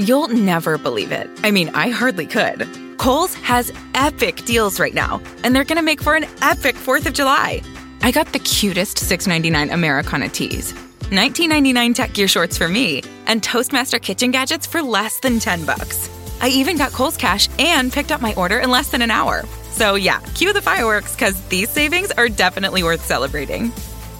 You'll 0.00 0.28
never 0.28 0.78
believe 0.78 1.12
it. 1.12 1.28
I 1.44 1.50
mean, 1.50 1.68
I 1.74 1.90
hardly 1.90 2.24
could. 2.26 2.66
Kohl's 2.96 3.34
has 3.34 3.70
epic 3.92 4.36
deals 4.46 4.80
right 4.80 4.94
now, 4.94 5.20
and 5.44 5.54
they're 5.54 5.62
gonna 5.62 5.82
make 5.82 6.00
for 6.02 6.14
an 6.16 6.24
epic 6.40 6.74
4th 6.74 7.04
of 7.04 7.12
July. 7.12 7.60
I 8.00 8.10
got 8.10 8.32
the 8.32 8.38
cutest 8.38 8.96
$6.99 8.96 9.70
Americana 9.70 10.30
tees, 10.30 10.72
$19.99 11.10 11.94
tech 11.94 12.14
gear 12.14 12.28
shorts 12.28 12.56
for 12.56 12.66
me, 12.66 13.02
and 13.26 13.42
Toastmaster 13.42 13.98
kitchen 13.98 14.30
gadgets 14.30 14.66
for 14.66 14.82
less 14.82 15.20
than 15.20 15.38
10 15.38 15.66
bucks. 15.66 16.08
I 16.40 16.48
even 16.48 16.78
got 16.78 16.92
Kohl's 16.92 17.18
cash 17.18 17.50
and 17.58 17.92
picked 17.92 18.10
up 18.10 18.22
my 18.22 18.34
order 18.36 18.58
in 18.58 18.70
less 18.70 18.90
than 18.90 19.02
an 19.02 19.10
hour. 19.10 19.44
So 19.70 19.96
yeah, 19.96 20.20
cue 20.34 20.54
the 20.54 20.62
fireworks 20.62 21.14
because 21.14 21.38
these 21.48 21.68
savings 21.68 22.10
are 22.12 22.30
definitely 22.30 22.82
worth 22.82 23.04
celebrating. 23.04 23.70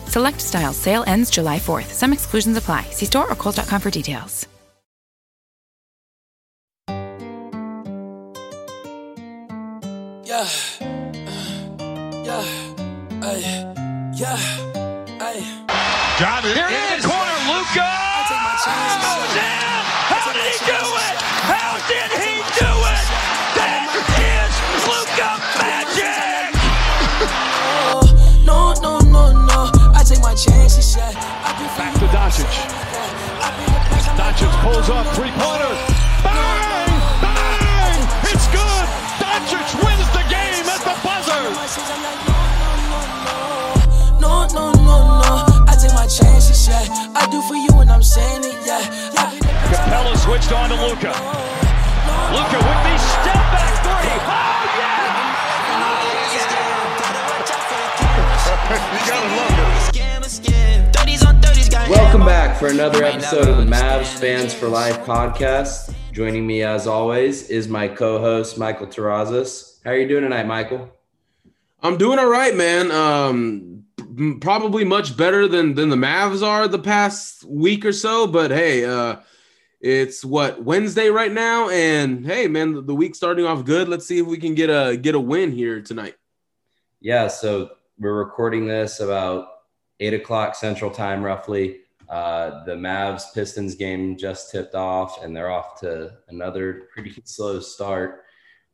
Select 0.08 0.42
styles. 0.42 0.76
Sale 0.76 1.04
ends 1.06 1.30
July 1.30 1.58
4th. 1.58 1.90
Some 1.90 2.12
exclusions 2.12 2.58
apply. 2.58 2.82
See 2.90 3.06
store 3.06 3.30
or 3.30 3.34
kohls.com 3.34 3.80
for 3.80 3.90
details. 3.90 4.49
Yeah. 10.30 10.46
Yeah. 12.22 12.46
Ay. 13.18 13.42
Yeah. 14.14 14.38
Ay. 15.18 15.42
Here 16.22 16.38
in 16.38 16.46
it 16.46 16.70
is. 16.70 17.02
the 17.02 17.10
corner, 17.10 17.38
Luka. 17.50 17.82
I 17.82 18.22
take 18.30 18.38
my 18.38 18.54
chances. 18.62 19.10
Oh, 19.10 19.26
damn! 19.34 19.82
How 20.06 20.30
did 20.30 20.46
he 20.46 20.54
do 20.70 20.78
it? 21.02 21.16
How 21.50 21.82
did 21.90 22.10
he 22.14 22.46
do 22.62 22.70
it? 22.94 23.06
That 23.58 23.90
is 24.22 24.54
Luka 24.86 25.34
magic. 25.58 26.54
Oh, 27.90 28.06
no, 28.46 28.78
no, 28.78 29.02
no, 29.10 29.34
no. 29.34 29.58
I 29.98 30.04
take 30.06 30.22
my 30.22 30.34
chances. 30.38 30.94
Yeah. 30.94 31.10
Back 31.74 31.92
to 31.98 32.06
Doncic. 32.14 32.46
Doncic 34.14 34.52
pulls 34.62 34.90
up 34.90 35.06
three-pointer. 35.16 35.74
Bang! 35.74 35.99
Chances. 46.10 46.66
Yeah. 46.66 46.82
I 47.14 47.30
do 47.30 47.40
for 47.42 47.54
you 47.54 47.70
when 47.78 47.88
I'm 47.88 48.02
saying 48.02 48.42
it. 48.42 48.58
Yeah. 48.66 48.82
I 49.16 49.30
be. 49.30 49.38
Capela 49.70 50.16
switched 50.18 50.50
on 50.50 50.68
to 50.70 50.74
Luka. 50.74 51.14
Luka 52.34 52.58
with 52.58 52.82
the 52.82 52.98
step 52.98 53.38
back 53.54 53.70
three. 53.86 54.18
Oh 54.26 54.74
yeah! 54.74 55.06
Welcome 61.88 62.24
back 62.24 62.58
for 62.58 62.66
another 62.66 63.04
episode 63.04 63.46
of 63.46 63.56
the 63.58 63.62
Mavs 63.64 64.18
Fans 64.18 64.52
for 64.52 64.66
Life 64.68 64.98
podcast. 65.04 65.94
Joining 66.12 66.44
me 66.44 66.64
as 66.64 66.88
always 66.88 67.48
is 67.50 67.68
my 67.68 67.86
co-host 67.86 68.58
Michael 68.58 68.88
Terrazas. 68.88 69.78
How 69.84 69.90
are 69.90 69.96
you 69.96 70.08
doing 70.08 70.24
tonight, 70.24 70.48
Michael? 70.48 70.90
I'm 71.82 71.96
doing 71.96 72.18
all 72.18 72.28
right, 72.28 72.54
man. 72.56 72.90
Um, 72.90 73.36
m- 73.36 73.84
probably 74.40 74.84
much 74.84 75.16
better 75.16 75.48
than 75.48 75.74
than 75.74 75.88
the 75.88 75.96
Mavs 75.96 76.46
are 76.46 76.68
the 76.68 76.78
past 76.78 77.44
week 77.44 77.84
or 77.84 77.92
so. 77.92 78.26
But 78.26 78.50
hey, 78.50 78.84
uh, 78.84 79.16
it's 79.80 80.24
what 80.24 80.62
Wednesday 80.62 81.08
right 81.08 81.32
now, 81.32 81.70
and 81.70 82.26
hey, 82.26 82.46
man, 82.46 82.74
the, 82.74 82.82
the 82.82 82.94
week's 82.94 83.18
starting 83.18 83.46
off 83.46 83.64
good. 83.64 83.88
Let's 83.88 84.06
see 84.06 84.18
if 84.18 84.26
we 84.26 84.38
can 84.38 84.54
get 84.54 84.68
a 84.68 84.96
get 84.96 85.14
a 85.14 85.20
win 85.20 85.52
here 85.52 85.80
tonight. 85.80 86.16
Yeah, 87.00 87.28
so 87.28 87.70
we're 87.98 88.14
recording 88.14 88.66
this 88.66 89.00
about 89.00 89.48
eight 90.00 90.14
o'clock 90.14 90.54
Central 90.54 90.90
Time, 90.90 91.22
roughly. 91.22 91.80
Uh, 92.08 92.64
the 92.64 92.74
Mavs 92.74 93.32
Pistons 93.32 93.76
game 93.76 94.18
just 94.18 94.50
tipped 94.50 94.74
off, 94.74 95.22
and 95.22 95.34
they're 95.34 95.50
off 95.50 95.80
to 95.80 96.12
another 96.28 96.88
pretty 96.92 97.14
slow 97.24 97.60
start. 97.60 98.24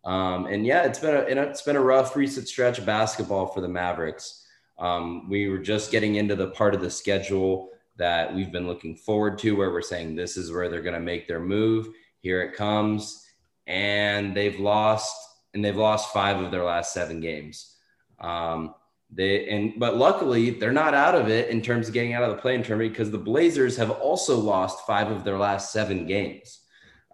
Um, 0.05 0.47
and 0.47 0.65
yeah, 0.65 0.85
it's 0.85 0.99
been 0.99 1.15
a 1.15 1.43
it's 1.43 1.63
been 1.63 1.77
a 1.77 1.81
rough 1.81 2.17
recent 2.17 2.49
stretch 2.49 2.79
of 2.79 2.87
basketball 2.87 3.49
for 3.49 3.61
the 3.61 3.69
Mavericks. 3.69 4.46
Um, 4.79 5.29
we 5.29 5.49
were 5.49 5.59
just 5.59 5.91
getting 5.91 6.17
into 6.17 6.37
the 6.37 6.49
part 6.49 6.75
of 6.75 6.81
the 6.81 6.91
schedule 6.91 7.71
that 7.97 8.35
we've 8.35 8.53
been 8.53 8.67
looking 8.67 8.97
forward 8.97 9.39
to, 9.39 9.57
where 9.57 9.71
we're 9.71 9.83
saying 9.83 10.15
this 10.15 10.37
is 10.37 10.53
where 10.53 10.69
they're 10.69 10.83
going 10.83 10.95
to 10.95 11.01
make 11.01 11.27
their 11.27 11.41
move. 11.41 11.89
Here 12.21 12.43
it 12.43 12.55
comes, 12.55 13.27
and 13.67 14.37
they've 14.37 14.59
lost, 14.61 15.15
and 15.55 15.65
they've 15.65 15.77
lost 15.77 16.13
five 16.13 16.41
of 16.41 16.51
their 16.51 16.65
last 16.65 16.93
seven 16.93 17.21
games. 17.21 17.77
Um, 18.21 18.75
they 19.11 19.49
and 19.49 19.75
but 19.79 19.97
luckily 19.97 20.51
they're 20.51 20.73
not 20.73 20.93
out 20.93 21.15
of 21.15 21.29
it 21.29 21.49
in 21.49 21.63
terms 21.63 21.87
of 21.87 21.95
getting 21.95 22.13
out 22.13 22.25
of 22.25 22.31
the 22.31 22.43
play-in 22.43 22.63
tournament 22.63 22.93
because 22.93 23.11
the 23.11 23.19
Blazers 23.19 23.77
have 23.77 23.91
also 23.91 24.37
lost 24.37 24.85
five 24.85 25.11
of 25.11 25.23
their 25.23 25.39
last 25.39 25.73
seven 25.73 26.07
games. 26.07 26.63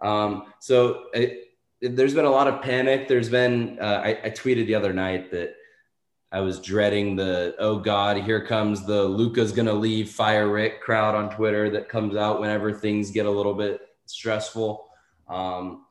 Um, 0.01 0.45
so 0.59 1.05
it, 1.13 1.55
there's 1.81 2.15
been 2.15 2.25
a 2.25 2.31
lot 2.31 2.47
of 2.47 2.61
panic. 2.61 3.07
There's 3.07 3.29
been 3.29 3.77
uh, 3.79 4.01
I, 4.03 4.19
I 4.23 4.29
tweeted 4.31 4.65
the 4.65 4.75
other 4.75 4.91
night 4.91 5.29
that 5.31 5.55
I 6.33 6.41
was 6.41 6.59
dreading 6.59 7.15
the 7.15 7.55
oh 7.59 7.77
god 7.77 8.17
here 8.17 8.43
comes 8.43 8.85
the 8.85 9.03
Luka's 9.03 9.51
gonna 9.51 9.73
leave 9.73 10.09
fire 10.09 10.49
Rick 10.49 10.81
crowd 10.81 11.13
on 11.13 11.29
Twitter 11.29 11.69
that 11.69 11.87
comes 11.87 12.15
out 12.15 12.41
whenever 12.41 12.73
things 12.73 13.11
get 13.11 13.27
a 13.27 13.31
little 13.31 13.53
bit 13.53 13.81
stressful. 14.07 14.89
Um, 15.29 15.85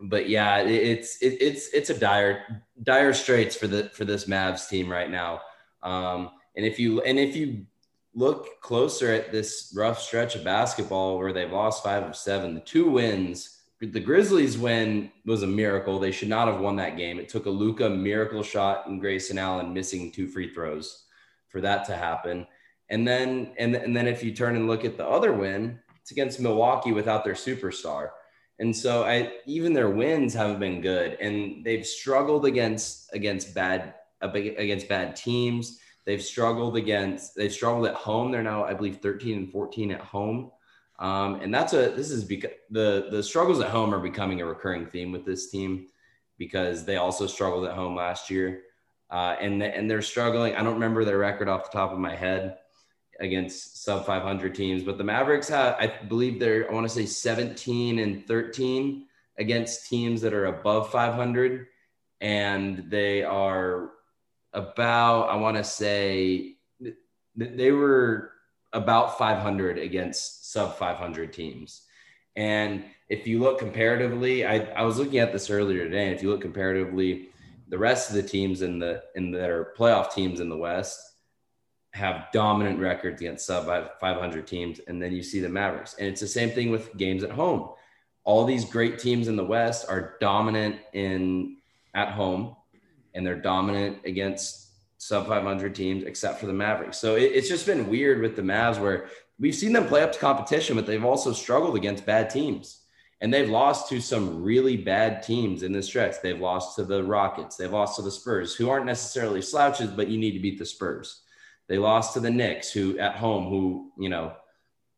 but 0.00 0.28
yeah, 0.28 0.60
it, 0.60 0.70
it's 0.70 1.18
it, 1.18 1.36
it's 1.40 1.68
it's 1.74 1.90
a 1.90 1.98
dire 1.98 2.64
dire 2.82 3.12
straits 3.12 3.54
for 3.54 3.66
the 3.66 3.90
for 3.90 4.06
this 4.06 4.24
Mavs 4.24 4.68
team 4.70 4.90
right 4.90 5.10
now. 5.10 5.42
Um, 5.82 6.30
and 6.56 6.64
if 6.64 6.78
you 6.78 7.02
and 7.02 7.18
if 7.18 7.36
you 7.36 7.66
look 8.14 8.60
closer 8.62 9.12
at 9.12 9.32
this 9.32 9.72
rough 9.76 10.00
stretch 10.00 10.34
of 10.34 10.44
basketball 10.44 11.18
where 11.18 11.32
they've 11.32 11.52
lost 11.52 11.84
five 11.84 12.02
of 12.04 12.16
seven, 12.16 12.54
the 12.54 12.60
two 12.60 12.90
wins. 12.90 13.58
The 13.82 14.00
Grizzlies 14.00 14.56
win 14.56 15.10
was 15.26 15.42
a 15.42 15.46
miracle. 15.46 15.98
They 15.98 16.12
should 16.12 16.28
not 16.28 16.46
have 16.46 16.60
won 16.60 16.76
that 16.76 16.96
game. 16.96 17.18
It 17.18 17.28
took 17.28 17.46
a 17.46 17.50
Luka 17.50 17.90
miracle 17.90 18.44
shot 18.44 18.86
and 18.86 19.00
Grayson 19.00 19.38
Allen 19.38 19.74
missing 19.74 20.12
two 20.12 20.28
free 20.28 20.54
throws 20.54 21.06
for 21.48 21.60
that 21.60 21.84
to 21.86 21.96
happen. 21.96 22.46
And 22.90 23.06
then 23.06 23.52
and, 23.58 23.74
and 23.74 23.96
then 23.96 24.06
if 24.06 24.22
you 24.22 24.32
turn 24.32 24.54
and 24.54 24.68
look 24.68 24.84
at 24.84 24.96
the 24.96 25.06
other 25.06 25.32
win, 25.32 25.80
it's 26.00 26.12
against 26.12 26.38
Milwaukee 26.38 26.92
without 26.92 27.24
their 27.24 27.34
superstar. 27.34 28.10
And 28.60 28.76
so 28.76 29.02
I 29.02 29.32
even 29.46 29.72
their 29.72 29.90
wins 29.90 30.32
haven't 30.32 30.60
been 30.60 30.80
good, 30.80 31.14
and 31.20 31.64
they've 31.64 31.86
struggled 31.86 32.46
against 32.46 33.12
against 33.12 33.52
bad 33.52 33.94
against 34.20 34.88
bad 34.88 35.16
teams. 35.16 35.80
They've 36.04 36.22
struggled 36.22 36.76
against 36.76 37.34
they've 37.34 37.52
struggled 37.52 37.86
at 37.86 37.94
home. 37.94 38.30
They're 38.30 38.42
now 38.44 38.64
I 38.64 38.74
believe 38.74 38.98
13 38.98 39.38
and 39.38 39.50
14 39.50 39.90
at 39.90 40.00
home, 40.00 40.52
um, 41.02 41.40
and 41.42 41.52
that's 41.52 41.72
a 41.72 41.90
this 41.90 42.10
is 42.10 42.24
because 42.24 42.52
the 42.70 43.08
the 43.10 43.22
struggles 43.22 43.60
at 43.60 43.70
home 43.70 43.92
are 43.92 43.98
becoming 43.98 44.40
a 44.40 44.46
recurring 44.46 44.86
theme 44.86 45.10
with 45.10 45.24
this 45.26 45.50
team 45.50 45.88
because 46.38 46.84
they 46.84 46.96
also 46.96 47.26
struggled 47.26 47.66
at 47.66 47.74
home 47.74 47.96
last 47.96 48.30
year, 48.30 48.62
uh, 49.10 49.34
and 49.40 49.60
and 49.62 49.90
they're 49.90 50.00
struggling. 50.00 50.54
I 50.54 50.62
don't 50.62 50.74
remember 50.74 51.04
their 51.04 51.18
record 51.18 51.48
off 51.48 51.70
the 51.70 51.76
top 51.76 51.90
of 51.90 51.98
my 51.98 52.14
head 52.14 52.58
against 53.18 53.82
sub 53.84 54.06
500 54.06 54.54
teams, 54.54 54.82
but 54.82 54.98
the 54.98 55.04
Mavericks 55.04 55.48
have, 55.48 55.76
I 55.78 55.92
believe 56.08 56.40
they're, 56.40 56.70
I 56.70 56.74
want 56.74 56.88
to 56.88 56.94
say 56.94 57.06
17 57.06 57.98
and 57.98 58.26
13 58.26 59.06
against 59.38 59.88
teams 59.88 60.20
that 60.22 60.34
are 60.34 60.46
above 60.46 60.90
500. 60.90 61.66
And 62.20 62.90
they 62.90 63.22
are 63.22 63.90
about, 64.52 65.28
I 65.28 65.36
want 65.36 65.56
to 65.56 65.64
say 65.64 66.56
they 67.36 67.70
were 67.70 68.31
about 68.72 69.18
500 69.18 69.78
against 69.78 70.52
sub 70.52 70.76
500 70.76 71.32
teams. 71.32 71.82
And 72.36 72.84
if 73.08 73.26
you 73.26 73.40
look 73.40 73.58
comparatively, 73.58 74.46
I, 74.46 74.60
I 74.72 74.82
was 74.82 74.98
looking 74.98 75.18
at 75.18 75.32
this 75.32 75.50
earlier 75.50 75.84
today. 75.84 76.06
And 76.06 76.14
if 76.14 76.22
you 76.22 76.30
look 76.30 76.40
comparatively, 76.40 77.28
the 77.68 77.78
rest 77.78 78.10
of 78.10 78.16
the 78.16 78.22
teams 78.22 78.62
in 78.62 78.78
the 78.78 79.02
in 79.14 79.30
that 79.32 79.50
are 79.50 79.72
playoff 79.78 80.12
teams 80.12 80.40
in 80.40 80.48
the 80.48 80.56
West 80.56 81.00
have 81.92 82.26
dominant 82.32 82.78
records 82.78 83.20
against 83.20 83.46
sub 83.46 83.66
500 83.66 84.46
teams, 84.46 84.80
and 84.88 85.00
then 85.00 85.12
you 85.12 85.22
see 85.22 85.40
the 85.40 85.48
Mavericks, 85.48 85.94
and 85.98 86.08
it's 86.08 86.20
the 86.20 86.26
same 86.26 86.50
thing 86.50 86.70
with 86.70 86.94
games 86.96 87.22
at 87.22 87.30
home. 87.30 87.70
All 88.24 88.44
these 88.44 88.64
great 88.64 88.98
teams 88.98 89.28
in 89.28 89.36
the 89.36 89.44
West 89.44 89.86
are 89.88 90.16
dominant 90.20 90.76
in 90.92 91.56
at 91.94 92.12
home, 92.12 92.56
and 93.14 93.26
they're 93.26 93.40
dominant 93.40 93.98
against 94.04 94.61
sub 95.02 95.26
500 95.26 95.74
teams, 95.74 96.04
except 96.04 96.38
for 96.38 96.46
the 96.46 96.52
Mavericks. 96.52 96.96
So 96.96 97.16
it, 97.16 97.32
it's 97.34 97.48
just 97.48 97.66
been 97.66 97.90
weird 97.90 98.22
with 98.22 98.36
the 98.36 98.42
Mavs 98.42 98.80
where 98.80 99.08
we've 99.36 99.54
seen 99.54 99.72
them 99.72 99.88
play 99.88 100.00
up 100.00 100.12
to 100.12 100.18
competition, 100.20 100.76
but 100.76 100.86
they've 100.86 101.04
also 101.04 101.32
struggled 101.32 101.74
against 101.74 102.06
bad 102.06 102.30
teams. 102.30 102.82
And 103.20 103.34
they've 103.34 103.50
lost 103.50 103.88
to 103.88 104.00
some 104.00 104.44
really 104.44 104.76
bad 104.76 105.24
teams 105.24 105.64
in 105.64 105.72
this 105.72 105.86
stretch. 105.86 106.22
They've 106.22 106.40
lost 106.40 106.76
to 106.76 106.84
the 106.84 107.02
Rockets. 107.02 107.56
They've 107.56 107.72
lost 107.72 107.96
to 107.96 108.02
the 108.02 108.12
Spurs, 108.12 108.54
who 108.54 108.70
aren't 108.70 108.86
necessarily 108.86 109.42
slouches, 109.42 109.90
but 109.90 110.06
you 110.06 110.18
need 110.18 110.32
to 110.32 110.40
beat 110.40 110.60
the 110.60 110.66
Spurs. 110.66 111.22
They 111.66 111.78
lost 111.78 112.14
to 112.14 112.20
the 112.20 112.30
Knicks, 112.30 112.70
who 112.70 112.96
at 112.98 113.16
home, 113.16 113.48
who, 113.48 113.90
you 113.98 114.08
know, 114.08 114.34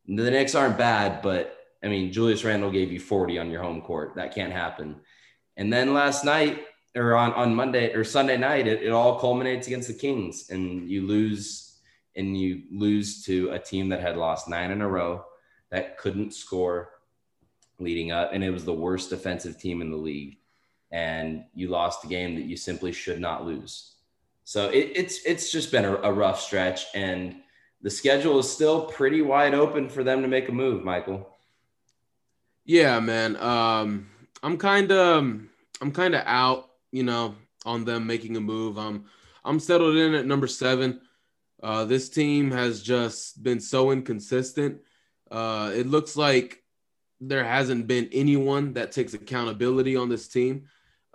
the 0.07 0.31
Knicks 0.31 0.55
aren't 0.55 0.77
bad, 0.77 1.23
but 1.23 1.57
I 1.83 1.89
mean, 1.89 2.13
Julius 2.13 2.45
Randle 2.45 2.71
gave 2.71 2.93
you 2.93 3.01
40 3.01 3.39
on 3.39 3.51
your 3.51 3.63
home 3.63 3.81
court. 3.81 4.17
That 4.17 4.35
can't 4.35 4.53
happen. 4.53 4.97
And 5.57 5.73
then 5.73 5.95
last 5.95 6.27
night, 6.27 6.63
or 6.97 7.17
on, 7.17 7.33
on 7.33 7.55
Monday 7.55 7.93
or 7.93 8.05
Sunday 8.05 8.37
night, 8.37 8.67
it, 8.67 8.83
it 8.83 8.91
all 8.91 9.19
culminates 9.19 9.67
against 9.67 9.89
the 9.89 9.95
Kings, 9.95 10.51
and 10.51 10.89
you 10.89 11.07
lose, 11.07 11.79
and 12.17 12.39
you 12.39 12.63
lose 12.71 13.25
to 13.25 13.51
a 13.51 13.59
team 13.59 13.89
that 13.89 14.01
had 14.01 14.17
lost 14.17 14.49
nine 14.49 14.71
in 14.71 14.81
a 14.81 14.89
row, 14.89 15.25
that 15.71 15.99
couldn't 15.99 16.35
score 16.35 16.91
leading 17.79 18.13
up, 18.13 18.31
and 18.33 18.45
it 18.45 18.51
was 18.51 18.65
the 18.65 18.73
worst 18.73 19.11
defensive 19.11 19.59
team 19.59 19.83
in 19.83 19.91
the 19.91 19.97
league. 19.97 20.39
And 20.93 21.45
you 21.55 21.69
lost 21.69 22.05
a 22.05 22.09
game 22.09 22.37
that 22.37 22.45
you 22.45 22.57
simply 22.57 22.93
should 22.93 23.21
not 23.21 23.45
lose. 23.45 23.95
So 24.45 24.69
it, 24.69 24.93
it's 24.95 25.25
it's 25.25 25.51
just 25.51 25.73
been 25.73 25.85
a, 25.85 25.97
a 25.97 26.13
rough 26.13 26.41
stretch, 26.41 26.85
and 26.95 27.37
the 27.83 27.91
schedule 27.91 28.39
is 28.39 28.51
still 28.51 28.87
pretty 28.87 29.21
wide 29.21 29.55
open 29.55 29.89
for 29.89 30.05
them 30.05 30.23
to 30.23 30.29
make 30.29 30.49
a 30.49 30.53
move, 30.53 30.85
Michael. 30.85 31.29
Yeah, 32.65 33.01
man. 33.01 33.37
Um, 33.37 34.09
I'm 34.43 34.57
kind 34.57 34.93
of 34.93 35.41
I'm 35.81 35.93
kind 35.93 36.15
of 36.15 36.23
out, 36.27 36.71
you 36.95 37.03
know, 37.03 37.35
on 37.67 37.85
them 37.85 38.07
making 38.07 38.37
a 38.37 38.41
move. 38.41 38.79
I'm 38.79 39.07
I'm 39.45 39.59
settled 39.59 39.97
in 39.97 40.15
at 40.15 40.27
number 40.27 40.47
seven. 40.47 41.01
Uh, 41.61 41.85
this 41.85 42.09
team 42.09 42.53
has 42.53 42.83
just 42.83 43.43
been 43.43 43.59
so 43.59 43.91
inconsistent. 43.91 44.81
Uh, 45.29 45.73
it 45.75 45.89
looks 45.89 46.17
like 46.17 46.63
there 47.21 47.43
hasn't 47.43 47.89
been 47.89 48.09
anyone 48.13 48.75
that 48.75 48.93
takes 48.93 49.13
accountability 49.13 49.97
on 49.97 50.09
this 50.09 50.29
team. 50.29 50.67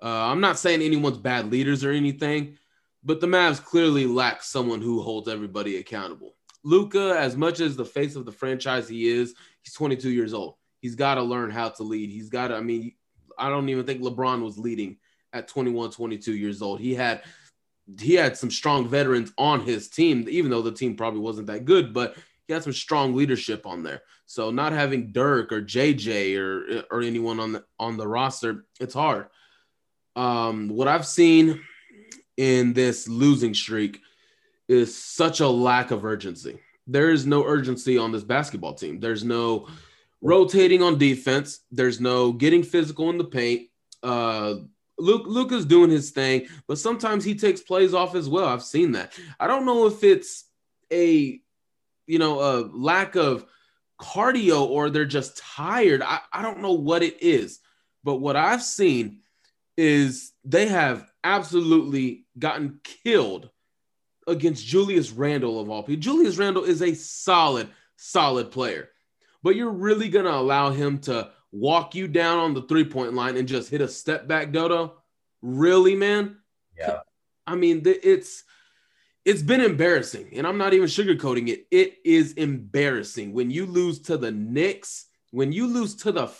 Uh, 0.01 0.29
I'm 0.29 0.41
not 0.41 0.59
saying 0.59 0.81
anyone's 0.81 1.17
bad 1.17 1.49
leaders 1.49 1.85
or 1.85 1.91
anything, 1.91 2.57
but 3.01 3.21
the 3.21 3.27
Mavs 3.27 3.63
clearly 3.63 4.05
lack 4.05 4.43
someone 4.43 4.81
who 4.81 5.01
holds 5.01 5.29
everybody 5.29 5.77
accountable. 5.77 6.35
Luka, 6.63 7.15
as 7.17 7.37
much 7.37 7.61
as 7.61 7.77
the 7.77 7.85
face 7.85 8.17
of 8.17 8.25
the 8.25 8.31
franchise 8.33 8.89
he 8.89 9.07
is, 9.07 9.33
he's 9.61 9.73
22 9.75 10.09
years 10.09 10.33
old. 10.33 10.55
He's 10.81 10.95
got 10.95 11.15
to 11.15 11.21
learn 11.21 11.51
how 11.51 11.69
to 11.69 11.83
lead. 11.83 12.09
He's 12.09 12.29
got 12.29 12.49
to, 12.49 12.55
I 12.55 12.61
mean, 12.61 12.95
I 13.37 13.47
don't 13.47 13.69
even 13.69 13.85
think 13.85 14.01
LeBron 14.01 14.43
was 14.43 14.57
leading 14.57 14.97
at 15.33 15.47
21, 15.47 15.91
22 15.91 16.35
years 16.35 16.61
old. 16.61 16.79
He 16.79 16.95
had 16.95 17.23
he 17.99 18.13
had 18.13 18.37
some 18.37 18.51
strong 18.51 18.87
veterans 18.87 19.33
on 19.37 19.61
his 19.61 19.89
team, 19.89 20.27
even 20.29 20.51
though 20.51 20.61
the 20.61 20.71
team 20.71 20.95
probably 20.95 21.21
wasn't 21.21 21.47
that 21.47 21.65
good, 21.65 21.93
but 21.93 22.15
he 22.47 22.53
had 22.53 22.63
some 22.63 22.73
strong 22.73 23.15
leadership 23.15 23.65
on 23.65 23.83
there. 23.83 24.01
So 24.25 24.51
not 24.51 24.73
having 24.73 25.11
Dirk 25.11 25.51
or 25.51 25.61
JJ 25.61 26.37
or 26.37 26.83
or 26.91 27.01
anyone 27.01 27.39
on 27.39 27.53
the 27.53 27.63
on 27.79 27.97
the 27.97 28.07
roster, 28.07 28.65
it's 28.79 28.93
hard. 28.93 29.27
Um, 30.15 30.69
what 30.69 30.87
I've 30.87 31.07
seen 31.07 31.61
in 32.37 32.73
this 32.73 33.07
losing 33.07 33.53
streak 33.53 34.01
is 34.67 34.95
such 34.95 35.39
a 35.39 35.47
lack 35.47 35.91
of 35.91 36.05
urgency. 36.05 36.59
There 36.87 37.11
is 37.11 37.25
no 37.25 37.43
urgency 37.43 37.97
on 37.97 38.11
this 38.11 38.23
basketball 38.23 38.73
team. 38.73 38.99
There's 38.99 39.23
no 39.23 39.67
rotating 40.21 40.81
on 40.81 40.97
defense. 40.97 41.59
There's 41.71 41.99
no 41.99 42.31
getting 42.31 42.63
physical 42.63 43.09
in 43.09 43.17
the 43.17 43.25
paint. 43.25 43.69
Uh, 44.01 44.55
Luke 44.99 45.23
Luka's 45.25 45.65
doing 45.65 45.89
his 45.89 46.11
thing, 46.11 46.47
but 46.67 46.77
sometimes 46.77 47.23
he 47.23 47.35
takes 47.35 47.61
plays 47.61 47.93
off 47.93 48.15
as 48.15 48.29
well. 48.29 48.45
I've 48.45 48.63
seen 48.63 48.93
that. 48.93 49.13
I 49.39 49.47
don't 49.47 49.65
know 49.65 49.87
if 49.87 50.03
it's 50.03 50.45
a 50.91 51.39
you 52.07 52.19
know 52.19 52.39
a 52.39 52.69
lack 52.73 53.15
of 53.15 53.45
cardio 53.99 54.67
or 54.67 54.89
they're 54.89 55.05
just 55.05 55.37
tired. 55.37 56.01
I, 56.01 56.19
I 56.31 56.41
don't 56.41 56.61
know 56.61 56.73
what 56.73 57.03
it 57.03 57.21
is, 57.21 57.59
but 58.03 58.15
what 58.15 58.35
I've 58.35 58.63
seen 58.63 59.19
is 59.77 60.33
they 60.43 60.67
have 60.67 61.09
absolutely 61.23 62.25
gotten 62.37 62.79
killed 62.83 63.49
against 64.27 64.65
Julius 64.65 65.11
Randle 65.11 65.59
of 65.59 65.69
all 65.69 65.83
people. 65.83 66.01
Julius 66.01 66.37
Randle 66.37 66.63
is 66.63 66.81
a 66.81 66.93
solid, 66.93 67.69
solid 67.95 68.51
player 68.51 68.89
but 69.43 69.55
you're 69.55 69.71
really 69.71 70.09
to 70.25 70.35
allow 70.35 70.71
him 70.71 70.99
to 70.99 71.31
walk 71.51 71.95
you 71.95 72.07
down 72.07 72.39
on 72.39 72.53
the 72.53 72.63
three 72.63 72.85
point 72.85 73.13
line 73.13 73.37
and 73.37 73.47
just 73.47 73.69
hit 73.69 73.81
a 73.81 73.87
step 73.87 74.27
back 74.27 74.51
dodo? 74.51 74.95
Really, 75.41 75.95
man? 75.95 76.37
Yeah. 76.77 76.99
I 77.47 77.55
mean, 77.55 77.81
it's 77.85 78.43
it's 79.25 79.41
been 79.41 79.61
embarrassing, 79.61 80.29
and 80.33 80.47
I'm 80.47 80.57
not 80.57 80.73
even 80.73 80.87
sugarcoating 80.87 81.49
it. 81.49 81.67
It 81.71 81.97
is 82.05 82.33
embarrassing 82.33 83.33
when 83.33 83.51
you 83.51 83.65
lose 83.65 83.99
to 84.03 84.17
the 84.17 84.31
Knicks, 84.31 85.07
when 85.31 85.51
you 85.51 85.67
lose 85.67 85.95
to 85.97 86.11
the 86.11 86.31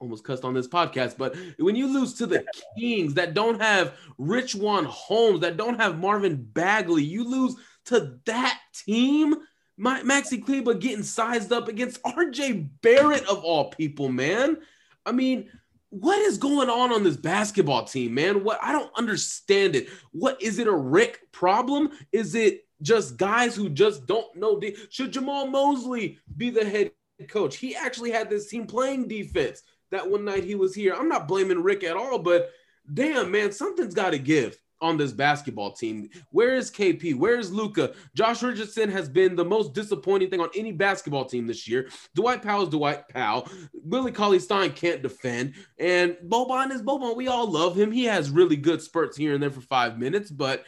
almost 0.00 0.24
cussed 0.24 0.44
on 0.44 0.54
this 0.54 0.68
podcast, 0.68 1.18
but 1.18 1.36
when 1.58 1.76
you 1.76 1.86
lose 1.86 2.14
to 2.14 2.26
the 2.26 2.44
Kings 2.78 3.14
that 3.14 3.34
don't 3.34 3.60
have 3.60 3.94
Richaun 4.18 4.86
Holmes, 4.86 5.40
that 5.40 5.56
don't 5.56 5.78
have 5.78 5.98
Marvin 5.98 6.36
Bagley, 6.36 7.04
you 7.04 7.22
lose 7.24 7.54
to 7.86 8.18
that 8.24 8.58
team 8.74 9.36
my, 9.80 10.02
Maxi 10.02 10.44
Kleber 10.44 10.74
getting 10.74 11.02
sized 11.02 11.52
up 11.52 11.66
against 11.66 12.02
RJ 12.02 12.68
Barrett 12.82 13.26
of 13.26 13.42
all 13.42 13.70
people, 13.70 14.10
man. 14.10 14.58
I 15.06 15.12
mean, 15.12 15.50
what 15.88 16.18
is 16.20 16.36
going 16.36 16.68
on 16.68 16.92
on 16.92 17.02
this 17.02 17.16
basketball 17.16 17.84
team, 17.84 18.14
man? 18.14 18.44
What 18.44 18.58
I 18.62 18.72
don't 18.72 18.92
understand 18.96 19.74
it. 19.74 19.88
What 20.12 20.40
is 20.42 20.58
it 20.58 20.66
a 20.66 20.72
Rick 20.72 21.32
problem? 21.32 21.90
Is 22.12 22.34
it 22.34 22.66
just 22.82 23.16
guys 23.16 23.56
who 23.56 23.70
just 23.70 24.06
don't 24.06 24.36
know? 24.36 24.60
De- 24.60 24.76
Should 24.90 25.14
Jamahl 25.14 25.50
Mosley 25.50 26.18
be 26.36 26.50
the 26.50 26.64
head 26.64 26.92
coach? 27.28 27.56
He 27.56 27.74
actually 27.74 28.10
had 28.10 28.28
this 28.28 28.48
team 28.48 28.66
playing 28.66 29.08
defense 29.08 29.62
that 29.90 30.08
one 30.08 30.26
night 30.26 30.44
he 30.44 30.56
was 30.56 30.74
here. 30.74 30.94
I'm 30.94 31.08
not 31.08 31.26
blaming 31.26 31.62
Rick 31.62 31.84
at 31.84 31.96
all, 31.96 32.18
but 32.18 32.50
damn, 32.92 33.30
man, 33.30 33.50
something's 33.50 33.94
got 33.94 34.10
to 34.10 34.18
give 34.18 34.58
on 34.80 34.96
this 34.96 35.12
basketball 35.12 35.72
team. 35.72 36.08
Where 36.30 36.54
is 36.54 36.70
KP? 36.70 37.14
Where 37.14 37.38
is 37.38 37.52
Luka? 37.52 37.94
Josh 38.14 38.42
Richardson 38.42 38.90
has 38.90 39.08
been 39.08 39.36
the 39.36 39.44
most 39.44 39.74
disappointing 39.74 40.30
thing 40.30 40.40
on 40.40 40.50
any 40.54 40.72
basketball 40.72 41.24
team 41.24 41.46
this 41.46 41.68
year. 41.68 41.88
Dwight 42.14 42.42
Powell 42.42 42.64
is 42.64 42.68
Dwight 42.68 43.08
Powell. 43.08 43.48
Willie 43.72 44.12
Cauley 44.12 44.38
Stein 44.38 44.72
can't 44.72 45.02
defend. 45.02 45.54
And 45.78 46.16
Boban 46.26 46.70
is 46.70 46.82
Boban. 46.82 47.16
We 47.16 47.28
all 47.28 47.50
love 47.50 47.78
him. 47.78 47.92
He 47.92 48.04
has 48.04 48.30
really 48.30 48.56
good 48.56 48.82
spurts 48.82 49.16
here 49.16 49.34
and 49.34 49.42
there 49.42 49.50
for 49.50 49.60
five 49.60 49.98
minutes. 49.98 50.30
But 50.30 50.64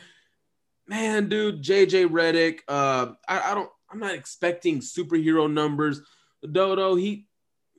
man, 0.87 1.29
dude, 1.29 1.63
JJ 1.63 2.09
Redick, 2.09 2.61
uh, 2.69 3.13
I, 3.29 3.53
I 3.53 3.55
don't 3.55 3.71
I'm 3.93 3.99
not 3.99 4.15
expecting 4.15 4.81
superhero 4.81 5.53
numbers. 5.53 6.01
Dodo, 6.51 6.95
he 6.95 7.27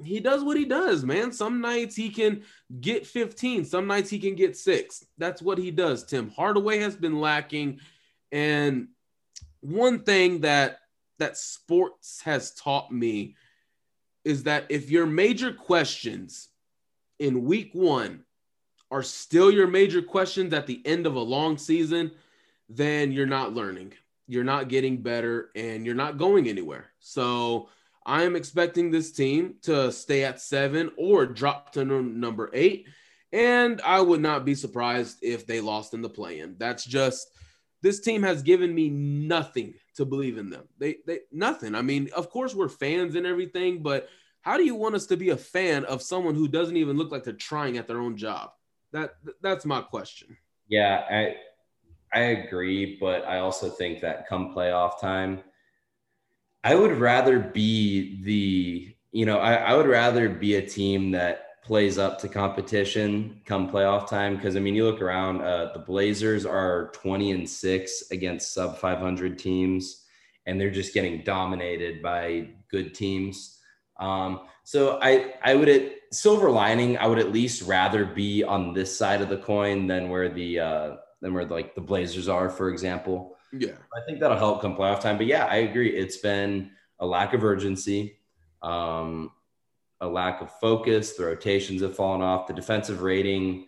he 0.05 0.19
does 0.19 0.43
what 0.43 0.57
he 0.57 0.65
does, 0.65 1.03
man. 1.03 1.31
Some 1.31 1.61
nights 1.61 1.95
he 1.95 2.09
can 2.09 2.43
get 2.81 3.05
15, 3.05 3.65
some 3.65 3.87
nights 3.87 4.09
he 4.09 4.19
can 4.19 4.35
get 4.35 4.55
six. 4.57 5.05
That's 5.17 5.41
what 5.41 5.57
he 5.57 5.71
does. 5.71 6.03
Tim 6.03 6.29
Hardaway 6.29 6.79
has 6.79 6.95
been 6.95 7.19
lacking. 7.19 7.79
And 8.31 8.89
one 9.61 9.99
thing 9.99 10.41
that 10.41 10.79
that 11.19 11.37
sports 11.37 12.21
has 12.21 12.53
taught 12.53 12.91
me 12.91 13.35
is 14.25 14.43
that 14.43 14.65
if 14.69 14.89
your 14.89 15.05
major 15.05 15.53
questions 15.53 16.49
in 17.19 17.45
week 17.45 17.69
one 17.73 18.23
are 18.91 19.03
still 19.03 19.51
your 19.51 19.67
major 19.67 20.01
questions 20.01 20.53
at 20.53 20.67
the 20.67 20.81
end 20.85 21.05
of 21.05 21.15
a 21.15 21.19
long 21.19 21.57
season, 21.57 22.11
then 22.69 23.11
you're 23.11 23.25
not 23.25 23.53
learning. 23.53 23.93
You're 24.27 24.43
not 24.43 24.69
getting 24.69 25.01
better 25.01 25.49
and 25.55 25.85
you're 25.85 25.95
not 25.95 26.17
going 26.17 26.47
anywhere. 26.47 26.91
So 26.99 27.69
I 28.05 28.23
am 28.23 28.35
expecting 28.35 28.91
this 28.91 29.11
team 29.11 29.55
to 29.63 29.91
stay 29.91 30.23
at 30.23 30.41
seven 30.41 30.91
or 30.97 31.25
drop 31.25 31.71
to 31.73 31.85
number 31.85 32.49
eight. 32.53 32.87
And 33.31 33.81
I 33.81 33.99
would 34.01 34.21
not 34.21 34.45
be 34.45 34.55
surprised 34.55 35.17
if 35.21 35.47
they 35.47 35.59
lost 35.59 35.93
in 35.93 36.01
the 36.01 36.09
play 36.09 36.39
in. 36.39 36.55
That's 36.59 36.85
just 36.85 37.27
this 37.81 37.99
team 37.99 38.23
has 38.23 38.43
given 38.43 38.73
me 38.73 38.89
nothing 38.89 39.73
to 39.95 40.05
believe 40.05 40.37
in 40.37 40.49
them. 40.49 40.67
They, 40.77 40.97
they, 41.05 41.19
nothing. 41.31 41.75
I 41.75 41.81
mean, 41.81 42.09
of 42.15 42.29
course, 42.29 42.53
we're 42.53 42.69
fans 42.69 43.15
and 43.15 43.25
everything, 43.25 43.81
but 43.81 44.07
how 44.41 44.57
do 44.57 44.63
you 44.63 44.75
want 44.75 44.95
us 44.95 45.05
to 45.07 45.17
be 45.17 45.29
a 45.29 45.37
fan 45.37 45.85
of 45.85 46.01
someone 46.01 46.35
who 46.35 46.47
doesn't 46.47 46.77
even 46.77 46.97
look 46.97 47.11
like 47.11 47.23
they're 47.23 47.33
trying 47.33 47.77
at 47.77 47.87
their 47.87 47.99
own 47.99 48.17
job? 48.17 48.51
That, 48.91 49.15
that's 49.41 49.65
my 49.65 49.81
question. 49.81 50.37
Yeah, 50.67 51.03
I, 51.09 51.35
I 52.13 52.23
agree, 52.25 52.97
but 52.99 53.25
I 53.25 53.39
also 53.39 53.69
think 53.69 54.01
that 54.01 54.27
come 54.27 54.53
playoff 54.55 54.99
time, 55.01 55.41
I 56.63 56.75
would 56.75 56.97
rather 56.97 57.39
be 57.39 58.21
the, 58.23 58.95
you 59.11 59.25
know, 59.25 59.39
I, 59.39 59.55
I 59.55 59.75
would 59.75 59.87
rather 59.87 60.29
be 60.29 60.55
a 60.55 60.65
team 60.65 61.11
that 61.11 61.61
plays 61.63 61.97
up 61.97 62.19
to 62.19 62.27
competition 62.27 63.41
come 63.45 63.69
playoff 63.69 64.07
time. 64.07 64.39
Cause 64.39 64.55
I 64.55 64.59
mean, 64.59 64.75
you 64.75 64.85
look 64.85 65.01
around, 65.01 65.41
uh, 65.41 65.71
the 65.73 65.79
Blazers 65.79 66.45
are 66.45 66.89
20 66.93 67.31
and 67.31 67.49
six 67.49 68.11
against 68.11 68.53
sub 68.53 68.77
500 68.77 69.37
teams, 69.37 70.03
and 70.45 70.59
they're 70.59 70.71
just 70.71 70.93
getting 70.93 71.23
dominated 71.23 72.01
by 72.01 72.49
good 72.69 72.93
teams. 72.93 73.59
Um, 73.99 74.41
so 74.63 74.99
I, 75.01 75.35
I 75.43 75.55
would 75.55 75.69
at 75.69 75.93
silver 76.11 76.49
lining, 76.49 76.97
I 76.97 77.07
would 77.07 77.19
at 77.19 77.31
least 77.31 77.63
rather 77.63 78.05
be 78.05 78.43
on 78.43 78.73
this 78.73 78.97
side 78.97 79.21
of 79.21 79.29
the 79.29 79.37
coin 79.37 79.87
than 79.87 80.09
where 80.09 80.29
the, 80.29 80.59
uh, 80.59 80.95
than 81.21 81.33
where 81.33 81.45
like 81.45 81.75
the 81.75 81.81
Blazers 81.81 82.27
are, 82.29 82.49
for 82.49 82.69
example. 82.69 83.35
Yeah. 83.57 83.73
I 83.95 84.01
think 84.05 84.19
that'll 84.19 84.37
help 84.37 84.61
come 84.61 84.75
playoff 84.75 84.99
time. 85.01 85.17
But 85.17 85.27
yeah, 85.27 85.45
I 85.45 85.57
agree. 85.57 85.89
It's 85.89 86.17
been 86.17 86.71
a 86.99 87.05
lack 87.05 87.33
of 87.33 87.43
urgency, 87.43 88.17
um, 88.61 89.31
a 90.01 90.07
lack 90.07 90.41
of 90.41 90.51
focus. 90.59 91.13
The 91.13 91.25
rotations 91.25 91.81
have 91.81 91.95
fallen 91.95 92.21
off. 92.21 92.47
The 92.47 92.53
defensive 92.53 93.01
rating, 93.01 93.67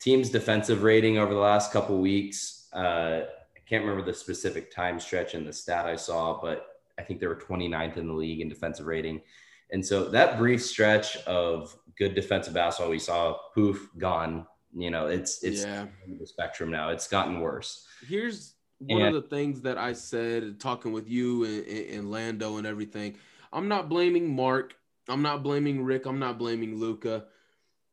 team's 0.00 0.30
defensive 0.30 0.82
rating 0.82 1.18
over 1.18 1.34
the 1.34 1.40
last 1.40 1.72
couple 1.72 1.98
weeks. 2.00 2.68
Uh, 2.72 3.22
I 3.56 3.60
can't 3.68 3.84
remember 3.84 4.04
the 4.04 4.16
specific 4.16 4.70
time 4.70 5.00
stretch 5.00 5.34
in 5.34 5.44
the 5.44 5.52
stat 5.52 5.86
I 5.86 5.96
saw, 5.96 6.40
but 6.40 6.66
I 6.98 7.02
think 7.02 7.20
they 7.20 7.26
were 7.26 7.36
29th 7.36 7.96
in 7.96 8.06
the 8.06 8.14
league 8.14 8.40
in 8.40 8.48
defensive 8.48 8.86
rating. 8.86 9.20
And 9.70 9.84
so 9.84 10.08
that 10.10 10.38
brief 10.38 10.62
stretch 10.62 11.16
of 11.24 11.76
good 11.98 12.14
defensive 12.14 12.54
basketball 12.54 12.90
we 12.90 12.98
saw, 12.98 13.36
poof, 13.54 13.88
gone. 13.98 14.46
You 14.76 14.90
know, 14.90 15.06
it's 15.06 15.42
it's 15.42 15.64
Yeah. 15.64 15.86
the 16.18 16.26
spectrum 16.26 16.70
now. 16.70 16.90
It's 16.90 17.08
gotten 17.08 17.40
worse. 17.40 17.86
Here's 18.06 18.54
one 18.88 19.02
And- 19.02 19.16
of 19.16 19.22
the 19.22 19.28
things 19.28 19.62
that 19.62 19.78
I 19.78 19.92
said 19.92 20.58
talking 20.60 20.92
with 20.92 21.08
you 21.08 21.44
and, 21.44 21.66
and, 21.66 21.90
and 21.90 22.10
Lando 22.10 22.56
and 22.56 22.66
everything. 22.66 23.16
I'm 23.52 23.68
not 23.68 23.88
blaming 23.88 24.34
Mark. 24.34 24.74
I'm 25.08 25.22
not 25.22 25.42
blaming 25.42 25.84
Rick. 25.84 26.06
I'm 26.06 26.18
not 26.18 26.38
blaming 26.38 26.76
Luka. 26.78 27.26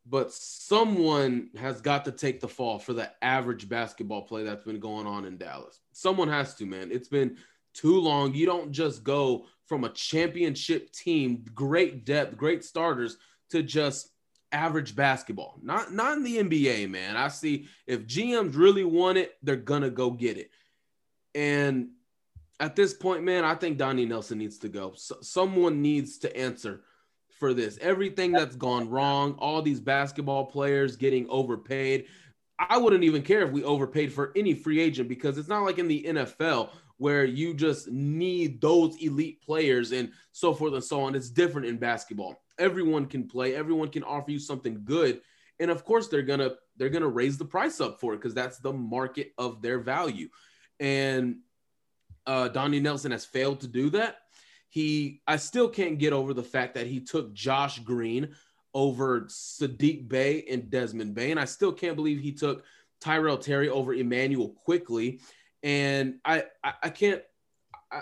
But 0.05 0.33
someone 0.33 1.50
has 1.57 1.79
got 1.81 2.05
to 2.05 2.12
take 2.12 2.39
the 2.39 2.48
fall 2.48 2.79
for 2.79 2.93
the 2.93 3.12
average 3.24 3.69
basketball 3.69 4.24
play 4.24 4.43
that's 4.43 4.63
been 4.63 4.79
going 4.79 5.05
on 5.05 5.25
in 5.25 5.38
Dallas. 5.38 5.79
Someone 5.91 6.27
has 6.29 6.55
to, 6.55 6.65
man. 6.65 6.91
It's 6.91 7.07
been 7.07 7.38
too 7.74 8.00
long. 8.00 8.33
You 8.33 8.45
don't 8.45 8.71
just 8.71 9.03
go 9.03 9.45
from 9.67 9.83
a 9.83 9.89
championship 9.89 10.91
team, 10.91 11.45
great 11.53 12.05
depth, 12.05 12.36
great 12.36 12.63
starters, 12.63 13.17
to 13.51 13.62
just 13.62 14.10
average 14.51 14.95
basketball. 14.95 15.60
Not 15.62 15.93
not 15.93 16.17
in 16.17 16.24
the 16.24 16.38
NBA, 16.38 16.89
man. 16.89 17.15
I 17.15 17.27
see 17.27 17.67
if 17.88 18.07
GMs 18.07 18.55
really 18.57 18.83
want 18.83 19.17
it, 19.17 19.38
they're 19.43 19.55
gonna 19.55 19.89
go 19.89 20.10
get 20.10 20.38
it. 20.38 20.50
And 21.35 21.89
at 22.59 22.75
this 22.75 22.93
point, 22.93 23.23
man, 23.23 23.43
I 23.43 23.55
think 23.55 23.77
Donnie 23.77 24.05
Nelson 24.05 24.38
needs 24.38 24.59
to 24.59 24.69
go. 24.69 24.93
So, 24.95 25.17
someone 25.21 25.81
needs 25.81 26.19
to 26.19 26.38
answer 26.38 26.83
for 27.39 27.53
this. 27.53 27.77
Everything 27.81 28.31
that's 28.31 28.55
gone 28.55 28.89
wrong, 28.89 29.33
all 29.39 29.61
these 29.61 29.79
basketball 29.79 30.45
players 30.45 30.95
getting 30.95 31.27
overpaid. 31.29 32.05
I 32.59 32.77
wouldn't 32.77 33.03
even 33.03 33.23
care 33.23 33.41
if 33.41 33.51
we 33.51 33.63
overpaid 33.63 34.13
for 34.13 34.31
any 34.35 34.53
free 34.53 34.79
agent 34.79 35.09
because 35.09 35.39
it's 35.39 35.47
not 35.47 35.63
like 35.63 35.79
in 35.79 35.88
the 35.88 36.03
NFL 36.03 36.69
where 36.97 37.25
you 37.25 37.55
just 37.55 37.89
need 37.89 38.61
those 38.61 38.95
elite 38.97 39.41
players 39.41 39.91
and 39.91 40.11
so 40.33 40.53
forth 40.53 40.75
and 40.75 40.83
so 40.83 41.01
on. 41.01 41.15
It's 41.15 41.31
different 41.31 41.65
in 41.65 41.77
basketball. 41.77 42.43
Everyone 42.59 43.07
can 43.07 43.27
play, 43.27 43.55
everyone 43.55 43.89
can 43.89 44.03
offer 44.03 44.29
you 44.29 44.38
something 44.38 44.83
good. 44.85 45.21
And 45.59 45.71
of 45.71 45.83
course 45.83 46.09
they're 46.09 46.21
gonna 46.21 46.51
they're 46.77 46.89
gonna 46.89 47.07
raise 47.07 47.39
the 47.39 47.45
price 47.45 47.81
up 47.81 48.00
for 48.00 48.13
it 48.13 48.17
because 48.17 48.35
that's 48.35 48.59
the 48.59 48.71
market 48.71 49.31
of 49.39 49.63
their 49.63 49.79
value. 49.79 50.29
And 50.81 51.38
uh 52.27 52.50
Donnie 52.50 52.81
Nelson 52.81 53.11
has 53.11 53.23
failed 53.23 53.61
to 53.61 53.67
do 53.67 53.89
that. 53.91 54.17
He 54.69 55.21
I 55.27 55.38
still 55.38 55.69
can't 55.69 55.97
get 55.97 56.11
over 56.11 56.33
the 56.33 56.43
fact 56.43 56.75
that 56.75 56.88
he 56.88 57.00
took 57.00 57.33
Josh 57.33 57.79
Green 57.79 58.35
over 58.73 59.21
Saddiq 59.21 60.07
Bey 60.09 60.45
and 60.50 60.69
Desmond 60.69 61.13
Bane. 61.13 61.31
And 61.31 61.39
I 61.39 61.45
still 61.45 61.71
can't 61.71 61.95
believe 61.95 62.19
he 62.19 62.31
took 62.33 62.63
Tyrell 63.00 63.38
Terry 63.38 63.69
over 63.69 63.93
Immanuel 63.93 64.50
Quickley. 64.65 65.21
And 65.63 66.15
I 66.25 66.45
I, 66.63 66.73
I 66.83 66.89
can't 66.89 67.21
I, 67.91 68.01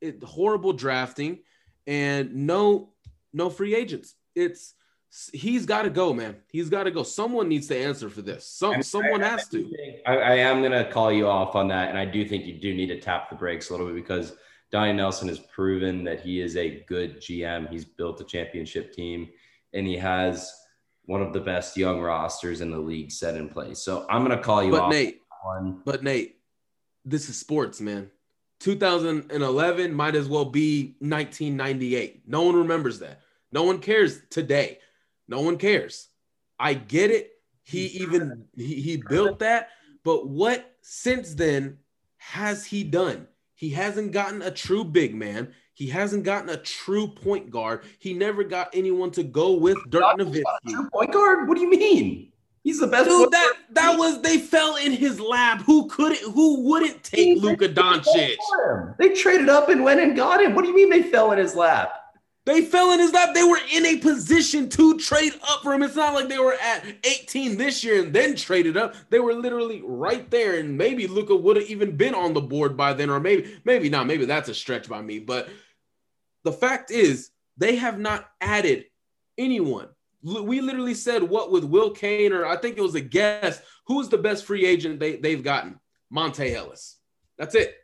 it 0.00 0.22
horrible 0.22 0.72
drafting 0.72 1.40
and 1.86 2.34
no 2.34 2.92
no 3.32 3.50
free 3.50 3.74
agents. 3.74 4.14
It's 4.34 4.74
he's 5.32 5.66
got 5.66 5.82
to 5.82 5.90
go, 5.90 6.12
man. 6.12 6.36
He's 6.48 6.68
got 6.68 6.84
to 6.84 6.90
go. 6.90 7.02
Someone 7.02 7.48
needs 7.48 7.66
to 7.68 7.76
answer 7.76 8.08
for 8.10 8.22
this. 8.22 8.46
Some 8.46 8.82
someone 8.82 9.22
I- 9.22 9.26
I 9.26 9.30
has 9.30 9.48
to. 9.48 9.70
I, 10.06 10.16
I 10.16 10.34
am 10.36 10.60
going 10.60 10.72
to 10.72 10.90
call 10.90 11.12
you 11.12 11.28
off 11.28 11.54
on 11.54 11.68
that. 11.68 11.88
And 11.88 11.98
I 11.98 12.04
do 12.04 12.26
think 12.26 12.44
you 12.46 12.54
do 12.54 12.74
need 12.74 12.88
to 12.88 13.00
tap 13.00 13.30
the 13.30 13.36
brakes 13.36 13.70
a 13.70 13.72
little 13.72 13.86
bit 13.86 13.94
because 13.94 14.34
Donnie 14.70 14.92
Nelson 14.92 15.28
has 15.28 15.38
proven 15.38 16.04
that 16.04 16.20
he 16.20 16.40
is 16.40 16.56
a 16.56 16.84
good 16.88 17.20
GM. 17.20 17.70
He's 17.70 17.84
built 17.84 18.20
a 18.20 18.24
championship 18.24 18.92
team 18.92 19.28
and 19.72 19.86
he 19.86 19.96
has 19.96 20.52
one 21.06 21.22
of 21.22 21.32
the 21.32 21.40
best 21.40 21.76
young 21.76 22.00
rosters 22.00 22.60
in 22.60 22.70
the 22.70 22.78
league 22.78 23.12
set 23.12 23.36
in 23.36 23.48
place. 23.48 23.78
So 23.78 24.06
I'm 24.08 24.24
going 24.24 24.36
to 24.36 24.42
call 24.42 24.64
you 24.64 24.70
But 24.72 24.82
off 24.82 24.92
Nate, 24.92 25.20
on. 25.44 25.82
But 25.84 26.02
Nate, 26.02 26.38
this 27.04 27.28
is 27.28 27.38
sports, 27.38 27.80
man. 27.80 28.10
2011 28.60 29.92
might 29.92 30.14
as 30.14 30.28
well 30.28 30.46
be 30.46 30.96
1998. 31.00 32.22
No 32.26 32.42
one 32.42 32.56
remembers 32.56 33.00
that. 33.00 33.20
No 33.52 33.62
one 33.64 33.78
cares 33.78 34.20
today. 34.30 34.78
No 35.28 35.40
one 35.40 35.56
cares. 35.56 36.08
I 36.58 36.74
get 36.74 37.10
it. 37.10 37.30
He 37.62 37.86
even 37.86 38.44
he, 38.56 38.80
he 38.80 38.96
built 39.08 39.38
that, 39.38 39.70
but 40.04 40.28
what 40.28 40.76
since 40.82 41.34
then 41.34 41.78
has 42.18 42.66
he 42.66 42.84
done? 42.84 43.26
He 43.54 43.70
hasn't 43.70 44.12
gotten 44.12 44.42
a 44.42 44.50
true 44.50 44.84
big 44.84 45.14
man. 45.14 45.54
He 45.72 45.88
hasn't 45.88 46.24
gotten 46.24 46.50
a 46.50 46.58
true 46.58 47.08
point 47.08 47.50
guard. 47.50 47.84
He 47.98 48.12
never 48.12 48.44
got 48.44 48.68
anyone 48.74 49.10
to 49.12 49.22
go 49.22 49.52
with 49.52 49.78
Dirk 49.88 50.02
Nowitzki. 50.18 50.42
True 50.68 50.90
point 50.90 51.12
guard? 51.12 51.48
What 51.48 51.54
do 51.56 51.62
you 51.62 51.70
mean? 51.70 52.32
He's 52.62 52.80
the 52.80 52.86
best. 52.86 53.08
Dude, 53.08 53.30
that 53.30 53.52
that 53.70 53.98
was 53.98 54.22
they 54.22 54.38
fell 54.38 54.76
in 54.76 54.92
his 54.92 55.20
lap. 55.20 55.62
Who 55.62 55.86
couldn't? 55.88 56.20
Who 56.32 56.68
wouldn't 56.68 57.02
take 57.02 57.42
Luka 57.42 57.68
Doncic? 57.68 58.36
They 58.98 59.14
traded 59.14 59.48
up 59.48 59.68
and 59.68 59.82
went 59.82 60.00
and 60.00 60.14
got 60.14 60.42
him. 60.42 60.54
What 60.54 60.62
do 60.62 60.68
you 60.68 60.76
mean 60.76 60.90
they 60.90 61.02
fell 61.02 61.32
in 61.32 61.38
his 61.38 61.54
lap? 61.54 61.92
They 62.46 62.62
fell 62.62 62.92
in 62.92 63.00
his 63.00 63.12
lap. 63.12 63.32
They 63.32 63.42
were 63.42 63.60
in 63.72 63.86
a 63.86 63.96
position 63.96 64.68
to 64.70 64.98
trade 64.98 65.32
up 65.48 65.62
for 65.62 65.72
him. 65.72 65.82
It's 65.82 65.96
not 65.96 66.12
like 66.12 66.28
they 66.28 66.38
were 66.38 66.56
at 66.60 66.84
18 67.02 67.56
this 67.56 67.82
year 67.82 68.02
and 68.02 68.12
then 68.12 68.36
traded 68.36 68.76
up. 68.76 68.94
They 69.08 69.18
were 69.18 69.32
literally 69.32 69.82
right 69.82 70.30
there, 70.30 70.58
and 70.58 70.76
maybe 70.76 71.06
Luka 71.06 71.34
would 71.34 71.56
have 71.56 71.70
even 71.70 71.96
been 71.96 72.14
on 72.14 72.34
the 72.34 72.42
board 72.42 72.76
by 72.76 72.92
then, 72.92 73.08
or 73.08 73.18
maybe 73.18 73.56
maybe 73.64 73.88
not. 73.88 74.06
Maybe 74.06 74.26
that's 74.26 74.50
a 74.50 74.54
stretch 74.54 74.88
by 74.90 75.00
me. 75.00 75.20
But 75.20 75.48
the 76.42 76.52
fact 76.52 76.90
is, 76.90 77.30
they 77.56 77.76
have 77.76 77.98
not 77.98 78.28
added 78.42 78.84
anyone. 79.38 79.88
We 80.22 80.60
literally 80.60 80.94
said 80.94 81.22
what 81.22 81.50
with 81.50 81.64
Will 81.64 81.90
Kane, 81.90 82.32
or 82.32 82.44
I 82.44 82.56
think 82.56 82.76
it 82.76 82.82
was 82.82 82.94
a 82.94 83.00
guess. 83.00 83.60
Who's 83.86 84.08
the 84.08 84.18
best 84.18 84.44
free 84.44 84.66
agent 84.66 85.00
they, 85.00 85.16
they've 85.16 85.42
gotten? 85.42 85.78
Monta 86.14 86.50
Ellis. 86.50 86.98
That's 87.38 87.54
it. 87.54 87.74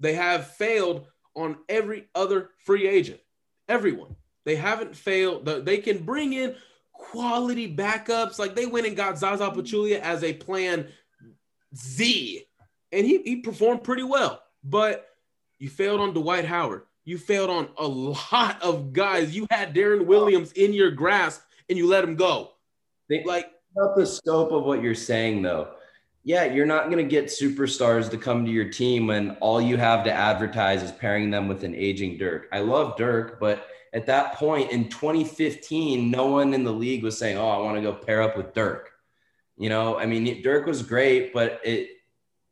They 0.00 0.14
have 0.14 0.54
failed 0.54 1.06
on 1.34 1.58
every 1.68 2.08
other 2.14 2.50
free 2.64 2.88
agent. 2.88 3.20
Everyone. 3.68 4.16
They 4.44 4.56
haven't 4.56 4.96
failed. 4.96 5.44
They 5.44 5.78
can 5.78 5.98
bring 6.04 6.32
in 6.32 6.54
quality 6.92 7.74
backups. 7.74 8.38
Like 8.38 8.54
they 8.54 8.66
went 8.66 8.86
and 8.86 8.96
got 8.96 9.18
Zaza 9.18 9.50
Pachulia 9.50 10.00
as 10.00 10.24
a 10.24 10.32
plan 10.32 10.88
Z, 11.76 12.44
and 12.92 13.06
he, 13.06 13.18
he 13.22 13.36
performed 13.36 13.84
pretty 13.84 14.02
well. 14.02 14.42
But 14.64 15.06
you 15.58 15.68
failed 15.68 16.00
on 16.00 16.14
Dwight 16.14 16.44
Howard. 16.44 16.82
You 17.04 17.18
failed 17.18 17.50
on 17.50 17.68
a 17.78 17.86
lot 17.86 18.62
of 18.62 18.92
guys. 18.92 19.34
You 19.34 19.46
had 19.50 19.74
Deron 19.74 20.06
Williams 20.06 20.52
in 20.52 20.72
your 20.72 20.90
grasp 20.90 21.42
and 21.68 21.76
you 21.78 21.86
let 21.86 22.04
him 22.04 22.16
go. 22.16 22.52
Think 23.08 23.26
Like, 23.26 23.50
about 23.76 23.96
the 23.96 24.06
scope 24.06 24.52
of 24.52 24.64
what 24.64 24.82
you're 24.82 24.94
saying, 24.94 25.42
though. 25.42 25.68
Yeah, 26.28 26.44
you're 26.44 26.66
not 26.66 26.90
going 26.90 26.98
to 26.98 27.10
get 27.10 27.28
superstars 27.28 28.10
to 28.10 28.18
come 28.18 28.44
to 28.44 28.50
your 28.50 28.68
team 28.68 29.06
when 29.06 29.30
all 29.40 29.62
you 29.62 29.78
have 29.78 30.04
to 30.04 30.12
advertise 30.12 30.82
is 30.82 30.92
pairing 30.92 31.30
them 31.30 31.48
with 31.48 31.64
an 31.64 31.74
aging 31.74 32.18
Dirk. 32.18 32.48
I 32.52 32.58
love 32.58 32.98
Dirk, 32.98 33.40
but 33.40 33.66
at 33.94 34.04
that 34.04 34.34
point 34.34 34.70
in 34.70 34.90
2015, 34.90 36.10
no 36.10 36.26
one 36.26 36.52
in 36.52 36.64
the 36.64 36.70
league 36.70 37.02
was 37.02 37.16
saying, 37.16 37.38
"Oh, 37.38 37.48
I 37.48 37.56
want 37.56 37.76
to 37.76 37.80
go 37.80 37.94
pair 37.94 38.20
up 38.20 38.36
with 38.36 38.52
Dirk." 38.52 38.90
You 39.56 39.70
know, 39.70 39.98
I 39.98 40.04
mean, 40.04 40.42
Dirk 40.42 40.66
was 40.66 40.82
great, 40.82 41.32
but 41.32 41.62
it, 41.64 41.92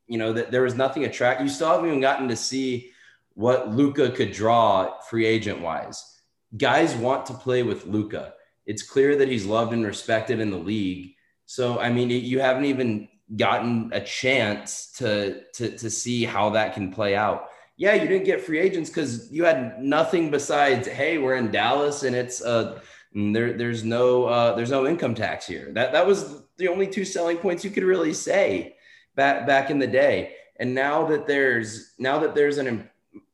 you 0.07 0.17
know, 0.17 0.33
that 0.33 0.49
there 0.49 0.63
was 0.63 0.73
nothing 0.73 1.05
attract. 1.05 1.41
You 1.41 1.47
still 1.47 1.69
haven't 1.69 1.85
even 1.85 2.01
gotten 2.01 2.29
to 2.29 2.35
see 2.35 2.89
what 3.35 3.69
Luka 3.69 4.09
could 4.09 4.31
draw 4.31 4.99
free 5.01 5.27
agent 5.27 5.61
wise. 5.61 6.19
Guys 6.57 6.95
want 6.95 7.27
to 7.27 7.35
play 7.35 7.61
with 7.61 7.85
Luka. 7.85 8.33
It's 8.65 8.81
clear 8.81 9.15
that 9.17 9.27
he's 9.27 9.45
loved 9.45 9.71
and 9.71 9.85
respected 9.85 10.39
in 10.39 10.49
the 10.49 10.57
league. 10.57 11.13
So, 11.45 11.79
I 11.79 11.91
mean, 11.91 12.09
you 12.09 12.39
haven't 12.39 12.65
even 12.65 13.07
gotten 13.35 13.89
a 13.93 14.01
chance 14.01 14.91
to 14.97 15.43
to 15.53 15.77
to 15.77 15.89
see 15.89 16.23
how 16.23 16.49
that 16.51 16.73
can 16.73 16.91
play 16.91 17.15
out. 17.15 17.49
Yeah, 17.75 17.93
you 17.93 18.07
didn't 18.07 18.25
get 18.25 18.41
free 18.41 18.59
agents 18.59 18.89
because 18.89 19.31
you 19.31 19.43
had 19.43 19.79
nothing 19.83 20.31
besides, 20.31 20.87
hey, 20.87 21.17
we're 21.17 21.35
in 21.35 21.51
Dallas 21.51 22.03
and 22.03 22.15
it's 22.15 22.41
uh 22.41 22.79
there 23.13 23.53
there's 23.53 23.83
no 23.83 24.25
uh 24.25 24.55
there's 24.55 24.71
no 24.71 24.87
income 24.87 25.13
tax 25.13 25.45
here. 25.45 25.71
That 25.73 25.91
that 25.91 26.05
was 26.05 26.43
the 26.57 26.69
only 26.69 26.87
two 26.87 27.05
selling 27.05 27.37
points 27.37 27.63
you 27.63 27.71
could 27.71 27.83
really 27.83 28.13
say 28.13 28.75
back 29.15 29.45
back 29.45 29.69
in 29.69 29.79
the 29.79 29.87
day. 29.87 30.35
And 30.59 30.73
now 30.73 31.05
that 31.07 31.27
there's 31.27 31.93
now 31.99 32.19
that 32.19 32.33
there's 32.33 32.57
an 32.57 32.89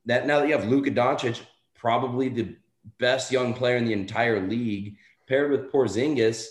that 0.06 0.26
now 0.26 0.40
that 0.40 0.48
you 0.48 0.58
have 0.58 0.68
Luka 0.68 0.92
Doncic, 0.92 1.40
probably 1.76 2.30
the 2.30 2.56
best 3.00 3.32
young 3.32 3.54
player 3.54 3.78
in 3.78 3.86
the 3.86 3.94
entire 3.94 4.46
league, 4.46 4.98
paired 5.28 5.52
with 5.52 5.72
Porzingis, 5.72 6.48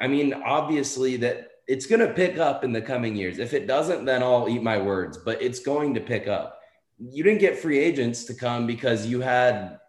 I 0.00 0.06
mean, 0.08 0.32
obviously 0.32 1.16
that 1.18 1.48
it's 1.66 1.86
going 1.86 2.00
to 2.00 2.12
pick 2.12 2.38
up 2.38 2.64
in 2.64 2.72
the 2.72 2.82
coming 2.82 3.16
years. 3.16 3.38
If 3.38 3.54
it 3.54 3.66
doesn't, 3.66 4.04
then 4.04 4.22
I'll 4.22 4.48
eat 4.48 4.62
my 4.62 4.78
words, 4.78 5.18
but 5.18 5.40
it's 5.42 5.60
going 5.60 5.94
to 5.94 6.00
pick 6.00 6.28
up. 6.28 6.60
You 6.98 7.24
didn't 7.24 7.40
get 7.40 7.58
free 7.58 7.78
agents 7.78 8.24
to 8.24 8.34
come 8.34 8.66
because 8.66 9.06
you 9.06 9.20
had 9.20 9.80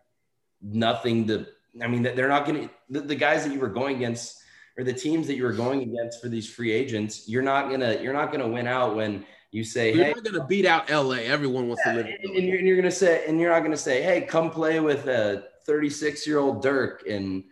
nothing 0.62 1.28
to, 1.28 1.46
I 1.82 1.88
mean, 1.88 2.04
they're 2.04 2.30
not 2.30 2.46
going 2.46 2.68
to, 2.68 2.70
the, 2.90 3.02
the 3.02 3.16
guys 3.16 3.44
that 3.46 3.54
you 3.54 3.60
were 3.60 3.70
going 3.70 3.98
against 3.98 4.42
or 4.78 4.84
the 4.84 4.94
teams 4.94 5.28
that 5.28 5.36
you 5.36 5.44
were 5.44 5.54
going 5.54 5.84
against 5.84 6.22
for 6.22 6.30
these 6.30 6.50
free 6.50 6.72
agents, 6.72 7.28
you're 7.28 7.42
not 7.42 7.70
going 7.70 7.82
to, 7.82 8.02
you're 8.02 8.14
not 8.14 8.32
going 8.32 8.42
to 8.42 8.48
win 8.48 8.68
out 8.68 8.96
when 8.96 9.26
you 9.56 9.64
say, 9.64 9.94
you're 9.94 10.04
hey, 10.04 10.14
not 10.14 10.24
going 10.24 10.36
to 10.36 10.46
beat 10.46 10.66
out 10.66 10.90
LA. 10.90 11.16
Everyone 11.16 11.68
wants 11.68 11.84
to 11.84 11.94
live. 11.94 12.06
and, 12.06 12.36
and 12.36 12.46
you're, 12.46 12.58
and 12.58 12.68
you're 12.68 12.76
gonna 12.76 12.92
say, 12.92 13.24
and 13.26 13.40
you're 13.40 13.52
not 13.52 13.62
gonna 13.62 13.78
say, 13.78 14.02
"Hey, 14.02 14.20
come 14.20 14.52
play 14.52 14.82
with 14.82 15.08
a 15.08 15.46
36 15.66 16.28
year 16.28 16.40
old 16.40 16.62
Dirk," 16.62 17.06
and 17.08 17.46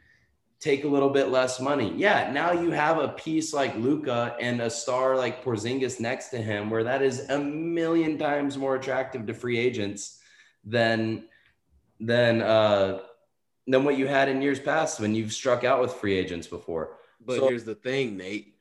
take 0.63 0.85
a 0.85 0.87
little 0.87 1.09
bit 1.09 1.27
less 1.27 1.59
money. 1.59 1.93
Yeah, 1.97 2.31
now 2.31 2.53
you 2.53 2.71
have 2.71 2.97
a 2.97 3.09
piece 3.09 3.53
like 3.53 3.75
Luka 3.75 4.35
and 4.39 4.61
a 4.61 4.69
star 4.69 5.17
like 5.17 5.43
Porzingis 5.43 5.99
next 5.99 6.29
to 6.29 6.37
him, 6.37 6.69
where 6.69 6.85
that 6.85 7.01
is 7.01 7.29
a 7.29 7.37
million 7.37 8.17
times 8.17 8.57
more 8.57 8.75
attractive 8.75 9.25
to 9.27 9.33
free 9.33 9.57
agents 9.59 10.21
than 10.63 11.25
than 11.99 12.41
uh, 12.41 13.01
than 13.67 13.83
what 13.83 13.97
you 13.97 14.07
had 14.07 14.29
in 14.29 14.41
years 14.41 14.59
past 14.59 15.01
when 15.01 15.13
you've 15.13 15.33
struck 15.33 15.65
out 15.65 15.81
with 15.81 15.91
free 15.93 16.17
agents 16.17 16.47
before. 16.47 16.97
But 17.19 17.39
So- 17.39 17.49
here's 17.49 17.65
the 17.65 17.75
thing, 17.75 18.15
Nate. 18.15 18.55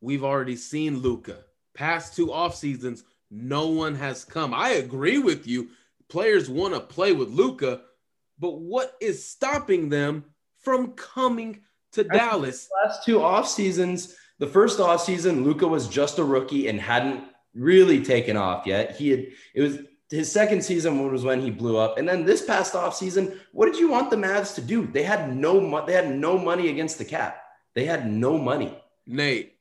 We've 0.00 0.24
already 0.24 0.56
seen 0.56 0.98
Luka. 0.98 1.44
Past 1.74 2.16
two 2.16 2.32
off 2.32 2.56
seasons, 2.56 3.04
no 3.30 3.68
one 3.68 3.94
has 3.94 4.24
come. 4.24 4.52
I 4.52 4.70
agree 4.70 5.18
with 5.18 5.46
you. 5.46 5.68
Players 6.08 6.48
want 6.50 6.74
to 6.74 6.80
play 6.80 7.12
with 7.12 7.28
Luka, 7.28 7.82
but 8.38 8.58
what 8.60 8.96
is 9.00 9.24
stopping 9.24 9.88
them 9.88 10.24
from 10.62 10.92
coming 10.92 11.60
to 11.92 12.04
Dallas? 12.04 12.68
last 12.84 13.04
two 13.04 13.22
off 13.22 13.48
seasons, 13.48 14.16
the 14.38 14.46
first 14.46 14.80
off 14.80 15.02
season, 15.02 15.44
Luka 15.44 15.66
was 15.66 15.88
just 15.88 16.18
a 16.18 16.24
rookie 16.24 16.68
and 16.68 16.80
hadn't 16.80 17.24
really 17.54 18.02
taken 18.02 18.36
off 18.36 18.66
yet. 18.66 18.96
He 18.96 19.10
had 19.10 19.26
it 19.54 19.60
was 19.60 19.78
his 20.10 20.30
second 20.30 20.62
season 20.62 21.10
was 21.10 21.24
when 21.24 21.40
he 21.40 21.50
blew 21.50 21.78
up, 21.78 21.98
and 21.98 22.08
then 22.08 22.24
this 22.24 22.44
past 22.44 22.74
off 22.74 22.94
season, 22.94 23.40
what 23.52 23.66
did 23.66 23.78
you 23.78 23.88
want 23.88 24.10
the 24.10 24.16
Mavs 24.16 24.54
to 24.56 24.60
do? 24.60 24.86
They 24.86 25.02
had 25.02 25.34
no 25.34 25.60
mo- 25.60 25.86
they 25.86 25.94
had 25.94 26.14
no 26.14 26.38
money 26.38 26.68
against 26.68 26.98
the 26.98 27.04
cap. 27.04 27.42
They 27.74 27.84
had 27.86 28.10
no 28.10 28.36
money. 28.36 28.76
Nate, 29.06 29.54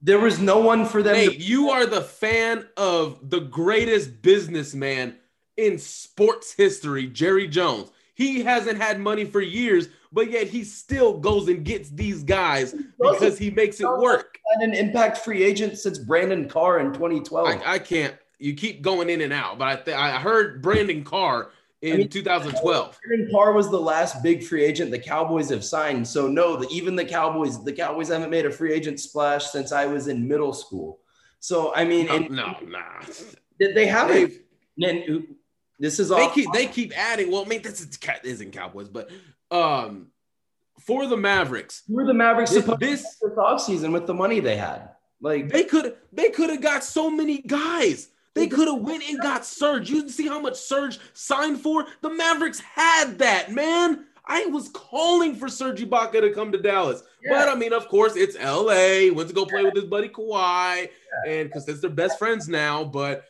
There 0.00 0.20
was 0.20 0.38
no 0.38 0.58
one 0.60 0.86
for 0.86 1.02
them. 1.02 1.14
Nate, 1.14 1.32
to, 1.32 1.36
you 1.36 1.70
are 1.70 1.86
the 1.86 2.02
fan 2.02 2.66
of 2.76 3.30
the 3.30 3.40
greatest 3.40 4.22
businessman 4.22 5.16
in 5.56 5.78
sports 5.78 6.52
history, 6.52 7.06
Jerry 7.08 7.48
Jones. 7.48 7.90
He 8.16 8.42
hasn't 8.42 8.80
had 8.80 8.98
money 8.98 9.26
for 9.26 9.42
years, 9.42 9.88
but 10.10 10.30
yet 10.30 10.46
he 10.48 10.64
still 10.64 11.18
goes 11.18 11.48
and 11.48 11.62
gets 11.62 11.90
these 11.90 12.22
guys 12.24 12.74
because 12.98 13.36
he 13.38 13.50
makes 13.50 13.78
it 13.78 13.86
work. 13.86 14.38
had 14.58 14.66
an 14.70 14.74
impact 14.74 15.18
free 15.18 15.44
agent 15.44 15.78
since 15.78 15.98
Brandon 15.98 16.48
Carr 16.48 16.80
in 16.80 16.94
2012. 16.94 17.46
I, 17.46 17.74
I 17.74 17.78
can't. 17.78 18.14
You 18.38 18.54
keep 18.54 18.80
going 18.80 19.10
in 19.10 19.20
and 19.20 19.34
out, 19.34 19.58
but 19.58 19.68
I 19.68 19.76
th- 19.76 19.96
I 19.96 20.12
heard 20.18 20.62
Brandon 20.62 21.04
Carr 21.04 21.50
in 21.82 21.92
I 21.92 21.96
mean, 21.98 22.08
2012. 22.08 22.98
Brandon 23.06 23.28
Carr 23.30 23.52
was 23.52 23.70
the 23.70 23.78
last 23.80 24.22
big 24.22 24.42
free 24.42 24.64
agent 24.64 24.90
the 24.90 24.98
Cowboys 24.98 25.50
have 25.50 25.62
signed. 25.64 26.08
So 26.08 26.26
no, 26.26 26.56
the, 26.56 26.66
even 26.68 26.96
the 26.96 27.04
Cowboys, 27.04 27.62
the 27.64 27.72
Cowboys 27.72 28.08
haven't 28.08 28.30
made 28.30 28.46
a 28.46 28.50
free 28.50 28.72
agent 28.72 28.98
splash 28.98 29.44
since 29.50 29.72
I 29.72 29.84
was 29.84 30.08
in 30.08 30.26
middle 30.26 30.54
school. 30.54 31.00
So 31.40 31.74
I 31.74 31.84
mean, 31.84 32.06
No, 32.06 32.16
and 32.16 32.30
no, 32.30 32.56
nah. 32.66 33.02
they- 33.60 33.72
they 33.74 33.86
haven't. 33.86 34.14
They've- 34.14 34.40
and 34.82 35.35
this 35.78 35.98
is 36.00 36.10
all 36.10 36.18
They 36.18 36.34
keep 36.34 36.52
they 36.52 36.66
keep 36.66 36.96
adding. 36.96 37.30
Well, 37.30 37.44
I 37.44 37.48
mean, 37.48 37.62
this 37.62 37.80
is, 37.80 37.98
isn't 38.24 38.52
Cowboys, 38.52 38.88
but 38.88 39.10
um, 39.50 40.08
for 40.80 41.06
the 41.06 41.16
Mavericks, 41.16 41.82
who 41.86 41.94
were 41.94 42.06
the 42.06 42.14
Mavericks 42.14 42.50
This- 42.50 42.60
supposed 42.64 42.80
this- 42.80 43.18
to 43.18 43.28
this 43.28 43.38
offseason 43.38 43.92
with 43.92 44.06
the 44.06 44.14
money 44.14 44.40
they 44.40 44.56
had. 44.56 44.90
Like 45.20 45.48
they 45.48 45.64
could 45.64 45.96
they 46.12 46.28
could 46.30 46.50
have 46.50 46.60
got 46.60 46.84
so 46.84 47.10
many 47.10 47.38
guys. 47.38 48.08
They 48.34 48.48
could 48.48 48.68
have 48.68 48.82
went 48.82 49.02
and 49.08 49.18
got 49.22 49.46
Serge. 49.46 49.88
You 49.88 50.10
see 50.10 50.28
how 50.28 50.38
much 50.38 50.56
Serge 50.56 50.98
signed 51.14 51.58
for? 51.58 51.86
The 52.02 52.10
Mavericks 52.10 52.60
had 52.60 53.18
that, 53.20 53.50
man. 53.50 54.04
I 54.26 54.44
was 54.46 54.68
calling 54.68 55.34
for 55.36 55.48
Serge 55.48 55.80
Ibaka 55.80 56.20
to 56.20 56.30
come 56.34 56.52
to 56.52 56.58
Dallas. 56.58 57.02
But 57.26 57.48
I 57.48 57.54
mean, 57.54 57.72
of 57.72 57.88
course, 57.88 58.14
it's 58.14 58.36
LA. 58.36 59.10
Went 59.10 59.28
to 59.30 59.34
go 59.34 59.46
play 59.46 59.62
with 59.64 59.74
his 59.74 59.84
buddy 59.84 60.10
Kawhi, 60.10 60.90
and 61.26 61.48
because 61.48 61.64
they're 61.64 61.88
best 61.88 62.18
friends 62.18 62.46
now. 62.46 62.84
But 62.84 63.24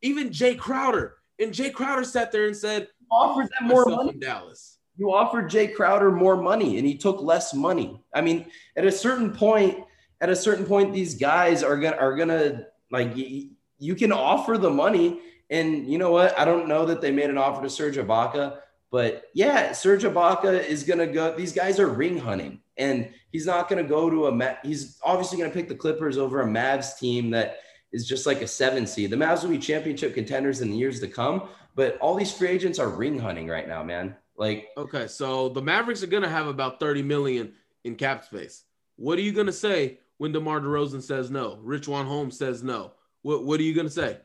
even 0.00 0.30
Jae 0.30 0.56
Crowder, 0.56 1.17
and 1.38 1.52
Jae 1.52 1.72
Crowder 1.72 2.04
sat 2.04 2.32
there 2.32 2.46
and 2.46 2.56
said, 2.56 2.88
offered 3.10 3.48
them 3.58 3.68
more 3.68 3.86
money. 3.86 4.10
in 4.10 4.20
Dallas. 4.20 4.78
You 4.96 5.12
offered 5.12 5.50
Jae 5.50 5.74
Crowder 5.74 6.10
more 6.10 6.36
money 6.36 6.78
and 6.78 6.86
he 6.86 6.96
took 6.96 7.22
less 7.22 7.54
money. 7.54 8.02
I 8.12 8.20
mean, 8.20 8.46
at 8.76 8.84
a 8.84 8.92
certain 8.92 9.32
point, 9.32 9.78
at 10.20 10.28
a 10.28 10.36
certain 10.36 10.66
point, 10.66 10.92
these 10.92 11.14
guys 11.14 11.62
are 11.62 11.76
gonna 11.76 11.96
are 11.96 12.16
gonna 12.16 12.66
like 12.90 13.16
you 13.16 13.94
can 13.94 14.12
offer 14.12 14.58
the 14.58 14.70
money. 14.70 15.20
And 15.50 15.90
you 15.90 15.98
know 15.98 16.10
what? 16.10 16.38
I 16.38 16.44
don't 16.44 16.68
know 16.68 16.84
that 16.86 17.00
they 17.00 17.12
made 17.12 17.30
an 17.30 17.38
offer 17.38 17.62
to 17.62 17.70
Serge 17.70 17.96
Ibaka, 17.96 18.58
but 18.90 19.24
yeah, 19.34 19.72
Serge 19.72 20.02
Ibaka 20.02 20.64
is 20.64 20.82
gonna 20.82 21.06
go. 21.06 21.36
These 21.36 21.52
guys 21.52 21.78
are 21.78 21.88
ring 21.88 22.18
hunting, 22.18 22.60
and 22.76 23.08
he's 23.30 23.46
not 23.46 23.68
gonna 23.68 23.84
go 23.84 24.10
to 24.10 24.26
a. 24.26 24.58
He's 24.64 24.98
obviously 25.04 25.38
gonna 25.38 25.50
pick 25.50 25.68
the 25.68 25.74
Clippers 25.76 26.18
over 26.18 26.42
a 26.42 26.46
Mavs 26.46 26.98
team 26.98 27.30
that 27.30 27.58
is 27.92 28.06
just 28.06 28.26
like 28.26 28.42
a 28.42 28.46
seven 28.46 28.86
seed. 28.86 29.10
The 29.10 29.16
Mavs 29.16 29.42
will 29.42 29.50
be 29.50 29.58
championship 29.58 30.14
contenders 30.14 30.60
in 30.60 30.70
the 30.70 30.76
years 30.76 31.00
to 31.00 31.08
come, 31.08 31.48
but 31.74 31.98
all 31.98 32.14
these 32.14 32.32
free 32.32 32.48
agents 32.48 32.78
are 32.78 32.88
ring 32.88 33.18
hunting 33.18 33.48
right 33.48 33.68
now, 33.68 33.82
man. 33.82 34.16
Like 34.36 34.68
Okay, 34.76 35.08
so 35.08 35.48
the 35.48 35.62
Mavericks 35.62 36.02
are 36.02 36.08
gonna 36.08 36.28
have 36.28 36.46
about 36.46 36.80
30 36.80 37.02
million 37.02 37.52
in 37.84 37.96
cap 37.96 38.24
space. 38.24 38.64
What 38.96 39.18
are 39.18 39.22
you 39.22 39.32
gonna 39.32 39.52
say 39.52 39.98
when 40.18 40.32
DeMar 40.32 40.60
DeRozan 40.60 41.02
says 41.02 41.30
no? 41.30 41.58
Richaun 41.64 42.06
Holmes 42.06 42.38
says 42.38 42.62
no. 42.62 42.92
What 43.22 43.44
what 43.44 43.58
are 43.60 43.64
you 43.64 43.74
gonna 43.74 43.90
say? 43.90 44.18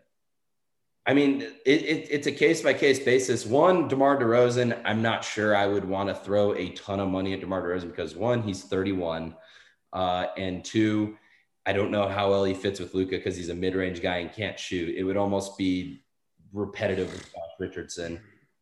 I 1.05 1.13
mean, 1.13 1.41
it, 1.41 1.81
it, 1.81 2.07
it's 2.11 2.27
a 2.27 2.31
case 2.31 2.61
by 2.61 2.73
case 2.73 2.99
basis. 2.99 3.45
One, 3.45 3.89
DeMar 3.89 4.17
DeRozan, 4.17 4.81
I'm 4.85 5.01
not 5.01 5.25
sure 5.25 5.53
I 5.53 5.67
would 5.67 5.83
want 5.83 6.07
to 6.07 6.15
throw 6.15 6.55
a 6.55 6.69
ton 6.69 7.01
of 7.01 7.09
money 7.09 7.33
at 7.33 7.41
DeMar 7.41 7.61
DeRozan 7.61 7.89
because 7.89 8.15
one, 8.15 8.41
he's 8.41 8.63
31, 8.63 9.35
uh, 9.91 10.27
and 10.37 10.63
two, 10.63 11.17
I 11.65 11.73
don't 11.73 11.91
know 11.91 12.07
how 12.07 12.29
well 12.29 12.43
he 12.43 12.53
fits 12.53 12.79
with 12.79 12.93
Luka 12.93 13.11
because 13.11 13.37
he's 13.37 13.49
a 13.49 13.55
mid 13.55 13.75
range 13.75 14.01
guy 14.01 14.17
and 14.17 14.31
can't 14.31 14.59
shoot. 14.59 14.95
It 14.95 15.03
would 15.03 15.17
almost 15.17 15.57
be 15.57 16.03
repetitive 16.51 17.11
with 17.11 17.31
Josh 17.33 17.51
Richardson, 17.59 18.19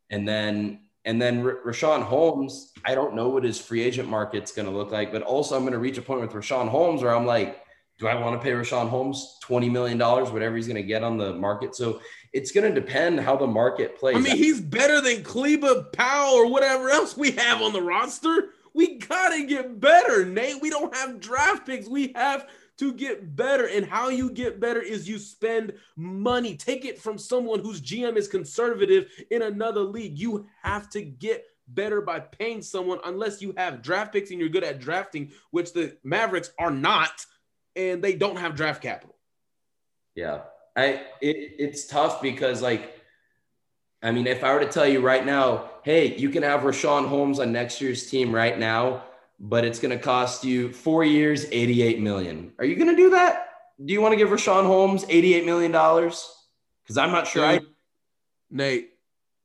and 0.10 0.28
then 0.28 0.82
and 1.06 1.20
then 1.22 1.46
R- 1.46 1.60
Richaun 1.66 2.04
Holmes. 2.04 2.72
I 2.86 2.94
don't 2.94 3.16
know 3.16 3.30
what 3.30 3.44
his 3.44 3.60
free 3.60 3.82
agent 3.82 4.08
market's 4.08 4.52
going 4.52 4.68
to 4.68 4.76
look 4.76 4.92
like, 4.92 5.12
but 5.12 5.24
also 5.24 5.56
I'm 5.56 5.64
going 5.64 5.74
to 5.74 5.80
reach 5.80 5.98
a 5.98 6.02
point 6.02 6.22
with 6.22 6.32
Richaun 6.32 6.70
Holmes 6.70 7.02
where 7.02 7.16
I'm 7.16 7.26
like, 7.26 7.64
do 7.98 8.08
I 8.08 8.16
want 8.16 8.40
to 8.40 8.44
pay 8.44 8.52
Richaun 8.52 8.88
Holmes 8.90 9.38
twenty 9.42 9.70
million 9.70 9.98
dollars, 9.98 10.30
whatever 10.30 10.56
he's 10.56 10.68
going 10.68 10.76
to 10.76 10.84
get 10.84 11.04
on 11.04 11.18
the 11.18 11.34
market? 11.34 11.76
So 11.76 12.02
it's 12.34 12.52
going 12.52 12.72
to 12.72 12.80
depend 12.80 13.20
how 13.20 13.36
the 13.36 13.48
market 13.48 14.00
plays. 14.00 14.16
I 14.16 14.20
mean, 14.20 14.38
he's 14.38 14.62
better 14.62 15.02
than 15.02 15.24
Kleber 15.24 15.84
Powell 15.92 16.36
or 16.36 16.52
whatever 16.52 16.90
else 16.90 17.18
we 17.18 17.32
have 17.32 17.62
on 17.62 17.74
the 17.74 17.82
roster. 17.82 18.50
We 18.74 19.00
gotta 19.00 19.44
get 19.46 19.82
better, 19.82 20.24
Nate. 20.26 20.62
We 20.62 20.70
don't 20.70 20.96
have 20.96 21.20
draft 21.20 21.66
picks. 21.66 21.90
We 21.90 22.14
have 22.16 22.48
to 22.82 22.92
get 22.92 23.36
better. 23.36 23.68
And 23.68 23.86
how 23.86 24.10
you 24.10 24.32
get 24.32 24.60
better 24.60 24.82
is 24.82 25.08
you 25.08 25.20
spend 25.20 25.74
money. 25.96 26.56
Take 26.56 26.84
it 26.84 27.00
from 27.00 27.20
someone 27.20 27.60
whose 27.60 27.80
GM 27.80 28.18
is 28.18 28.28
conservative 28.28 29.08
in 29.30 29.44
another 29.44 29.82
league. 29.82 30.18
You 30.18 30.48
have 30.64 30.90
to 30.90 31.04
get 31.04 31.46
better 31.68 32.02
by 32.02 32.22
paying 32.22 32.64
someone 32.64 32.98
unless 33.06 33.40
you 33.40 33.54
have 33.56 33.84
draft 33.84 34.14
picks 34.14 34.32
and 34.32 34.40
you're 34.40 34.50
good 34.50 34.64
at 34.64 34.80
drafting, 34.80 35.32
which 35.52 35.74
the 35.74 35.96
Mavericks 36.04 36.50
are 36.58 36.72
not, 36.72 37.24
and 37.76 38.04
they 38.04 38.16
don't 38.16 38.38
have 38.38 38.56
draft 38.56 38.82
capital. 38.82 39.16
Yeah, 40.16 40.42
I 40.76 41.04
it, 41.22 41.54
it's 41.60 41.86
tough 41.86 42.20
because 42.20 42.64
like, 42.64 43.00
I 44.02 44.10
mean, 44.10 44.26
if 44.26 44.44
I 44.44 44.56
were 44.56 44.60
to 44.62 44.68
tell 44.70 44.88
you 44.88 45.02
right 45.02 45.24
now, 45.24 45.70
hey, 45.84 46.18
you 46.18 46.30
can 46.32 46.42
have 46.42 46.62
Richaun 46.62 47.08
Holmes 47.08 47.40
on 47.40 47.52
next 47.52 47.80
year's 47.80 48.10
team 48.10 48.34
right 48.34 48.58
now, 48.58 49.04
but 49.44 49.66
it's 49.66 49.80
going 49.80 49.98
to 49.98 50.02
cost 50.02 50.46
you 50.46 50.72
four 50.72 51.04
years, 51.04 51.46
eighty-eight 51.52 52.00
million. 52.00 52.54
Are 52.60 52.66
you 52.66 52.76
going 52.76 52.90
to 52.90 52.96
do 52.96 53.10
that? 53.10 53.48
Do 53.84 53.92
you 53.92 54.00
want 54.00 54.14
to 54.14 54.18
give 54.18 54.30
Richaun 54.30 54.66
Holmes 54.68 55.04
eighty-eight 55.10 55.46
million 55.46 55.72
dollars? 55.72 56.32
Because 56.84 56.98
I'm 56.98 57.12
not 57.12 57.28
sure. 57.28 57.44
I 57.44 57.60
Nate, 58.52 58.92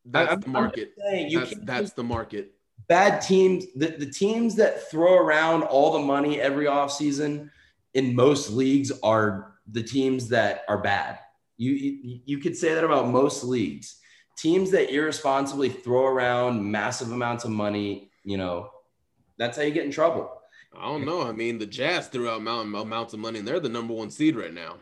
that's 0.05 0.31
I'm- 0.31 0.41
the 0.41 0.49
market. 0.51 0.93
saying, 0.99 1.31
you 1.31 1.41
That's, 1.41 1.55
that's 1.63 1.93
the 1.95 2.05
market. 2.05 2.53
bad 2.89 3.21
teams, 3.21 3.65
the, 3.75 3.87
the 3.87 4.11
teams 4.11 4.55
that 4.57 4.91
throw 4.91 5.17
around 5.17 5.63
all 5.63 5.93
the 5.93 5.99
money 6.01 6.41
every 6.41 6.67
offseason 6.67 7.51
in 7.95 8.15
most 8.15 8.51
leagues 8.51 8.93
are 9.03 9.55
the 9.73 9.83
teams 9.83 10.29
that 10.29 10.63
are 10.69 10.79
bad. 10.79 11.19
You, 11.57 11.73
you 11.73 12.21
you 12.27 12.39
could 12.39 12.55
say 12.57 12.75
that 12.75 12.85
about 12.85 13.09
most 13.09 13.43
leagues. 13.45 13.97
Teams 14.37 14.71
that 14.73 14.93
irresponsibly 14.93 15.71
throw 15.71 16.05
around 16.05 16.63
massive 16.71 17.11
amounts 17.13 17.45
of 17.45 17.51
money, 17.51 18.11
you 18.25 18.37
know, 18.37 18.69
that's 19.39 19.57
how 19.57 19.63
you 19.63 19.71
get 19.73 19.85
in 19.85 19.91
trouble. 19.91 20.31
I 20.79 20.87
don't 20.87 21.05
know. 21.07 21.23
I 21.23 21.33
mean, 21.33 21.59
the 21.59 21.67
Jazz 21.67 22.09
threw 22.09 22.29
out 22.29 22.39
amount, 22.39 22.75
amounts 22.75 23.15
of 23.15 23.21
money, 23.21 23.39
and 23.39 23.49
they're 23.49 23.61
the 23.61 23.69
number 23.69 23.95
one 23.95 24.11
seed 24.11 24.37
right 24.37 24.53
now. 24.53 24.77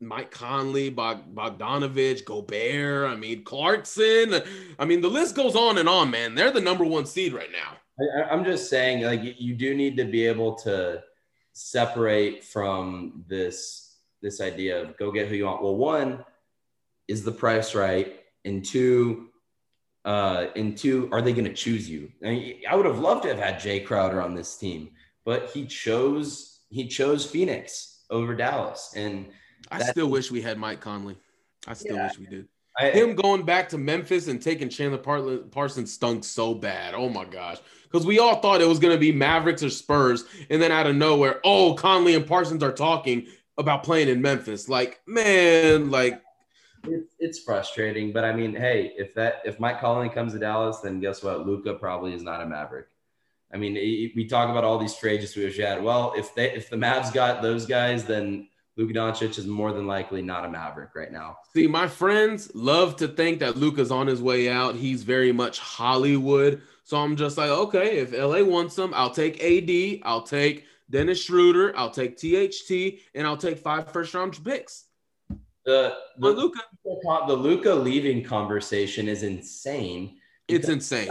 Mike 0.00 0.30
Conley, 0.30 0.90
Bog, 0.90 1.34
Bogdanovich, 1.34 2.24
Gobert. 2.24 3.10
I 3.10 3.16
mean, 3.16 3.42
Clarkson. 3.44 4.42
I 4.78 4.84
mean, 4.84 5.00
the 5.00 5.08
list 5.08 5.34
goes 5.34 5.56
on 5.56 5.78
and 5.78 5.88
on, 5.88 6.10
man. 6.10 6.34
They're 6.34 6.52
the 6.52 6.60
number 6.60 6.84
one 6.84 7.04
seed 7.06 7.32
right 7.32 7.50
now. 7.52 7.76
I, 8.00 8.28
I'm 8.30 8.44
just 8.44 8.70
saying, 8.70 9.02
like 9.02 9.22
you- 9.22 9.34
you 9.36 9.54
do 9.54 9.74
need 9.74 9.96
to 9.96 10.04
be 10.04 10.24
able 10.26 10.54
to 10.56 11.02
separate 11.52 12.44
from 12.44 13.24
this 13.28 13.96
this 14.20 14.40
idea 14.40 14.82
of 14.82 14.96
go 14.96 15.12
get 15.12 15.28
who 15.28 15.34
you 15.36 15.44
want. 15.44 15.62
Well, 15.62 15.76
one 15.76 16.24
is 17.06 17.24
the 17.24 17.32
price 17.32 17.74
right, 17.74 18.20
and 18.44 18.64
two, 18.64 19.27
uh, 20.08 20.46
and 20.56 20.74
two, 20.74 21.06
are 21.12 21.20
they 21.20 21.34
going 21.34 21.44
to 21.44 21.52
choose 21.52 21.88
you? 21.88 22.10
I, 22.24 22.26
mean, 22.26 22.62
I 22.66 22.74
would 22.74 22.86
have 22.86 22.98
loved 22.98 23.24
to 23.24 23.28
have 23.28 23.38
had 23.38 23.56
Jae 23.56 23.84
Crowder 23.84 24.22
on 24.22 24.34
this 24.34 24.56
team, 24.56 24.90
but 25.26 25.50
he 25.50 25.66
chose 25.66 26.60
he 26.70 26.88
chose 26.88 27.26
Phoenix 27.26 28.04
over 28.08 28.34
Dallas, 28.34 28.94
and 28.96 29.26
I 29.70 29.82
still 29.82 30.08
wish 30.08 30.30
we 30.30 30.40
had 30.40 30.56
Mike 30.56 30.80
Conley. 30.80 31.18
I 31.66 31.74
still 31.74 31.96
Yeah. 31.96 32.04
wish 32.04 32.18
we 32.18 32.26
did. 32.26 32.48
I, 32.78 32.90
him 32.90 33.16
going 33.16 33.42
back 33.42 33.68
to 33.70 33.78
Memphis 33.78 34.28
and 34.28 34.40
taking 34.40 34.70
Chandler 34.70 34.98
Parsons 35.50 35.92
stunk 35.92 36.24
so 36.24 36.54
bad. 36.54 36.94
Oh 36.94 37.10
my 37.10 37.26
gosh. 37.26 37.58
Because 37.82 38.06
we 38.06 38.18
all 38.18 38.40
thought 38.40 38.62
it 38.62 38.68
was 38.68 38.78
going 38.78 38.94
to 38.94 39.00
be 39.00 39.12
Mavericks 39.12 39.62
or 39.62 39.70
Spurs. 39.70 40.24
And 40.48 40.62
then 40.62 40.70
out 40.70 40.86
of 40.86 40.94
nowhere, 40.94 41.40
oh, 41.42 41.74
Conley 41.74 42.14
and 42.14 42.26
Parsons 42.26 42.62
are 42.62 42.72
talking 42.72 43.26
about 43.58 43.82
playing 43.82 44.08
in 44.08 44.22
Memphis. 44.22 44.68
Like, 44.68 45.00
man, 45.06 45.90
like 45.90 46.22
it's, 46.90 47.14
it's 47.18 47.38
frustrating, 47.40 48.12
but 48.12 48.24
I 48.24 48.32
mean, 48.32 48.54
hey, 48.54 48.92
if 48.96 49.14
that 49.14 49.42
if 49.44 49.60
Mike 49.60 49.80
Conley 49.80 50.08
comes 50.08 50.32
to 50.32 50.38
Dallas, 50.38 50.78
then 50.80 51.00
guess 51.00 51.22
what? 51.22 51.46
Luka 51.46 51.74
probably 51.74 52.14
is 52.14 52.22
not 52.22 52.42
a 52.42 52.46
Maverick. 52.46 52.86
I 53.52 53.56
mean, 53.56 53.74
we 53.74 54.26
talk 54.28 54.50
about 54.50 54.64
all 54.64 54.78
these 54.78 54.94
trades 54.94 55.34
we 55.34 55.50
had. 55.56 55.82
Well, 55.82 56.12
if 56.16 56.34
they 56.34 56.52
if 56.52 56.68
the 56.68 56.76
Mavs 56.76 57.12
got 57.12 57.42
those 57.42 57.66
guys, 57.66 58.04
then 58.04 58.48
Luka 58.76 58.94
Doncic 58.94 59.38
is 59.38 59.46
more 59.46 59.72
than 59.72 59.86
likely 59.86 60.22
not 60.22 60.44
a 60.44 60.48
Maverick 60.48 60.90
right 60.94 61.10
now. 61.10 61.38
See, 61.54 61.66
my 61.66 61.88
friends 61.88 62.54
love 62.54 62.96
to 62.96 63.08
think 63.08 63.40
that 63.40 63.56
Luka's 63.56 63.90
on 63.90 64.06
his 64.06 64.22
way 64.22 64.48
out. 64.48 64.76
He's 64.76 65.02
very 65.02 65.32
much 65.32 65.58
Hollywood. 65.58 66.62
So 66.84 66.96
I'm 66.96 67.16
just 67.16 67.36
like, 67.36 67.50
okay, 67.50 67.98
if 67.98 68.12
LA 68.12 68.42
wants 68.42 68.78
him, 68.78 68.94
I'll 68.94 69.10
take 69.10 69.42
AD, 69.42 70.00
I'll 70.08 70.22
take 70.22 70.64
Dennis 70.88 71.22
Schroeder, 71.22 71.76
I'll 71.76 71.90
take 71.90 72.16
THT, 72.16 73.00
and 73.14 73.26
I'll 73.26 73.36
take 73.36 73.58
five 73.58 73.92
first 73.92 74.14
round 74.14 74.42
picks. 74.44 74.84
The 75.68 75.98
the 76.16 76.30
Luka 76.30 76.60
the 77.26 77.34
Luka 77.34 77.74
leaving 77.74 78.24
conversation 78.24 79.06
is 79.06 79.22
insane. 79.22 80.16
It's 80.48 80.70
insane. 80.70 81.10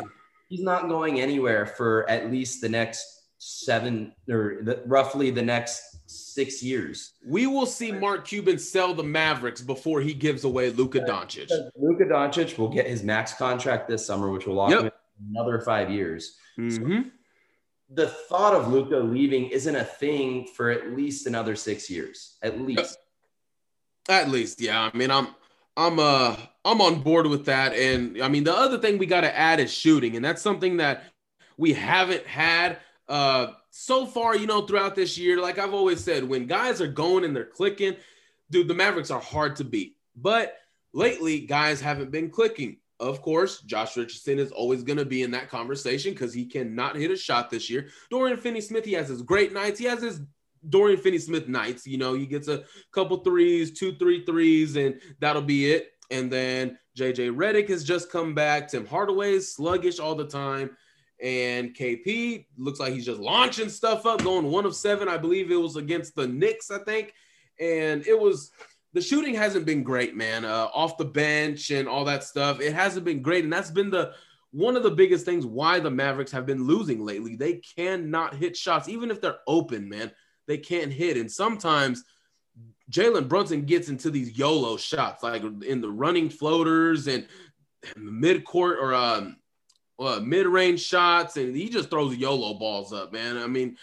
He's 0.49 0.63
not 0.63 0.89
going 0.89 1.21
anywhere 1.21 1.67
for 1.67 2.09
at 2.09 2.31
least 2.31 2.61
the 2.61 2.69
next 2.69 3.05
seven 3.37 4.13
or 4.27 4.63
the, 4.63 4.81
roughly 4.87 5.29
the 5.29 5.43
next 5.43 6.09
six 6.09 6.63
years. 6.63 7.13
We 7.23 7.45
will 7.45 7.67
see 7.67 7.91
Mark 7.91 8.25
Cuban 8.25 8.57
sell 8.57 8.95
the 8.95 9.03
Mavericks 9.03 9.61
before 9.61 10.01
he 10.01 10.15
gives 10.15 10.43
away 10.43 10.71
Luka 10.71 11.01
Doncic. 11.01 11.51
Luka 11.75 12.05
Doncic 12.05 12.57
will 12.57 12.69
get 12.69 12.87
his 12.87 13.03
max 13.03 13.35
contract 13.35 13.87
this 13.87 14.03
summer, 14.03 14.31
which 14.31 14.47
will 14.47 14.55
lock 14.55 14.71
yep. 14.71 14.81
him 14.85 14.91
another 15.35 15.61
five 15.61 15.91
years. 15.91 16.35
Mm-hmm. 16.57 17.03
So 17.03 17.09
the 17.91 18.07
thought 18.07 18.55
of 18.55 18.69
Luka 18.69 18.97
leaving 18.97 19.49
isn't 19.49 19.75
a 19.75 19.83
thing 19.83 20.47
for 20.55 20.71
at 20.71 20.93
least 20.97 21.27
another 21.27 21.55
six 21.55 21.91
years, 21.91 22.37
at 22.41 22.59
least. 22.59 22.97
At 24.09 24.29
least, 24.29 24.61
yeah. 24.61 24.89
I 24.93 24.97
mean, 24.97 25.11
I'm 25.11 25.27
I'm 25.75 25.99
uh 25.99 26.35
I'm 26.63 26.81
on 26.81 27.01
board 27.01 27.27
with 27.27 27.45
that. 27.45 27.73
And 27.73 28.21
I 28.21 28.27
mean, 28.27 28.43
the 28.43 28.55
other 28.55 28.77
thing 28.77 28.97
we 28.97 29.05
got 29.05 29.21
to 29.21 29.37
add 29.37 29.59
is 29.59 29.73
shooting, 29.73 30.15
and 30.15 30.23
that's 30.23 30.41
something 30.41 30.77
that 30.77 31.03
we 31.57 31.73
haven't 31.73 32.25
had 32.25 32.77
uh 33.07 33.47
so 33.69 34.05
far, 34.05 34.35
you 34.35 34.47
know, 34.47 34.65
throughout 34.65 34.95
this 34.95 35.17
year. 35.17 35.39
Like 35.41 35.59
I've 35.59 35.73
always 35.73 36.03
said, 36.03 36.23
when 36.23 36.47
guys 36.47 36.81
are 36.81 36.87
going 36.87 37.23
and 37.23 37.35
they're 37.35 37.45
clicking, 37.45 37.95
dude, 38.49 38.67
the 38.67 38.73
Mavericks 38.73 39.11
are 39.11 39.21
hard 39.21 39.55
to 39.57 39.63
beat. 39.63 39.97
But 40.15 40.57
lately, 40.93 41.41
guys 41.41 41.79
haven't 41.79 42.11
been 42.11 42.29
clicking. 42.29 42.77
Of 42.99 43.21
course, 43.21 43.61
Josh 43.61 43.95
Richardson 43.95 44.39
is 44.39 44.51
always 44.51 44.81
going 44.81 44.97
to 44.97 45.05
be 45.05 45.21
in 45.21 45.29
that 45.31 45.49
conversation 45.49 46.13
because 46.13 46.33
he 46.33 46.45
cannot 46.45 46.95
hit 46.95 47.11
a 47.11 47.15
shot 47.15 47.51
this 47.51 47.69
year. 47.69 47.89
Dorian 48.09 48.37
Finney 48.37 48.61
Smith, 48.61 48.85
he 48.85 48.93
has 48.93 49.09
his 49.09 49.21
great 49.21 49.53
nights. 49.53 49.77
He 49.77 49.85
has 49.85 50.01
his 50.01 50.21
Dorian 50.69 50.99
Finney 50.99 51.19
Smith 51.19 51.47
nights. 51.47 51.85
You 51.87 51.97
know, 51.97 52.13
he 52.13 52.25
gets 52.25 52.47
a 52.47 52.63
couple 52.91 53.17
threes, 53.17 53.77
two, 53.77 53.95
three 53.95 54.25
threes, 54.25 54.75
and 54.75 54.99
that'll 55.19 55.41
be 55.41 55.71
it. 55.71 55.91
And 56.09 56.31
then 56.31 56.77
JJ 56.97 57.35
Redick 57.35 57.69
has 57.69 57.83
just 57.83 58.11
come 58.11 58.33
back. 58.33 58.69
Tim 58.69 58.85
Hardaway 58.85 59.33
is 59.33 59.53
sluggish 59.53 59.99
all 59.99 60.15
the 60.15 60.27
time. 60.27 60.71
And 61.21 61.75
KP 61.75 62.45
looks 62.57 62.79
like 62.79 62.93
he's 62.93 63.05
just 63.05 63.19
launching 63.19 63.69
stuff 63.69 64.05
up, 64.05 64.23
going 64.23 64.45
one 64.45 64.65
of 64.65 64.75
seven. 64.75 65.09
I 65.09 65.17
believe 65.17 65.51
it 65.51 65.55
was 65.55 65.75
against 65.75 66.15
the 66.15 66.27
Knicks, 66.27 66.69
I 66.69 66.79
think. 66.79 67.13
And 67.59 68.05
it 68.05 68.19
was 68.19 68.51
the 68.93 69.01
shooting 69.01 69.33
hasn't 69.33 69.65
been 69.65 69.83
great, 69.83 70.15
man. 70.15 70.45
Uh, 70.45 70.69
off 70.73 70.97
the 70.97 71.05
bench 71.05 71.71
and 71.71 71.87
all 71.87 72.05
that 72.05 72.23
stuff. 72.23 72.61
It 72.61 72.73
hasn't 72.73 73.05
been 73.05 73.21
great. 73.21 73.43
And 73.43 73.51
that's 73.51 73.71
been 73.71 73.89
the 73.89 74.13
one 74.51 74.75
of 74.77 74.83
the 74.83 74.91
biggest 74.91 75.25
things 75.25 75.45
why 75.45 75.79
the 75.79 75.91
Mavericks 75.91 76.31
have 76.31 76.45
been 76.45 76.65
losing 76.65 77.03
lately. 77.03 77.35
They 77.35 77.61
cannot 77.75 78.35
hit 78.35 78.55
shots, 78.55 78.87
even 78.87 79.11
if 79.11 79.19
they're 79.19 79.39
open, 79.47 79.89
man 79.89 80.11
they 80.47 80.57
can't 80.57 80.91
hit. 80.91 81.17
And 81.17 81.31
sometimes 81.31 82.03
Jalen 82.91 83.27
Brunson 83.27 83.63
gets 83.65 83.89
into 83.89 84.09
these 84.09 84.37
YOLO 84.37 84.77
shots, 84.77 85.23
like 85.23 85.43
in 85.43 85.81
the 85.81 85.91
running 85.91 86.29
floaters 86.29 87.07
and 87.07 87.27
mid 87.95 88.45
court 88.45 88.77
or 88.79 88.93
um, 88.93 89.37
uh, 89.99 90.19
mid 90.23 90.47
range 90.47 90.81
shots, 90.81 91.37
and 91.37 91.55
he 91.55 91.69
just 91.69 91.89
throws 91.89 92.15
YOLO 92.15 92.55
balls 92.55 92.93
up, 92.93 93.11
man. 93.11 93.37
I 93.37 93.47
mean, 93.47 93.77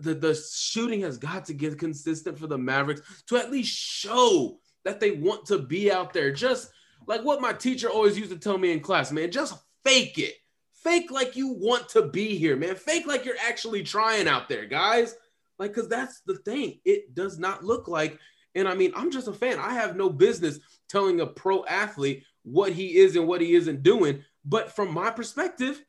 the, 0.00 0.14
the 0.14 0.34
shooting 0.34 1.00
has 1.02 1.18
got 1.18 1.44
to 1.46 1.54
get 1.54 1.78
consistent 1.78 2.38
for 2.38 2.46
the 2.46 2.58
Mavericks 2.58 3.22
to 3.26 3.36
at 3.36 3.50
least 3.50 3.74
show 3.76 4.58
that 4.84 5.00
they 5.00 5.12
want 5.12 5.46
to 5.46 5.58
be 5.58 5.90
out 5.90 6.12
there. 6.12 6.32
Just 6.32 6.70
like 7.06 7.22
what 7.22 7.40
my 7.40 7.52
teacher 7.52 7.88
always 7.88 8.18
used 8.18 8.30
to 8.30 8.38
tell 8.38 8.58
me 8.58 8.72
in 8.72 8.80
class, 8.80 9.12
man, 9.12 9.30
just 9.30 9.54
fake 9.84 10.18
it. 10.18 10.34
Fake 10.74 11.10
like 11.10 11.36
you 11.36 11.48
want 11.48 11.88
to 11.90 12.08
be 12.08 12.36
here, 12.36 12.56
man. 12.56 12.74
Fake 12.74 13.06
like 13.06 13.24
you're 13.24 13.34
actually 13.46 13.82
trying 13.82 14.26
out 14.26 14.48
there, 14.48 14.64
guys. 14.64 15.14
Like, 15.60 15.74
because 15.74 15.88
that's 15.88 16.22
the 16.22 16.36
thing. 16.36 16.80
It 16.86 17.14
does 17.14 17.38
not 17.38 17.62
look 17.62 17.86
like, 17.86 18.18
and 18.54 18.66
I 18.66 18.74
mean, 18.74 18.92
I'm 18.96 19.10
just 19.10 19.28
a 19.28 19.32
fan. 19.32 19.58
I 19.58 19.74
have 19.74 19.94
no 19.94 20.08
business 20.08 20.58
telling 20.88 21.20
a 21.20 21.26
pro 21.26 21.66
athlete 21.66 22.24
what 22.42 22.72
he 22.72 22.96
is 22.96 23.14
and 23.14 23.28
what 23.28 23.42
he 23.42 23.54
isn't 23.54 23.82
doing. 23.82 24.24
But 24.42 24.74
from 24.74 24.92
my 24.94 25.10
perspective, 25.10 25.84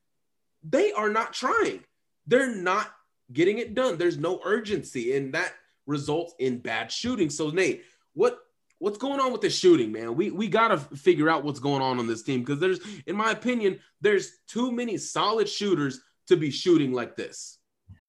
they 0.62 0.92
are 0.92 1.10
not 1.10 1.32
trying. 1.32 1.86
They're 2.28 2.54
not 2.54 2.92
getting 3.32 3.60
it 3.60 3.74
done. 3.74 3.98
There's 3.98 4.18
no 4.18 4.42
urgency, 4.44 5.16
and 5.16 5.34
that 5.34 5.54
results 5.88 6.36
in 6.38 6.60
bad 6.60 6.92
shooting. 6.92 7.30
So, 7.30 7.50
Nate, 7.50 7.84
what 8.14 8.40
what's 8.80 8.98
going 8.98 9.22
on 9.22 9.32
with 9.32 9.40
the 9.40 9.50
shooting, 9.50 9.94
man? 9.94 10.16
We 10.16 10.32
we 10.32 10.50
got 10.50 10.68
to 10.68 10.78
figure 10.98 11.30
out 11.30 11.46
what's 11.46 11.62
going 11.62 11.82
on 11.82 11.98
on 11.98 12.08
this 12.08 12.24
team 12.24 12.42
because 12.42 12.60
there's, 12.60 12.82
in 13.08 13.16
my 13.16 13.32
opinion, 13.32 13.80
there's 14.02 14.34
too 14.48 14.74
many 14.74 14.98
solid 14.98 15.48
shooters 15.48 16.02
to 16.28 16.36
be 16.36 16.52
shooting 16.52 16.92
like 16.92 17.16
this. 17.16 17.58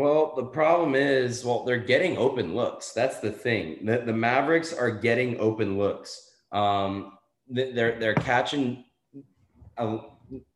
Well, 0.00 0.32
the 0.34 0.44
problem 0.44 0.94
is, 0.94 1.44
well, 1.44 1.62
they're 1.62 1.76
getting 1.76 2.16
open 2.16 2.54
looks. 2.54 2.92
That's 2.92 3.18
the 3.18 3.30
thing. 3.30 3.84
The, 3.84 3.98
the 3.98 4.14
Mavericks 4.14 4.72
are 4.72 4.90
getting 4.90 5.38
open 5.38 5.76
looks. 5.76 6.36
Um, 6.52 7.18
they're 7.46 8.00
they're 8.00 8.14
catching. 8.14 8.86
Uh, 9.76 9.98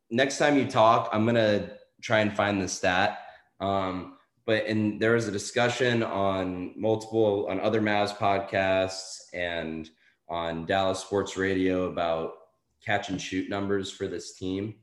next 0.09 0.39
time 0.39 0.57
you 0.57 0.65
talk, 0.65 1.11
I'm 1.13 1.27
gonna 1.27 1.69
try 2.01 2.21
and 2.21 2.35
find 2.35 2.59
the 2.59 2.67
stat. 2.67 3.19
Um, 3.59 4.17
but 4.47 4.65
and 4.65 4.99
there 4.99 5.11
was 5.13 5.27
a 5.27 5.31
discussion 5.31 6.01
on 6.01 6.73
multiple 6.75 7.45
on 7.47 7.59
other 7.59 7.81
Mavs 7.81 8.17
podcasts 8.17 9.17
and 9.31 9.87
on 10.27 10.65
Dallas 10.65 11.01
Sports 11.01 11.37
Radio 11.37 11.83
about 11.83 12.31
catch 12.83 13.09
and 13.09 13.21
shoot 13.21 13.47
numbers 13.47 13.91
for 13.91 14.07
this 14.07 14.33
team. 14.39 14.73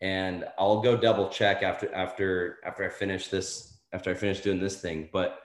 And 0.00 0.44
I'll 0.60 0.80
go 0.80 0.96
double 0.96 1.28
check 1.28 1.64
after 1.64 1.92
after 1.92 2.58
after 2.64 2.84
I 2.84 2.88
finish 2.88 3.26
this 3.26 3.75
after 3.92 4.10
I 4.10 4.14
finish 4.14 4.40
doing 4.40 4.60
this 4.60 4.80
thing. 4.80 5.08
But 5.12 5.40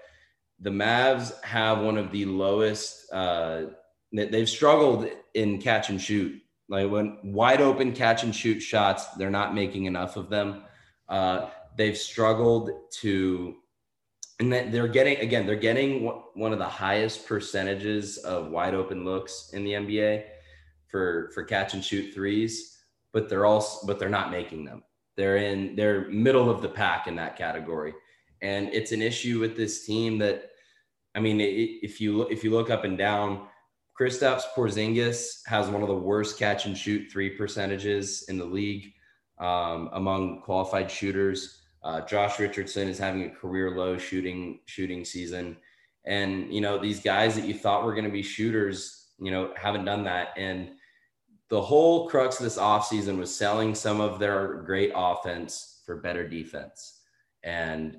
the 0.59 0.69
Mavs 0.69 1.41
have 1.43 1.79
one 1.79 1.97
of 1.97 2.11
the 2.11 2.25
lowest. 2.25 3.11
Uh, 3.11 3.63
they've 4.13 4.49
struggled 4.49 5.07
in 5.33 5.61
catch 5.61 5.89
and 5.89 6.01
shoot. 6.01 6.41
Like 6.69 6.89
when 6.89 7.19
wide 7.23 7.61
open 7.61 7.93
catch 7.93 8.23
and 8.23 8.35
shoot 8.35 8.59
shots, 8.61 9.07
they're 9.17 9.29
not 9.29 9.55
making 9.55 9.85
enough 9.85 10.15
of 10.17 10.29
them. 10.29 10.63
Uh, 11.09 11.49
they've 11.77 11.97
struggled 11.97 12.69
to, 12.99 13.55
and 14.39 14.51
they're 14.51 14.87
getting 14.87 15.17
again, 15.17 15.45
they're 15.45 15.55
getting 15.55 16.05
one 16.33 16.53
of 16.53 16.59
the 16.59 16.65
highest 16.65 17.27
percentages 17.27 18.17
of 18.19 18.49
wide 18.49 18.73
open 18.73 19.03
looks 19.03 19.51
in 19.53 19.63
the 19.63 19.71
NBA. 19.73 20.23
for 20.91 21.31
for 21.33 21.43
catch 21.43 21.73
and 21.73 21.83
shoot 21.83 22.13
threes, 22.13 22.77
but 23.13 23.29
they're 23.29 23.45
also 23.45 23.87
but 23.87 23.97
they're 23.97 24.09
not 24.09 24.29
making 24.29 24.65
them. 24.65 24.83
They're 25.17 25.37
in 25.37 25.75
they're 25.75 26.09
middle 26.09 26.49
of 26.49 26.61
the 26.61 26.69
pack 26.69 27.07
in 27.07 27.15
that 27.15 27.37
category, 27.37 27.93
and 28.41 28.69
it's 28.73 28.91
an 28.91 29.01
issue 29.01 29.39
with 29.39 29.55
this 29.55 29.85
team 29.85 30.17
that, 30.19 30.51
I 31.15 31.19
mean, 31.19 31.39
if 31.39 31.99
you 32.01 32.23
if 32.23 32.43
you 32.43 32.51
look 32.51 32.69
up 32.69 32.83
and 32.83 32.97
down, 32.97 33.47
Kristaps 33.99 34.43
Porzingis 34.55 35.41
has 35.45 35.67
one 35.67 35.81
of 35.81 35.87
the 35.87 35.95
worst 35.95 36.39
catch 36.39 36.65
and 36.65 36.77
shoot 36.77 37.11
three 37.11 37.29
percentages 37.29 38.23
in 38.29 38.37
the 38.37 38.45
league 38.45 38.93
um, 39.39 39.89
among 39.93 40.41
qualified 40.41 40.89
shooters. 40.89 41.59
Uh, 41.83 42.01
Josh 42.01 42.39
Richardson 42.39 42.87
is 42.87 42.97
having 42.97 43.25
a 43.25 43.29
career 43.29 43.77
low 43.77 43.97
shooting 43.97 44.59
shooting 44.65 45.03
season, 45.03 45.57
and 46.05 46.51
you 46.53 46.61
know 46.61 46.77
these 46.77 47.01
guys 47.01 47.35
that 47.35 47.45
you 47.45 47.53
thought 47.53 47.83
were 47.83 47.93
going 47.93 48.05
to 48.05 48.11
be 48.11 48.23
shooters, 48.23 49.09
you 49.19 49.31
know, 49.31 49.53
haven't 49.55 49.85
done 49.85 50.03
that. 50.05 50.29
And 50.37 50.71
the 51.49 51.61
whole 51.61 52.07
crux 52.07 52.39
of 52.39 52.43
this 52.43 52.57
offseason 52.57 53.17
was 53.17 53.35
selling 53.35 53.75
some 53.75 53.99
of 53.99 54.19
their 54.19 54.63
great 54.65 54.91
offense 54.95 55.81
for 55.85 55.97
better 55.97 56.27
defense, 56.27 57.01
and 57.43 57.97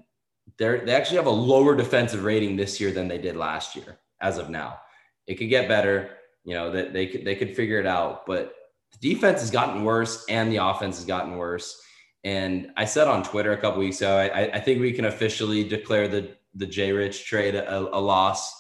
they 0.59 0.81
they 0.81 0.95
actually 0.95 1.17
have 1.17 1.27
a 1.27 1.31
lower 1.31 1.75
defensive 1.75 2.25
rating 2.25 2.57
this 2.57 2.81
year 2.81 2.93
than 2.93 3.09
they 3.09 3.19
did 3.19 3.37
last 3.37 3.77
year 3.77 3.99
as 4.21 4.39
of 4.39 4.51
now. 4.51 4.81
It 5.27 5.35
could 5.37 5.49
get 5.49 5.69
better, 5.69 6.11
you 6.45 6.55
know, 6.55 6.71
that 6.73 6.93
they 6.93 7.07
could 7.07 7.25
they 7.25 7.35
could 7.35 7.57
figure 7.57 7.79
it 7.79 7.87
out, 7.87 8.27
but 8.27 8.55
the 8.93 9.15
defense 9.15 9.41
has 9.41 9.51
gotten 9.51 9.85
worse 9.85 10.25
and 10.29 10.53
the 10.53 10.65
offense 10.65 10.97
has 10.97 11.05
gotten 11.05 11.37
worse. 11.37 11.81
And 12.25 12.71
I 12.77 12.85
said 12.85 13.09
on 13.09 13.23
Twitter 13.25 13.53
a 13.53 13.57
couple 13.57 13.81
weeks 13.81 14.01
ago, 14.01 14.17
I, 14.17 14.51
I 14.55 14.61
think 14.61 14.81
we 14.81 14.93
can 14.93 15.07
officially 15.07 15.65
declare 15.65 16.09
the 16.09 16.37
the 16.55 16.67
J 16.67 16.93
Rich 16.93 17.27
trade 17.27 17.55
a, 17.55 17.79
a, 17.79 17.99
loss, 17.99 18.53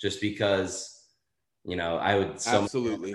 just 0.00 0.20
because, 0.20 1.04
you 1.64 1.76
know, 1.76 1.98
I 1.98 2.16
would 2.16 2.40
so 2.40 2.62
absolutely 2.62 3.14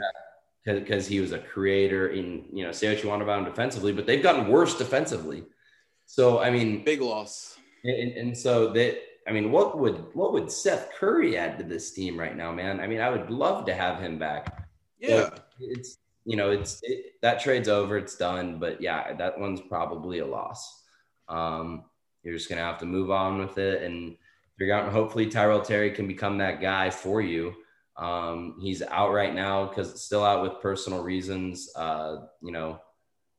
because 0.65 1.08
he 1.08 1.19
was 1.19 1.32
a 1.32 1.39
creator. 1.39 2.10
In 2.10 2.45
you 2.53 2.63
know, 2.63 2.71
say 2.71 2.93
what 2.93 3.03
you 3.03 3.10
want 3.10 3.21
about 3.21 3.39
him 3.39 3.45
defensively, 3.45 3.91
but 3.91 4.05
they've 4.05 4.23
gotten 4.23 4.47
worse 4.47 4.77
defensively. 4.77 5.43
So 6.05 6.39
I 6.39 6.49
mean, 6.49 6.84
big 6.84 7.01
loss. 7.01 7.59
And, 7.84 8.12
and 8.13 8.38
so 8.38 8.72
that 8.74 9.00
I 9.28 9.32
mean, 9.32 9.52
what 9.52 9.78
would 9.78 10.13
what 10.15 10.34
would 10.34 10.52
Seth 10.52 10.92
Curry 10.98 11.38
add 11.38 11.58
to 11.60 11.63
this 11.63 11.92
team 11.92 12.20
right 12.20 12.36
now, 12.36 12.52
man? 12.52 12.80
I 12.80 12.88
mean, 12.88 13.00
I 13.00 13.10
would 13.10 13.30
love 13.30 13.65
to 13.65 13.76
have 13.76 14.02
him 14.02 14.18
back. 14.18 14.68
Yeah, 15.00 15.30
it's 15.60 16.00
you 16.26 16.36
know, 16.36 16.50
it's 16.50 16.80
it, 16.84 17.13
that 17.22 17.39
trade's 17.39 17.70
over, 17.70 17.98
it's 17.98 18.15
done. 18.15 18.60
But 18.60 18.82
yeah, 18.82 19.13
that 19.13 19.39
one's 19.39 19.62
probably 19.62 20.20
a 20.20 20.26
loss. 20.26 20.84
Um, 21.28 21.84
you're 22.24 22.34
just 22.34 22.50
gonna 22.50 22.62
have 22.62 22.80
to 22.80 22.86
move 22.86 23.12
on 23.12 23.38
with 23.38 23.58
it 23.60 23.84
and 23.84 24.18
figure 24.58 24.74
out. 24.74 24.92
Hopefully, 24.92 25.28
Tyrell 25.28 25.62
Terry 25.62 25.92
can 25.92 26.08
become 26.08 26.39
that 26.39 26.60
guy 26.60 26.89
for 26.89 27.22
you. 27.22 27.54
Um, 27.98 28.56
he's 28.62 28.82
out 28.82 29.13
right 29.13 29.36
now 29.36 29.68
because 29.68 30.02
still 30.02 30.24
out 30.24 30.42
with 30.42 30.62
personal 30.62 31.04
reasons. 31.04 31.70
Uh, 31.76 32.26
you 32.42 32.52
know, 32.52 32.80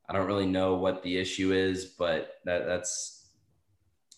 I 0.08 0.12
don't 0.12 0.26
really 0.26 0.46
know 0.46 0.74
what 0.74 1.02
the 1.02 1.16
issue 1.16 1.52
is, 1.52 1.84
but 1.84 2.34
that, 2.44 2.66
that's 2.66 3.19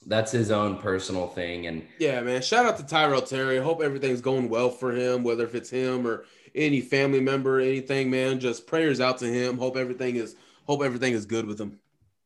that's 0.07 0.33
his 0.33 0.51
own 0.51 0.79
personal 0.79 1.29
thing. 1.29 1.67
And 1.67 1.87
yeah, 1.99 2.21
man, 2.21 2.43
shout 2.43 2.67
out 2.67 2.77
to 2.79 2.87
Tyrell 2.87 3.23
Terry. 3.23 3.59
Hope 3.59 3.83
everything's 3.83 4.21
going 4.21 4.49
well 4.49 4.71
for 4.71 4.93
him, 4.93 5.23
whether 5.23 5.45
if 5.45 5.55
it's 5.55 5.71
him 5.71 6.07
or 6.07 6.25
any 6.55 6.81
family 6.81 7.21
member, 7.21 7.61
anything, 7.61 8.11
man. 8.11 8.41
Just 8.41 8.67
prayers 8.67 9.01
out 9.01 9.19
to 9.19 9.27
him. 9.27 9.59
Hope 9.59 9.77
everything 9.77 10.17
is 10.17 10.37
hope 10.67 10.83
everything 10.83 11.13
is 11.13 11.27
good 11.27 11.47
with 11.47 11.61
him. 11.61 11.79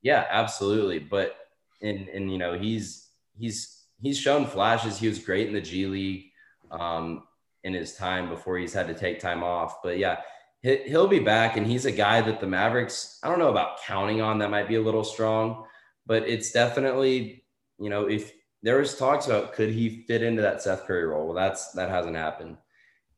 Yeah, 0.02 0.26
absolutely. 0.30 0.98
But 0.98 1.36
and 1.82 2.08
and 2.08 2.30
you 2.30 2.38
know 2.38 2.58
he's 2.58 3.08
he's 3.38 3.84
he's 4.00 4.18
shown 4.18 4.46
flashes. 4.46 4.98
He 4.98 5.08
was 5.08 5.18
great 5.18 5.48
in 5.48 5.54
the 5.54 5.60
G 5.60 5.86
League 5.86 6.30
um, 6.70 7.24
in 7.64 7.74
his 7.74 7.94
time 7.94 8.28
before 8.28 8.58
he's 8.58 8.72
had 8.72 8.86
to 8.88 8.94
take 8.94 9.20
time 9.20 9.42
off. 9.42 9.82
But 9.82 9.98
yeah, 9.98 10.20
he'll 10.62 11.08
be 11.08 11.20
back, 11.20 11.56
and 11.56 11.66
he's 11.66 11.84
a 11.84 11.92
guy 11.92 12.20
that 12.22 12.40
the 12.40 12.46
Mavericks. 12.46 13.18
I 13.22 13.28
don't 13.28 13.38
know 13.38 13.50
about 13.50 13.82
counting 13.82 14.20
on. 14.20 14.38
That 14.38 14.50
might 14.50 14.68
be 14.68 14.76
a 14.76 14.82
little 14.82 15.04
strong, 15.04 15.64
but 16.06 16.22
it's 16.28 16.52
definitely 16.52 17.44
you 17.78 17.90
know 17.90 18.06
if 18.08 18.32
there 18.62 18.78
was 18.78 18.96
talks 18.96 19.26
about 19.26 19.52
could 19.52 19.70
he 19.70 20.04
fit 20.08 20.22
into 20.22 20.42
that 20.42 20.62
Seth 20.62 20.86
Curry 20.86 21.06
role. 21.06 21.26
Well, 21.26 21.34
that's 21.34 21.72
that 21.72 21.88
hasn't 21.88 22.16
happened, 22.16 22.56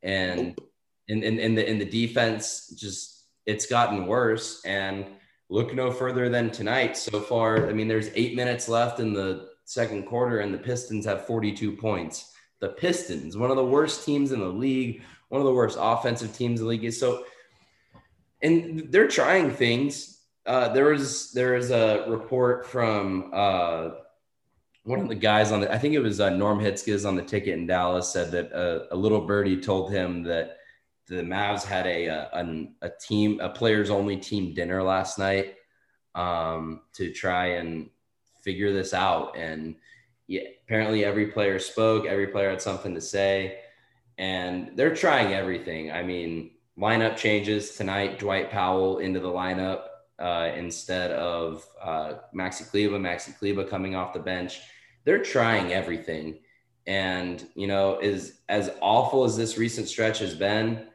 and 0.03 0.59
in, 1.09 1.23
in, 1.23 1.39
in 1.39 1.55
the 1.55 1.69
in 1.69 1.79
the 1.79 1.85
defense 1.85 2.69
just 2.77 3.25
it's 3.47 3.67
gotten 3.67 4.07
worse. 4.07 4.63
And 4.65 5.07
look 5.49 5.75
no 5.75 5.91
further 5.91 6.29
than 6.29 6.51
tonight 6.51 6.97
so 6.97 7.21
far. 7.21 7.69
I 7.69 7.73
mean 7.73 7.89
there's 7.89 8.11
eight 8.15 8.37
minutes 8.37 8.69
left 8.69 9.01
in 9.01 9.13
the 9.13 9.49
second 9.65 10.07
quarter 10.07 10.41
and 10.41 10.53
the 10.53 10.59
pistons 10.59 11.07
have 11.07 11.27
42 11.27 11.73
points. 11.73 12.33
The 12.61 12.69
pistons 12.69 13.37
one 13.37 13.51
of 13.51 13.57
the 13.57 13.65
worst 13.65 14.05
teams 14.05 14.33
in 14.33 14.41
the 14.41 14.47
league 14.47 15.03
one 15.29 15.41
of 15.41 15.47
the 15.47 15.53
worst 15.53 15.79
offensive 15.81 16.37
teams 16.37 16.61
in 16.61 16.67
the 16.67 16.71
league. 16.71 16.93
So 16.93 17.25
and 18.43 18.93
they're 18.93 19.09
trying 19.09 19.51
things. 19.51 20.21
Uh, 20.47 20.69
there 20.73 20.87
was 20.87 21.33
there 21.33 21.55
was 21.55 21.71
a 21.71 22.05
report 22.09 22.67
from 22.67 23.31
uh, 23.35 23.91
one 24.89 25.01
of 25.01 25.09
the 25.09 25.15
guys 25.15 25.53
on 25.53 25.61
the 25.61 25.73
I 25.73 25.77
think 25.77 25.93
it 25.93 26.01
was 26.01 26.19
uh, 26.19 26.31
Norm 26.31 26.59
Hitzges 26.59 27.07
on 27.07 27.15
the 27.15 27.23
ticket 27.23 27.53
in 27.59 27.67
Dallas 27.67 28.11
said 28.11 28.31
that 28.31 28.51
uh, 28.55 28.87
a 28.91 28.97
little 28.97 29.21
birdie 29.21 29.61
told 29.61 29.93
him 29.93 30.23
that 30.23 30.57
the 31.07 31.17
Mavs 31.17 31.63
had 31.63 31.87
a 31.87 32.07
a, 32.07 32.67
a 32.81 32.91
team 32.99 33.39
a 33.41 33.51
players 33.51 33.91
only 33.91 34.17
team 34.17 34.55
dinner 34.55 34.83
last 34.83 35.19
night 35.19 35.57
um, 36.15 36.81
to 36.95 37.13
try 37.13 37.49
and 37.59 37.91
figure 38.41 38.73
this 38.73 38.95
out. 38.95 39.37
And 39.37 39.77
yeah, 40.27 40.45
apparently 40.65 41.05
every 41.05 41.27
player 41.27 41.59
spoke, 41.59 42.07
every 42.07 42.29
player 42.29 42.49
had 42.49 42.63
something 42.63 42.95
to 42.95 43.01
say, 43.03 43.59
and 44.17 44.71
they're 44.75 44.95
trying 44.95 45.35
everything. 45.35 45.93
I 45.93 46.03
mean, 46.03 46.53
lineup 46.79 47.19
changes 47.19 47.77
tonight. 47.77 48.19
Dwight 48.19 48.51
Powell 48.51 49.01
into 49.01 49.21
the 49.21 49.29
lineup 49.29 49.83
uh, 50.19 50.51
instead 50.57 51.11
of 51.11 51.67
uh, 51.83 52.15
Maxi 52.35 52.69
Kleber. 52.71 52.99
Maxi 52.99 53.39
Kleber 53.39 53.65
coming 53.65 53.95
off 53.95 54.15
the 54.15 54.21
bench. 54.21 54.61
They're 55.09 55.23
trying 55.23 55.73
everything. 55.73 56.41
And, 56.87 57.43
you 57.55 57.67
know, 57.67 57.99
is 57.99 58.41
as 58.51 58.71
awful 58.83 59.25
as 59.25 59.39
this 59.39 59.57
recent 59.57 59.89
stretch 59.89 60.19
has 60.19 60.35
been, 60.35 60.87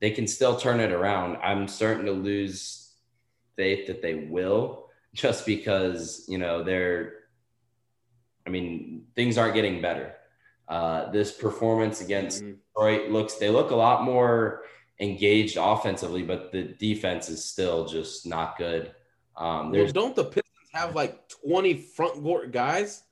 they 0.00 0.12
can 0.12 0.28
still 0.28 0.56
turn 0.56 0.78
it 0.78 0.92
around. 0.92 1.38
I'm 1.38 1.66
starting 1.66 2.06
to 2.06 2.12
lose 2.12 2.92
faith 3.56 3.88
that 3.88 4.02
they 4.02 4.14
will 4.14 4.88
just 5.14 5.44
because, 5.44 6.24
you 6.28 6.38
know, 6.38 6.62
they're, 6.62 7.14
I 8.46 8.50
mean, 8.50 9.06
things 9.16 9.36
aren't 9.36 9.56
getting 9.56 9.82
better. 9.82 10.14
Uh, 10.68 11.10
this 11.10 11.32
performance 11.32 12.00
against 12.00 12.44
mm-hmm. 12.44 12.58
Detroit 12.76 13.10
looks, 13.10 13.34
they 13.34 13.50
look 13.50 13.72
a 13.72 13.76
lot 13.76 14.04
more 14.04 14.62
engaged 15.00 15.56
offensively, 15.60 16.22
but 16.22 16.52
the 16.52 16.62
defense 16.78 17.28
is 17.28 17.44
still 17.44 17.84
just 17.84 18.26
not 18.26 18.58
good. 18.58 18.94
Um, 19.36 19.72
well, 19.72 19.88
don't 19.88 20.14
the 20.14 20.22
Pistons 20.22 20.70
have 20.72 20.94
like 20.94 21.28
20 21.44 21.74
front 21.74 22.22
court 22.22 22.52
guys? 22.52 23.02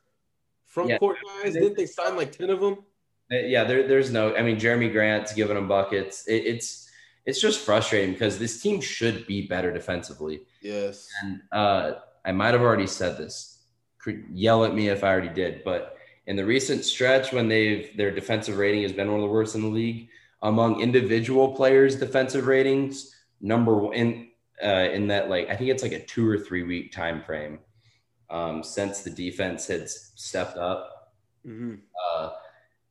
Front 0.74 0.90
yeah, 0.90 0.98
court 0.98 1.18
guys? 1.40 1.52
Didn't 1.54 1.76
they 1.76 1.86
sign 1.86 2.16
like 2.16 2.32
10 2.32 2.50
of 2.50 2.60
them? 2.60 2.78
Yeah, 3.30 3.62
there, 3.62 3.86
there's 3.86 4.10
no. 4.10 4.34
I 4.34 4.42
mean, 4.42 4.56
Jerami 4.56 4.90
Grant's 4.90 5.32
giving 5.32 5.54
them 5.54 5.68
buckets. 5.68 6.26
It, 6.26 6.46
it's 6.46 6.90
it's 7.24 7.40
just 7.40 7.60
frustrating 7.60 8.12
because 8.12 8.40
this 8.40 8.60
team 8.60 8.80
should 8.80 9.24
be 9.28 9.46
better 9.46 9.72
defensively. 9.72 10.42
Yes. 10.60 11.08
And 11.22 11.40
uh, 11.52 11.92
I 12.24 12.32
might 12.32 12.54
have 12.54 12.60
already 12.60 12.88
said 12.88 13.16
this. 13.16 13.62
Yell 14.32 14.64
at 14.64 14.74
me 14.74 14.88
if 14.88 15.04
I 15.04 15.08
already 15.08 15.28
did, 15.28 15.62
but 15.64 15.96
in 16.26 16.34
the 16.34 16.44
recent 16.44 16.84
stretch 16.84 17.32
when 17.32 17.46
they've 17.46 17.96
their 17.96 18.10
defensive 18.10 18.58
rating 18.58 18.82
has 18.82 18.92
been 18.92 19.06
one 19.06 19.20
of 19.20 19.26
the 19.26 19.32
worst 19.32 19.54
in 19.54 19.62
the 19.62 19.68
league 19.68 20.08
among 20.42 20.80
individual 20.80 21.54
players' 21.54 21.94
defensive 21.94 22.48
ratings, 22.48 23.14
number 23.40 23.76
one 23.76 23.94
in 23.94 24.28
uh, 24.62 24.88
in 24.92 25.06
that 25.06 25.30
like 25.30 25.48
I 25.48 25.54
think 25.54 25.70
it's 25.70 25.84
like 25.84 25.92
a 25.92 26.04
two 26.04 26.28
or 26.28 26.36
three 26.36 26.64
week 26.64 26.90
time 26.90 27.22
frame 27.22 27.60
um, 28.34 28.64
since 28.64 29.02
the 29.02 29.10
defense 29.10 29.68
had 29.68 29.88
stepped 29.88 30.58
up. 30.58 31.14
Mm-hmm. 31.46 31.74
Uh, 32.04 32.30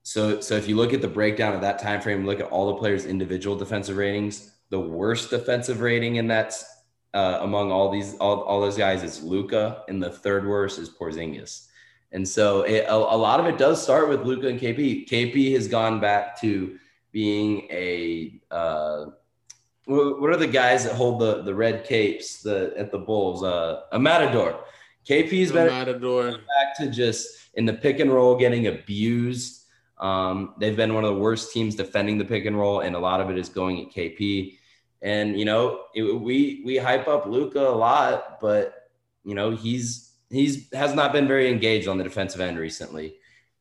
so, 0.02 0.40
so 0.40 0.56
if 0.56 0.70
you 0.70 0.78
look 0.78 0.94
at 0.94 1.02
the 1.02 1.08
breakdown 1.08 1.54
of 1.54 1.62
that 1.62 1.80
time 1.80 2.00
frame, 2.00 2.26
look 2.26 2.40
at 2.40 2.48
all 2.48 2.68
the 2.68 2.80
players' 2.80 3.06
individual 3.06 3.58
defensive 3.58 3.98
ratings. 3.98 4.52
The 4.70 4.80
worst 4.80 5.30
defensive 5.30 5.82
rating 5.82 6.16
in 6.16 6.28
that 6.28 6.56
uh, 7.14 7.40
among 7.42 7.72
all 7.72 7.92
these 7.92 8.16
all, 8.16 8.42
all 8.42 8.62
those 8.62 8.78
guys 8.78 9.04
is 9.04 9.22
Luka, 9.22 9.84
and 9.88 10.02
the 10.02 10.10
third 10.10 10.48
worst 10.48 10.80
is 10.80 10.90
Porzingis. 10.90 11.68
And 12.14 12.28
so 12.28 12.62
it, 12.62 12.86
a, 12.88 12.96
a, 12.96 13.18
lot 13.18 13.40
of 13.40 13.46
it 13.48 13.58
does 13.58 13.82
start 13.82 14.08
with 14.08 14.22
Luka 14.22 14.48
and 14.48 14.60
KP. 14.60 15.08
KP 15.08 15.54
has 15.54 15.68
gone 15.68 16.00
back 16.00 16.40
to 16.42 16.78
being 17.12 17.68
a 17.70 18.40
uh, 18.50 19.06
what 19.86 20.30
are 20.30 20.38
the 20.38 20.48
guys 20.48 20.86
that 20.86 20.96
hold 20.96 21.20
the 21.20 21.44
the 21.44 21.54
red 21.54 21.84
capes 21.84 22.42
the 22.42 22.74
at 22.78 22.92
the 22.92 23.00
Bulls? 23.00 23.44
Uh, 23.44 23.82
a 23.92 24.00
matador. 24.00 24.64
KP's 25.08 25.52
been 25.52 25.68
back 25.68 26.78
to 26.78 26.90
just 26.90 27.50
in 27.56 27.66
the 27.66 27.74
pick 27.74 28.00
and 28.00 28.12
roll 28.12 28.38
getting 28.38 28.68
abused 28.68 29.64
um, 30.04 30.54
they've 30.58 30.76
been 30.76 30.94
one 30.94 31.06
of 31.06 31.16
the 31.16 31.20
worst 31.20 31.54
teams 31.54 31.76
defending 31.76 32.18
the 32.18 32.26
pick 32.26 32.46
and 32.46 32.58
roll, 32.58 32.82
and 32.82 32.96
a 32.96 33.00
lot 33.00 33.22
of 33.22 33.30
it 33.30 33.38
is 33.38 33.48
going 33.48 33.80
at 33.80 33.92
KP. 33.94 34.58
And 35.02 35.40
you 35.40 35.46
know, 35.46 35.86
it, 35.96 36.04
we 36.04 36.62
we 36.66 36.78
hype 36.78 37.08
up 37.08 37.26
Luka 37.26 37.60
a 37.60 37.72
lot, 37.72 38.42
but 38.42 38.90
you 39.24 39.34
know 39.34 39.52
he's 39.52 40.12
he's 40.30 40.68
has 40.74 40.94
not 40.94 41.14
been 41.14 41.28
very 41.28 41.50
engaged 41.50 41.88
on 41.88 41.98
the 41.98 42.04
defensive 42.04 42.42
end 42.42 42.60
recently. 42.60 43.16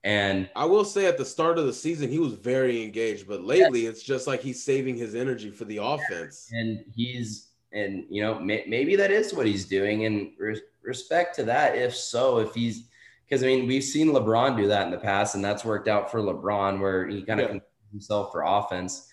And 0.05 0.51
I 0.57 0.65
will 0.65 0.85
say 0.85 1.07
at 1.07 1.17
the 1.17 1.25
start 1.25 1.59
of 1.59 1.67
the 1.67 1.73
season, 1.73 2.11
he 2.11 2.19
was 2.19 2.33
very 2.33 2.83
engaged, 2.83 3.29
but 3.29 3.45
lately 3.45 3.87
it's 3.87 4.03
just 4.03 4.27
like 4.27 4.41
he's 4.41 4.61
saving 4.65 4.97
his 4.97 5.15
energy 5.15 5.49
for 5.49 5.65
the 5.65 5.77
offense. 5.77 6.49
And 6.51 6.85
he's, 6.93 7.51
and 7.73 8.05
you 8.11 8.21
know, 8.21 8.37
may, 8.41 8.65
maybe 8.67 8.97
that 8.97 9.13
is 9.13 9.33
what 9.33 9.47
he's 9.47 9.65
doing. 9.65 10.05
And 10.07 10.33
re- 10.39 10.61
respect 10.85 11.37
to 11.37 11.45
that, 11.45 11.77
if 11.77 11.95
so, 11.95 12.39
if 12.39 12.55
he's, 12.55 12.89
because 13.27 13.43
I 13.43 13.47
mean, 13.47 13.67
we've 13.67 13.85
seen 13.85 14.09
LeBron 14.09 14.57
do 14.57 14.69
that 14.69 14.85
in 14.87 14.91
the 14.91 14.99
past, 14.99 15.35
and 15.35 15.45
that's 15.45 15.65
worked 15.65 15.89
out 15.89 16.11
for 16.11 16.21
LeBron, 16.21 16.81
where 16.81 17.07
he 17.07 17.23
kind 17.23 17.41
of 17.41 17.51
Yeah. 17.55 17.61
himself 17.91 18.33
for 18.33 18.43
offense. 18.43 19.09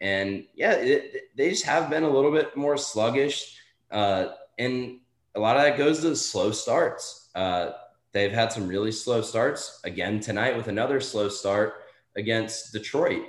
And 0.00 0.44
yeah, 0.54 0.72
it, 0.72 1.36
they 1.36 1.50
just 1.50 1.64
have 1.66 1.90
been 1.90 2.04
a 2.04 2.08
little 2.10 2.32
bit 2.32 2.56
more 2.56 2.76
sluggish. 2.76 3.58
Uh, 3.90 4.28
and 4.58 5.00
a 5.34 5.40
lot 5.40 5.56
of 5.56 5.62
that 5.62 5.76
goes 5.76 6.00
to 6.00 6.10
the 6.10 6.16
slow 6.16 6.52
starts. 6.52 7.28
Uh, 7.34 7.72
they've 8.12 8.32
had 8.32 8.52
some 8.52 8.66
really 8.66 8.92
slow 8.92 9.20
starts 9.20 9.80
again 9.84 10.20
tonight 10.20 10.56
with 10.56 10.68
another 10.68 11.00
slow 11.00 11.28
start 11.28 11.82
against 12.16 12.72
Detroit. 12.72 13.22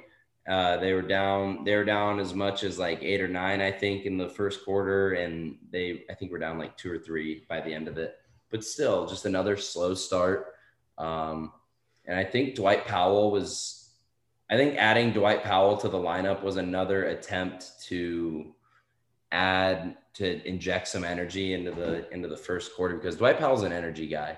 Uh, 0.51 0.75
they 0.75 0.91
were 0.91 1.01
down. 1.01 1.63
They 1.63 1.77
were 1.77 1.85
down 1.85 2.19
as 2.19 2.33
much 2.33 2.63
as 2.63 2.77
like 2.77 3.01
eight 3.01 3.21
or 3.21 3.29
nine, 3.29 3.61
I 3.61 3.71
think, 3.71 4.05
in 4.05 4.17
the 4.17 4.27
first 4.27 4.65
quarter, 4.65 5.13
and 5.13 5.55
they, 5.71 6.03
I 6.09 6.13
think, 6.13 6.29
were 6.29 6.39
down 6.39 6.59
like 6.59 6.75
two 6.75 6.91
or 6.91 6.99
three 6.99 7.45
by 7.47 7.61
the 7.61 7.73
end 7.73 7.87
of 7.87 7.97
it. 7.97 8.17
But 8.49 8.65
still, 8.65 9.07
just 9.07 9.25
another 9.25 9.55
slow 9.55 9.93
start. 9.93 10.47
Um, 10.97 11.53
and 12.05 12.19
I 12.19 12.25
think 12.25 12.55
Dwight 12.55 12.85
Powell 12.85 13.31
was. 13.31 13.93
I 14.49 14.57
think 14.57 14.75
adding 14.75 15.13
Dwight 15.13 15.41
Powell 15.41 15.77
to 15.77 15.87
the 15.87 15.97
lineup 15.97 16.43
was 16.43 16.57
another 16.57 17.05
attempt 17.05 17.83
to 17.83 18.53
add 19.31 19.95
to 20.15 20.45
inject 20.45 20.89
some 20.89 21.05
energy 21.05 21.53
into 21.53 21.71
the 21.71 22.13
into 22.13 22.27
the 22.27 22.35
first 22.35 22.75
quarter 22.75 22.97
because 22.97 23.15
Dwight 23.15 23.39
Powell's 23.39 23.63
an 23.63 23.71
energy 23.71 24.07
guy, 24.07 24.37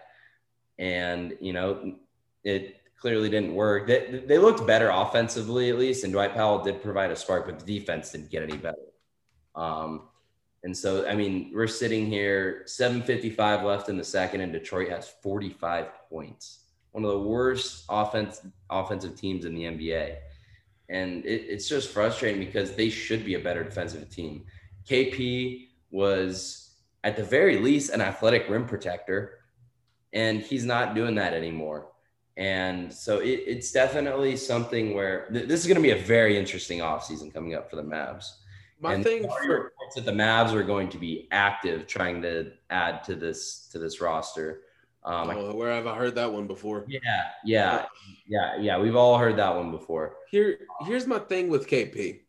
and 0.77 1.35
you 1.41 1.53
know 1.53 1.95
it 2.43 2.82
clearly 3.03 3.29
didn't 3.29 3.53
work. 3.53 3.85
They, 3.85 4.23
they 4.25 4.37
looked 4.37 4.65
better 4.65 4.89
offensively 4.89 5.69
at 5.69 5.77
least, 5.77 6.05
and 6.05 6.13
Dwight 6.13 6.33
Powell 6.33 6.63
did 6.63 6.81
provide 6.81 7.11
a 7.11 7.17
spark, 7.17 7.45
but 7.45 7.59
the 7.59 7.79
defense 7.79 8.13
didn't 8.13 8.31
get 8.31 8.43
any 8.43 8.55
better. 8.55 8.77
Um, 9.55 10.03
and 10.63 10.75
so, 10.75 11.05
I 11.05 11.13
mean, 11.13 11.51
we're 11.53 11.67
sitting 11.67 12.05
here, 12.05 12.63
7:55 12.65 13.63
left 13.65 13.89
in 13.89 13.97
the 13.97 14.05
second, 14.05 14.39
and 14.39 14.53
Detroit 14.53 14.87
has 14.87 15.09
45 15.21 15.87
points. 16.09 16.59
One 16.93 17.03
of 17.03 17.11
the 17.11 17.19
worst 17.19 17.83
offense 17.89 18.39
offensive 18.69 19.19
teams 19.19 19.43
in 19.43 19.53
the 19.53 19.63
NBA, 19.63 20.15
and 20.87 21.25
it, 21.25 21.41
it's 21.49 21.67
just 21.67 21.89
frustrating 21.89 22.39
because 22.39 22.73
they 22.73 22.87
should 22.87 23.25
be 23.25 23.33
a 23.33 23.39
better 23.39 23.65
defensive 23.65 24.09
team. 24.09 24.45
KP 24.89 25.67
was 25.91 26.77
at 27.03 27.17
the 27.17 27.23
very 27.25 27.57
least 27.57 27.91
an 27.91 27.99
athletic 27.99 28.47
rim 28.47 28.65
protector, 28.65 29.39
and 30.13 30.39
he's 30.39 30.63
not 30.63 30.95
doing 30.95 31.15
that 31.15 31.33
anymore. 31.33 31.89
And 32.35 32.91
so 32.91 33.19
it, 33.19 33.43
it's 33.45 33.71
definitely 33.71 34.35
something 34.35 34.93
where 34.93 35.27
th- 35.31 35.47
this 35.47 35.61
is 35.61 35.67
going 35.67 35.77
to 35.77 35.83
be 35.83 35.91
a 35.91 36.03
very 36.03 36.37
interesting 36.37 36.79
offseason 36.79 37.33
coming 37.33 37.53
up 37.53 37.69
for 37.69 37.75
the 37.75 37.83
Mavs. 37.83 38.25
My 38.79 38.95
and 38.95 39.03
thing 39.03 39.23
for 39.23 39.41
reports 39.41 39.95
that 39.95 40.05
the 40.05 40.11
Mavs 40.11 40.51
are 40.51 40.63
going 40.63 40.89
to 40.89 40.97
be 40.97 41.27
active 41.31 41.87
trying 41.87 42.21
to 42.23 42.51
add 42.69 43.03
to 43.05 43.15
this 43.15 43.69
to 43.71 43.79
this 43.79 44.01
roster. 44.01 44.61
Um, 45.05 45.29
oh, 45.29 45.55
where 45.55 45.71
have 45.71 45.85
I 45.85 45.95
heard 45.95 46.15
that 46.15 46.31
one 46.31 46.47
before? 46.47 46.85
yeah, 46.87 46.99
yeah, 47.45 47.85
yeah, 48.27 48.57
yeah. 48.57 48.79
We've 48.79 48.95
all 48.95 49.17
heard 49.17 49.37
that 49.37 49.55
one 49.55 49.71
before. 49.71 50.15
Here, 50.29 50.59
here's 50.85 51.05
my 51.05 51.19
thing 51.19 51.49
with 51.49 51.67
KP. 51.67 52.21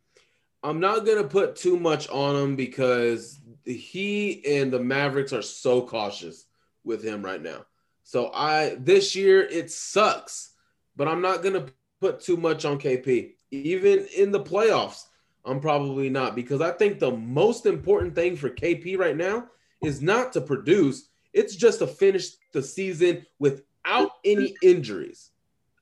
I'm 0.62 0.80
not 0.80 1.06
gonna 1.06 1.24
put 1.24 1.56
too 1.56 1.78
much 1.78 2.08
on 2.08 2.36
him 2.36 2.56
because 2.56 3.40
he 3.64 4.44
and 4.46 4.72
the 4.72 4.80
Mavericks 4.80 5.32
are 5.32 5.42
so 5.42 5.82
cautious 5.82 6.46
with 6.84 7.02
him 7.02 7.24
right 7.24 7.42
now. 7.42 7.64
So 8.04 8.30
I 8.32 8.76
this 8.78 9.16
year 9.16 9.42
it 9.42 9.70
sucks, 9.70 10.52
but 10.94 11.08
I'm 11.08 11.20
not 11.20 11.42
gonna 11.42 11.66
put 12.00 12.20
too 12.20 12.36
much 12.36 12.64
on 12.64 12.78
KP. 12.78 13.32
Even 13.50 14.06
in 14.16 14.30
the 14.30 14.40
playoffs, 14.40 15.06
I'm 15.44 15.58
probably 15.58 16.10
not 16.10 16.36
because 16.36 16.60
I 16.60 16.70
think 16.70 16.98
the 16.98 17.10
most 17.10 17.66
important 17.66 18.14
thing 18.14 18.36
for 18.36 18.50
KP 18.50 18.98
right 18.98 19.16
now 19.16 19.48
is 19.82 20.02
not 20.02 20.32
to 20.34 20.40
produce, 20.40 21.08
it's 21.32 21.56
just 21.56 21.80
to 21.80 21.86
finish 21.86 22.30
the 22.52 22.62
season 22.62 23.26
without 23.38 24.10
any 24.24 24.54
injuries. 24.62 25.30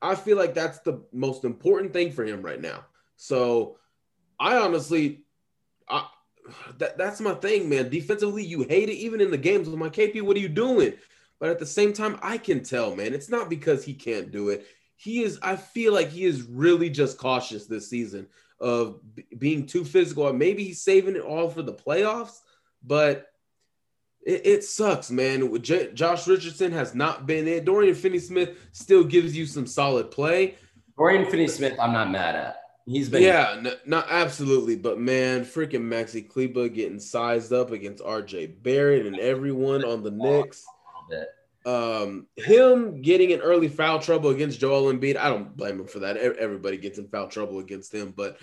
I 0.01 0.15
feel 0.15 0.37
like 0.37 0.53
that's 0.53 0.79
the 0.79 1.01
most 1.13 1.45
important 1.45 1.93
thing 1.93 2.11
for 2.11 2.25
him 2.25 2.41
right 2.41 2.59
now. 2.59 2.85
So 3.15 3.77
I 4.39 4.57
honestly, 4.57 5.21
I, 5.89 6.07
that, 6.77 6.97
that's 6.97 7.21
my 7.21 7.33
thing, 7.35 7.69
man. 7.69 7.89
Defensively, 7.89 8.43
you 8.43 8.63
hate 8.63 8.89
it 8.89 8.95
even 8.95 9.21
in 9.21 9.31
the 9.31 9.37
games. 9.37 9.67
I'm 9.67 9.79
like, 9.79 9.93
KP, 9.93 10.21
what 10.21 10.35
are 10.35 10.41
you 10.41 10.49
doing? 10.49 10.93
But 11.43 11.49
at 11.49 11.59
the 11.59 11.65
same 11.65 11.91
time, 11.91 12.17
I 12.21 12.37
can 12.37 12.63
tell, 12.63 12.95
man, 12.95 13.13
it's 13.13 13.27
not 13.27 13.49
because 13.49 13.83
he 13.83 13.93
can't 13.93 14.31
do 14.31 14.47
it. 14.47 14.65
He 14.95 15.23
is, 15.23 15.39
I 15.41 15.57
feel 15.57 15.91
like 15.91 16.07
he 16.07 16.23
is 16.23 16.43
really 16.43 16.89
just 16.89 17.17
cautious 17.17 17.65
this 17.65 17.89
season 17.89 18.27
of 18.61 19.01
b- 19.13 19.25
being 19.37 19.65
too 19.65 19.83
physical. 19.83 20.31
Maybe 20.31 20.63
he's 20.63 20.81
saving 20.81 21.17
it 21.17 21.21
all 21.21 21.49
for 21.49 21.61
the 21.61 21.73
playoffs, 21.73 22.39
but 22.81 23.27
it, 24.25 24.45
it 24.45 24.63
sucks, 24.63 25.11
man. 25.11 25.61
J- 25.61 25.91
Josh 25.91 26.29
Richardson 26.29 26.71
has 26.71 26.95
not 26.95 27.27
been 27.27 27.45
it. 27.45 27.65
Dorian 27.65 27.95
Finney 27.95 28.19
Smith 28.19 28.51
still 28.71 29.03
gives 29.03 29.35
you 29.35 29.45
some 29.45 29.67
solid 29.67 30.11
play. 30.11 30.55
Dorian 30.97 31.29
Finney-Smith, 31.29 31.77
I'm 31.77 31.91
not 31.91 32.09
mad 32.09 32.35
at. 32.35 32.55
He's 32.85 33.09
been 33.09 33.21
Yeah, 33.21 33.73
not 33.85 34.07
absolutely, 34.09 34.77
but 34.77 34.97
man, 34.97 35.43
freaking 35.43 35.81
Maxi 35.81 36.25
Kleber 36.25 36.69
getting 36.69 37.01
sized 37.01 37.51
up 37.51 37.71
against 37.71 38.01
RJ 38.01 38.63
Barrett 38.63 39.05
and 39.05 39.19
everyone 39.19 39.83
on 39.83 40.03
the 40.03 40.11
Knicks. 40.11 40.65
Bit. 41.09 41.27
Um, 41.65 42.27
him 42.35 43.01
getting 43.01 43.31
in 43.31 43.39
early 43.39 43.69
foul 43.69 43.99
trouble 43.99 44.31
against 44.31 44.59
Joel 44.59 44.91
Embiid, 44.91 45.15
I 45.15 45.29
don't 45.29 45.55
blame 45.55 45.79
him 45.79 45.87
for 45.87 45.99
that. 45.99 46.17
Everybody 46.17 46.77
gets 46.77 46.97
in 46.97 47.07
foul 47.07 47.27
trouble 47.27 47.59
against 47.59 47.93
him, 47.93 48.13
but 48.15 48.37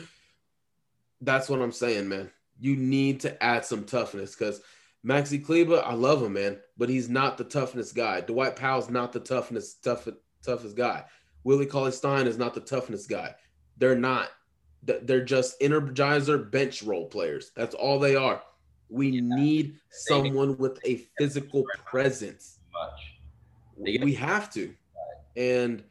that's 1.20 1.48
what 1.48 1.60
I'm 1.60 1.72
saying, 1.72 2.08
man. 2.08 2.30
You 2.58 2.76
need 2.76 3.20
to 3.20 3.42
add 3.42 3.64
some 3.64 3.84
toughness 3.84 4.34
because 4.34 4.62
Maxi 5.06 5.44
Kleber, 5.44 5.82
I 5.84 5.94
love 5.94 6.22
him, 6.22 6.34
man, 6.34 6.58
but 6.76 6.88
he's 6.88 7.08
not 7.08 7.38
the 7.38 7.44
toughness 7.44 7.92
guy. 7.92 8.20
Dwight 8.20 8.56
Powell's 8.56 8.90
not 8.90 9.12
the 9.12 9.20
toughness, 9.20 9.74
tough, 9.74 10.08
toughest 10.42 10.76
guy. 10.76 11.04
Willie 11.44 11.66
Cauley 11.66 11.92
Stein 11.92 12.26
is 12.26 12.38
not 12.38 12.54
the 12.54 12.60
toughness 12.60 13.06
guy. 13.06 13.34
They're 13.78 13.96
not. 13.96 14.28
They're 14.82 15.24
just 15.24 15.60
energizer 15.60 16.50
bench 16.50 16.82
role 16.82 17.06
players. 17.06 17.50
That's 17.54 17.74
all 17.74 17.98
they 17.98 18.16
are. 18.16 18.42
We 18.90 19.20
need 19.20 19.76
someone 19.90 20.56
with 20.58 20.78
a 20.84 21.06
physical 21.16 21.64
presence. 21.84 22.58
We 23.76 24.14
have 24.14 24.52
to. 24.54 24.74
And 25.36 25.82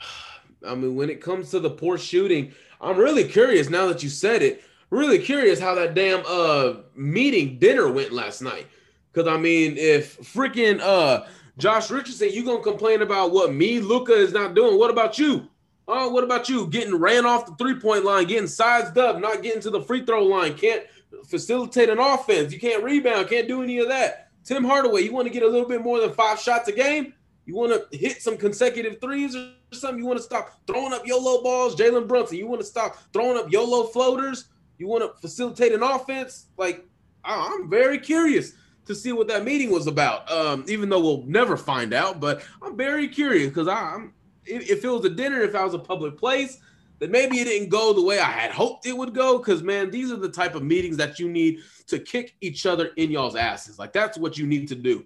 I 0.66 0.74
mean, 0.74 0.94
when 0.94 1.10
it 1.10 1.20
comes 1.20 1.50
to 1.50 1.60
the 1.60 1.70
poor 1.70 1.98
shooting, 1.98 2.52
I'm 2.80 2.96
really 2.96 3.24
curious 3.24 3.68
now 3.68 3.86
that 3.86 4.02
you 4.02 4.08
said 4.08 4.42
it. 4.42 4.62
Really 4.90 5.18
curious 5.18 5.58
how 5.58 5.74
that 5.74 5.94
damn 5.94 6.22
uh 6.26 6.74
meeting 6.94 7.58
dinner 7.58 7.90
went 7.90 8.12
last 8.12 8.42
night. 8.42 8.66
Cause 9.12 9.26
I 9.26 9.36
mean, 9.36 9.76
if 9.76 10.18
freaking 10.20 10.80
uh 10.80 11.24
Josh 11.56 11.90
Richardson, 11.90 12.30
you 12.32 12.44
gonna 12.44 12.62
complain 12.62 13.02
about 13.02 13.32
what 13.32 13.52
me, 13.52 13.80
Luka, 13.80 14.12
is 14.12 14.32
not 14.32 14.54
doing. 14.54 14.78
What 14.78 14.90
about 14.90 15.18
you? 15.18 15.48
Oh, 15.86 16.10
what 16.10 16.24
about 16.24 16.48
you? 16.48 16.66
Getting 16.68 16.96
ran 16.96 17.26
off 17.26 17.46
the 17.46 17.54
three-point 17.56 18.04
line, 18.04 18.26
getting 18.26 18.48
sized 18.48 18.96
up, 18.96 19.20
not 19.20 19.42
getting 19.42 19.60
to 19.62 19.70
the 19.70 19.82
free 19.82 20.04
throw 20.04 20.24
line, 20.24 20.54
can't 20.54 20.84
facilitate 21.26 21.88
an 21.88 21.98
offense, 21.98 22.52
you 22.52 22.60
can't 22.60 22.82
rebound, 22.82 23.28
can't 23.28 23.48
do 23.48 23.62
any 23.62 23.78
of 23.78 23.88
that. 23.88 24.30
Tim 24.44 24.64
Hardaway, 24.64 25.02
you 25.02 25.12
want 25.12 25.26
to 25.26 25.32
get 25.32 25.42
a 25.42 25.48
little 25.48 25.68
bit 25.68 25.82
more 25.82 26.00
than 26.00 26.12
five 26.12 26.38
shots 26.38 26.68
a 26.68 26.72
game? 26.72 27.14
You 27.46 27.54
want 27.54 27.90
to 27.90 27.96
hit 27.96 28.22
some 28.22 28.36
consecutive 28.36 29.00
threes 29.00 29.36
or 29.36 29.52
something? 29.72 29.98
You 29.98 30.06
want 30.06 30.18
to 30.18 30.22
stop 30.22 30.60
throwing 30.66 30.92
up 30.92 31.06
YOLO 31.06 31.42
balls? 31.42 31.76
Jalen 31.76 32.08
Brunson, 32.08 32.38
you 32.38 32.46
want 32.46 32.60
to 32.60 32.66
stop 32.66 32.96
throwing 33.12 33.38
up 33.38 33.50
YOLO 33.50 33.84
floaters? 33.84 34.48
You 34.78 34.86
want 34.86 35.02
to 35.02 35.20
facilitate 35.20 35.72
an 35.72 35.82
offense? 35.82 36.46
Like, 36.56 36.86
I'm 37.24 37.68
very 37.68 37.98
curious 37.98 38.52
to 38.86 38.94
see 38.94 39.12
what 39.12 39.28
that 39.28 39.44
meeting 39.44 39.70
was 39.70 39.86
about. 39.86 40.30
Um, 40.30 40.64
even 40.68 40.88
though 40.88 41.00
we'll 41.00 41.24
never 41.26 41.56
find 41.56 41.94
out, 41.94 42.20
but 42.20 42.42
I'm 42.62 42.76
very 42.76 43.08
curious 43.08 43.48
because 43.48 43.68
I'm 43.68 44.12
if 44.46 44.84
it 44.84 44.88
was 44.88 45.04
a 45.04 45.10
dinner, 45.10 45.40
if 45.40 45.54
I 45.54 45.64
was 45.64 45.74
a 45.74 45.78
public 45.78 46.18
place, 46.18 46.58
then 47.04 47.10
maybe 47.10 47.38
it 47.38 47.44
didn't 47.44 47.68
go 47.68 47.92
the 47.92 48.02
way 48.02 48.18
I 48.18 48.30
had 48.30 48.50
hoped 48.50 48.86
it 48.86 48.96
would 48.96 49.14
go. 49.14 49.36
Because 49.36 49.62
man, 49.62 49.90
these 49.90 50.10
are 50.10 50.16
the 50.16 50.30
type 50.30 50.54
of 50.54 50.62
meetings 50.62 50.96
that 50.96 51.18
you 51.18 51.28
need 51.28 51.60
to 51.88 51.98
kick 51.98 52.34
each 52.40 52.64
other 52.64 52.92
in 52.96 53.10
y'all's 53.10 53.36
asses. 53.36 53.78
Like 53.78 53.92
that's 53.92 54.16
what 54.16 54.38
you 54.38 54.46
need 54.46 54.68
to 54.68 54.74
do. 54.74 55.04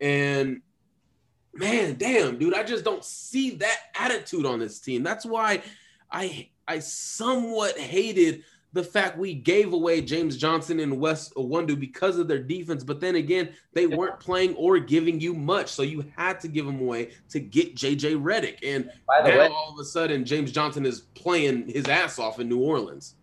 And 0.00 0.62
man, 1.54 1.96
damn, 1.98 2.38
dude, 2.38 2.54
I 2.54 2.62
just 2.62 2.84
don't 2.84 3.04
see 3.04 3.50
that 3.56 3.78
attitude 3.94 4.46
on 4.46 4.58
this 4.60 4.80
team. 4.80 5.02
That's 5.02 5.26
why 5.26 5.62
I 6.10 6.48
I 6.66 6.78
somewhat 6.78 7.78
hated 7.78 8.44
the 8.76 8.84
fact 8.84 9.16
we 9.16 9.32
gave 9.32 9.72
away 9.72 10.02
James 10.02 10.36
Johnson 10.36 10.80
and 10.80 11.00
Wes 11.00 11.30
Iwundu 11.30 11.80
because 11.80 12.18
of 12.18 12.28
their 12.28 12.38
defense. 12.42 12.84
But 12.84 13.00
then 13.00 13.16
again, 13.16 13.48
they 13.72 13.86
weren't 13.86 14.20
playing 14.20 14.54
or 14.54 14.78
giving 14.78 15.18
you 15.18 15.32
much, 15.32 15.68
so 15.68 15.82
you 15.82 16.04
had 16.14 16.38
to 16.40 16.48
give 16.48 16.66
them 16.66 16.78
away 16.80 17.12
to 17.30 17.40
get 17.40 17.74
JJ 17.74 18.22
Redick. 18.22 18.58
And 18.62 18.90
By 19.08 19.22
the 19.22 19.30
now 19.30 19.38
way- 19.38 19.48
all 19.48 19.72
of 19.72 19.78
a 19.80 19.84
sudden, 19.84 20.26
James 20.26 20.52
Johnson 20.52 20.84
is 20.84 21.00
playing 21.14 21.68
his 21.68 21.86
ass 21.86 22.18
off 22.18 22.38
in 22.38 22.50
New 22.50 22.60
Orleans. 22.60 23.14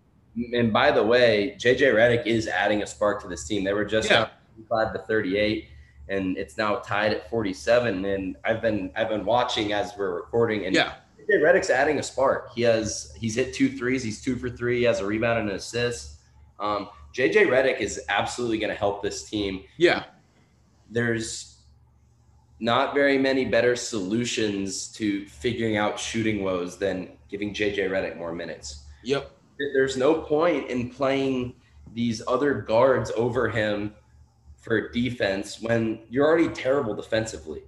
And 0.53 0.73
by 0.73 0.89
the 0.89 1.03
way, 1.03 1.55
JJ 1.59 1.93
Redick 1.93 2.25
is 2.25 2.47
adding 2.47 2.81
a 2.81 2.87
spark 2.87 3.21
to 3.21 3.27
this 3.27 3.47
team. 3.47 3.63
They 3.63 3.73
were 3.73 3.85
just 3.85 4.09
Yeah. 4.09 4.29
5 4.69 4.91
to 4.93 4.99
38. 4.99 5.67
and 6.09 6.37
it's 6.37 6.57
now 6.57 6.75
tied 6.79 7.13
at 7.13 7.29
47. 7.29 8.03
And 8.03 8.35
I've 8.43 8.61
been 8.61 8.91
I've 8.93 9.07
been 9.07 9.23
watching 9.23 9.71
as 9.71 9.93
we're 9.97 10.13
recording, 10.15 10.65
and 10.65 10.75
Yeah. 10.75 10.95
JJ 11.29 11.41
Redick's 11.41 11.69
adding 11.69 11.99
a 11.99 12.03
spark. 12.03 12.53
He 12.53 12.61
has 12.63 13.13
he's 13.17 13.35
hit 13.35 13.53
two 13.53 13.69
threes. 13.69 14.03
He's 14.03 14.21
two 14.21 14.35
for 14.35 14.49
three. 14.49 14.79
He 14.79 14.83
has 14.83 14.99
a 14.99 15.05
rebound 15.05 15.39
and 15.39 15.49
an 15.49 15.55
assist. 15.55 16.19
Um, 16.59 16.89
JJ 17.13 17.47
Redick 17.47 17.79
is 17.79 18.01
absolutely 18.09 18.57
going 18.57 18.71
to 18.71 18.75
help 18.75 19.03
this 19.03 19.29
team. 19.29 19.63
Yeah. 19.77 20.03
There's 20.89 21.57
not 22.59 22.93
very 22.93 23.17
many 23.17 23.45
better 23.45 23.75
solutions 23.75 24.87
to 24.93 25.25
figuring 25.27 25.77
out 25.77 25.99
shooting 25.99 26.43
woes 26.43 26.77
than 26.77 27.09
giving 27.29 27.53
JJ 27.53 27.89
Redick 27.89 28.17
more 28.17 28.33
minutes. 28.33 28.83
Yep. 29.03 29.31
There's 29.73 29.97
no 29.97 30.21
point 30.21 30.69
in 30.69 30.89
playing 30.89 31.55
these 31.93 32.21
other 32.27 32.53
guards 32.53 33.11
over 33.15 33.49
him 33.49 33.93
for 34.57 34.89
defense 34.89 35.61
when 35.61 35.99
you're 36.09 36.25
already 36.25 36.49
terrible 36.49 36.95
defensively. 36.95 37.63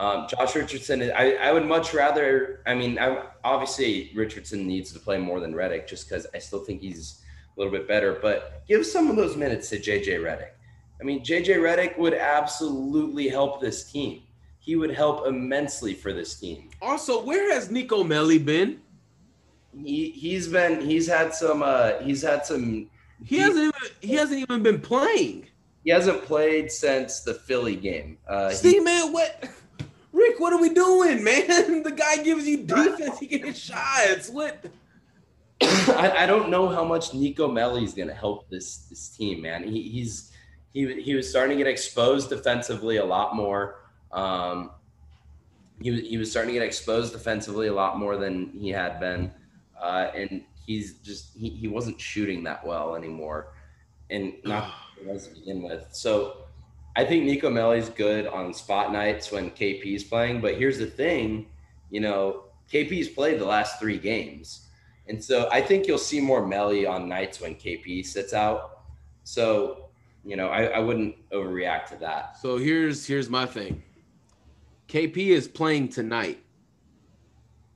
Um, 0.00 0.26
Josh 0.28 0.56
Richardson, 0.56 1.02
I, 1.14 1.34
I 1.34 1.52
would 1.52 1.66
much 1.66 1.92
rather. 1.92 2.62
I 2.66 2.74
mean, 2.74 2.98
I, 2.98 3.22
obviously 3.44 4.10
Richardson 4.14 4.66
needs 4.66 4.92
to 4.94 4.98
play 4.98 5.18
more 5.18 5.40
than 5.40 5.52
Redick 5.52 5.86
just 5.86 6.08
because 6.08 6.26
I 6.34 6.38
still 6.38 6.64
think 6.64 6.80
he's 6.80 7.20
a 7.54 7.60
little 7.60 7.70
bit 7.72 7.86
better. 7.86 8.18
But 8.22 8.62
give 8.66 8.86
some 8.86 9.10
of 9.10 9.16
those 9.16 9.36
minutes 9.36 9.68
to 9.70 9.78
JJ 9.78 10.20
Redick. 10.20 10.52
I 11.00 11.04
mean, 11.04 11.22
JJ 11.22 11.56
Redick 11.58 11.98
would 11.98 12.14
absolutely 12.14 13.28
help 13.28 13.60
this 13.60 13.90
team. 13.92 14.22
He 14.58 14.74
would 14.76 14.90
help 14.90 15.26
immensely 15.26 15.92
for 15.94 16.12
this 16.14 16.34
team. 16.40 16.70
Also, 16.80 17.22
where 17.22 17.52
has 17.52 17.70
Nico 17.70 18.02
Melli 18.02 18.42
been? 18.42 18.80
He 19.84 20.10
he's 20.10 20.48
been 20.48 20.80
he's 20.80 21.06
had 21.06 21.32
some 21.34 21.62
uh 21.62 21.92
he's 22.00 22.22
had 22.22 22.44
some 22.44 22.90
He 23.24 23.38
hasn't 23.38 23.74
even 23.74 23.96
he 24.00 24.14
hasn't 24.14 24.40
even 24.40 24.62
been 24.62 24.80
playing. 24.80 25.46
he 25.84 25.90
hasn't 25.90 26.22
played 26.24 26.72
since 26.72 27.20
the 27.20 27.34
Philly 27.34 27.76
game. 27.76 28.18
Uh, 28.26 28.48
he- 28.50 28.56
See, 28.56 28.80
man, 28.80 29.12
what 29.12 29.48
Rick, 30.20 30.40
what 30.40 30.52
are 30.52 30.60
we 30.60 30.72
doing, 30.72 31.24
man? 31.24 31.82
The 31.82 31.92
guy 31.92 32.22
gives 32.22 32.46
you 32.46 32.64
defense, 32.64 33.18
he 33.18 33.26
can 33.26 33.44
hit 33.44 33.56
shots. 33.56 34.28
What 34.30 34.64
I, 35.62 36.14
I 36.20 36.26
don't 36.26 36.48
know 36.48 36.68
how 36.68 36.84
much 36.84 37.12
Nico 37.12 37.48
Melli 37.48 37.84
is 37.84 37.92
going 37.92 38.08
to 38.08 38.14
help 38.14 38.48
this 38.48 38.86
this 38.88 39.08
team, 39.08 39.42
man. 39.42 39.64
He, 39.64 39.82
he's 39.82 40.32
he 40.72 41.00
he 41.02 41.14
was 41.14 41.28
starting 41.28 41.56
to 41.58 41.64
get 41.64 41.70
exposed 41.70 42.30
defensively 42.30 42.96
a 42.96 43.04
lot 43.04 43.36
more. 43.36 43.80
Um, 44.12 44.70
he 45.82 45.90
was 45.90 46.00
he 46.00 46.16
was 46.16 46.30
starting 46.30 46.54
to 46.54 46.58
get 46.58 46.66
exposed 46.66 47.12
defensively 47.12 47.66
a 47.66 47.74
lot 47.74 47.98
more 47.98 48.16
than 48.16 48.52
he 48.58 48.70
had 48.70 49.00
been, 49.00 49.30
uh, 49.80 50.10
and 50.14 50.42
he's 50.66 50.94
just 51.00 51.36
he, 51.36 51.50
he 51.50 51.68
wasn't 51.68 52.00
shooting 52.00 52.42
that 52.44 52.66
well 52.66 52.94
anymore, 52.96 53.52
and 54.08 54.32
not 54.44 54.72
was 55.04 55.28
to 55.28 55.34
begin 55.34 55.62
with. 55.62 55.88
So 55.92 56.39
I 56.96 57.04
think 57.04 57.24
Nico 57.24 57.50
Melli's 57.50 57.88
good 57.88 58.26
on 58.26 58.52
spot 58.52 58.92
nights 58.92 59.30
when 59.30 59.50
KP's 59.50 60.04
playing. 60.04 60.40
But 60.40 60.56
here's 60.56 60.78
the 60.78 60.86
thing, 60.86 61.46
you 61.90 62.00
know, 62.00 62.44
KP's 62.72 63.08
played 63.08 63.38
the 63.40 63.44
last 63.44 63.78
three 63.78 63.98
games. 63.98 64.66
And 65.06 65.22
so 65.22 65.48
I 65.50 65.60
think 65.60 65.86
you'll 65.86 65.98
see 65.98 66.20
more 66.20 66.42
Melli 66.42 66.88
on 66.88 67.08
nights 67.08 67.40
when 67.40 67.54
KP 67.54 68.04
sits 68.04 68.32
out. 68.32 68.82
So, 69.24 69.90
you 70.24 70.36
know, 70.36 70.48
I, 70.48 70.64
I 70.64 70.78
wouldn't 70.78 71.16
overreact 71.30 71.86
to 71.86 71.96
that. 71.96 72.38
So 72.38 72.58
here's 72.58 73.06
here's 73.06 73.28
my 73.28 73.46
thing. 73.46 73.82
KP 74.88 75.16
is 75.28 75.48
playing 75.48 75.88
tonight. 75.88 76.42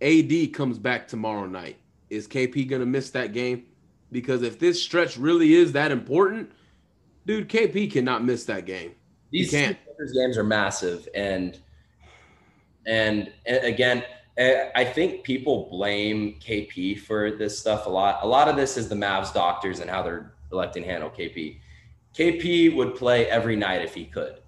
AD 0.00 0.52
comes 0.52 0.78
back 0.78 1.08
tomorrow 1.08 1.46
night. 1.46 1.78
Is 2.10 2.28
KP 2.28 2.68
gonna 2.68 2.86
miss 2.86 3.10
that 3.10 3.32
game? 3.32 3.64
Because 4.12 4.42
if 4.42 4.58
this 4.58 4.80
stretch 4.82 5.16
really 5.16 5.54
is 5.54 5.72
that 5.72 5.90
important, 5.90 6.52
dude, 7.26 7.48
KP 7.48 7.90
cannot 7.90 8.24
miss 8.24 8.44
that 8.44 8.66
game. 8.66 8.94
These 9.34 9.50
he 9.50 9.74
games 10.14 10.38
are 10.38 10.44
massive, 10.44 11.08
and 11.12 11.58
and 12.86 13.32
a- 13.46 13.66
again, 13.66 14.04
eh, 14.36 14.70
I 14.76 14.84
think 14.84 15.24
people 15.24 15.68
blame 15.70 16.36
KP 16.38 17.00
for 17.00 17.32
this 17.32 17.58
stuff 17.58 17.86
a 17.86 17.90
lot. 17.90 18.20
A 18.22 18.28
lot 18.28 18.46
of 18.46 18.54
this 18.54 18.76
is 18.76 18.88
the 18.88 18.94
Mavs 18.94 19.34
doctors 19.34 19.80
and 19.80 19.90
how 19.90 20.04
they're 20.04 20.34
electing 20.52 20.84
handle 20.84 21.10
KP. 21.10 21.58
KP 22.14 22.76
would 22.76 22.94
play 22.94 23.26
every 23.26 23.56
night 23.56 23.82
if 23.82 23.92
he 23.92 24.04
could. 24.04 24.38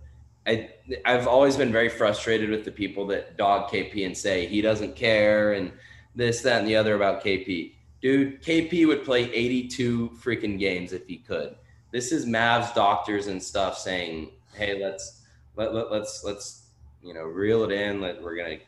I 0.47 0.70
I've 1.05 1.26
always 1.26 1.57
been 1.57 1.72
very 1.72 1.89
frustrated 1.89 2.49
with 2.49 2.64
the 2.64 2.70
people 2.70 3.09
that 3.09 3.37
dog 3.37 3.68
KP 3.68 4.07
and 4.07 4.16
say 4.16 4.47
he 4.47 4.62
doesn't 4.62 4.95
care 4.95 5.55
and 5.55 5.72
this, 6.14 6.43
that, 6.43 6.61
and 6.61 6.68
the 6.68 6.76
other 6.76 6.95
about 6.95 7.24
KP. 7.24 7.72
Dude, 8.01 8.41
KP 8.41 8.87
would 8.87 9.05
play 9.05 9.32
82 9.32 10.11
freaking 10.22 10.61
games 10.61 10.93
if 10.93 11.09
he 11.09 11.16
could. 11.16 11.57
This 11.91 12.12
is 12.12 12.24
Mavs 12.24 12.72
doctors 12.72 13.26
and 13.26 13.43
stuff 13.43 13.76
saying, 13.78 14.30
"Hey, 14.57 14.83
let's 14.83 15.23
let, 15.57 15.75
let 15.75 15.91
let's 15.91 16.25
let's 16.25 16.69
you 17.03 17.15
know 17.15 17.25
reel 17.25 17.65
it 17.65 17.73
in. 17.73 18.01
Let 18.01 18.23
we're 18.23 18.37
gonna 18.37 18.59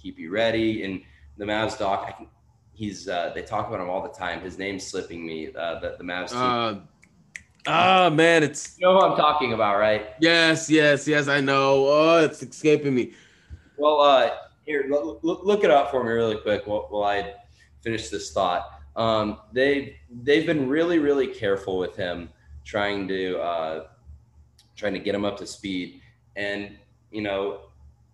keep 0.00 0.18
you 0.18 0.30
ready." 0.30 0.84
And 0.84 1.02
the 1.36 1.44
Mavs 1.44 1.78
doc, 1.78 2.04
I 2.08 2.12
can, 2.12 2.26
he's 2.72 3.08
uh, 3.08 3.32
they 3.34 3.42
talk 3.42 3.68
about 3.68 3.80
him 3.80 3.90
all 3.90 4.02
the 4.02 4.16
time. 4.16 4.40
His 4.40 4.58
name's 4.58 4.86
slipping 4.86 5.26
me. 5.26 5.48
Uh, 5.54 5.80
the 5.80 5.96
the 5.98 6.04
Mavs. 6.04 6.30
team. 6.30 6.38
Uh, 6.38 6.74
ah 7.66 8.10
man, 8.10 8.42
it's 8.42 8.78
you 8.78 8.86
know 8.86 8.98
who 8.98 9.04
I'm 9.04 9.16
talking 9.16 9.52
about, 9.52 9.78
right? 9.78 10.14
yes, 10.20 10.68
yes, 10.70 11.06
yes, 11.08 11.28
I 11.28 11.40
know. 11.40 11.86
Oh, 11.86 12.24
it's 12.24 12.42
escaping 12.42 12.94
me. 12.94 13.12
Well, 13.76 14.00
uh, 14.00 14.30
here, 14.64 14.86
look, 14.88 15.20
look 15.22 15.64
it 15.64 15.70
up 15.70 15.90
for 15.90 16.04
me 16.04 16.10
really 16.10 16.36
quick 16.36 16.66
while, 16.66 16.86
while 16.90 17.04
I 17.04 17.34
finish 17.82 18.08
this 18.08 18.32
thought. 18.32 18.70
Um, 18.96 19.38
they 19.52 19.96
they've 20.22 20.46
been 20.46 20.68
really 20.68 20.98
really 20.98 21.26
careful 21.26 21.78
with 21.78 21.96
him, 21.96 22.30
trying 22.64 23.08
to 23.08 23.38
uh, 23.38 23.86
trying 24.76 24.94
to 24.94 24.98
get 24.98 25.14
him 25.14 25.24
up 25.24 25.36
to 25.38 25.46
speed. 25.46 26.00
And 26.36 26.76
you 27.10 27.22
know, 27.22 27.60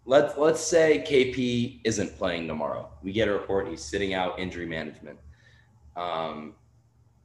let's 0.04 0.36
let's 0.36 0.61
say 0.61 1.04
KP 1.06 1.80
isn't 1.84 2.16
playing 2.18 2.46
tomorrow. 2.46 2.90
We 3.02 3.12
get 3.12 3.28
a 3.28 3.32
report 3.32 3.68
he's 3.68 3.82
sitting 3.82 4.14
out 4.14 4.38
injury 4.38 4.66
management. 4.66 5.18
Um, 5.96 6.54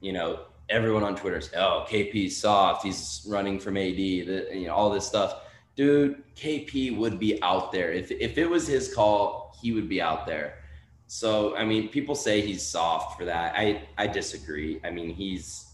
you 0.02 0.14
know, 0.14 0.46
everyone 0.70 1.04
on 1.04 1.16
Twitter 1.16 1.42
"Oh, 1.56 1.86
KP's 1.88 2.38
soft. 2.38 2.84
He's 2.84 3.26
running 3.28 3.60
from 3.60 3.78
AD." 3.78 3.96
The, 3.96 4.48
you 4.54 4.68
know, 4.68 4.74
all 4.74 4.90
this 4.90 5.06
stuff. 5.06 5.42
Dude, 5.76 6.24
KP 6.36 6.96
would 6.98 7.20
be 7.20 7.42
out 7.44 7.72
there 7.72 7.92
if 7.92 8.12
if 8.12 8.38
it 8.38 8.50
was 8.50 8.68
his 8.68 8.94
call. 8.94 9.58
He 9.62 9.72
would 9.72 9.90
be 9.90 10.02
out 10.02 10.26
there. 10.26 10.60
So, 11.08 11.56
I 11.56 11.66
mean, 11.66 11.90
people 11.90 12.16
say 12.16 12.42
he's 12.42 12.64
soft 12.64 13.18
for 13.18 13.26
that. 13.26 13.54
I 13.56 13.88
I 13.98 14.08
disagree. 14.08 14.80
I 14.84 14.92
mean, 14.92 15.10
he's 15.14 15.68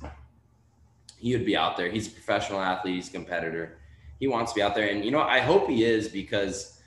he 1.22 1.34
would 1.34 1.46
be 1.46 1.56
out 1.56 1.78
there. 1.78 1.90
He's 1.90 2.08
a 2.08 2.12
professional 2.12 2.60
athlete. 2.60 2.96
He's 2.96 3.08
a 3.10 3.12
competitor. 3.12 3.78
He 4.20 4.28
wants 4.28 4.52
to 4.52 4.56
be 4.58 4.62
out 4.62 4.76
there, 4.76 4.90
and 4.90 5.06
you 5.06 5.12
know, 5.12 5.22
I 5.22 5.40
hope 5.40 5.70
he 5.70 5.84
is 5.86 6.08
because 6.08 6.80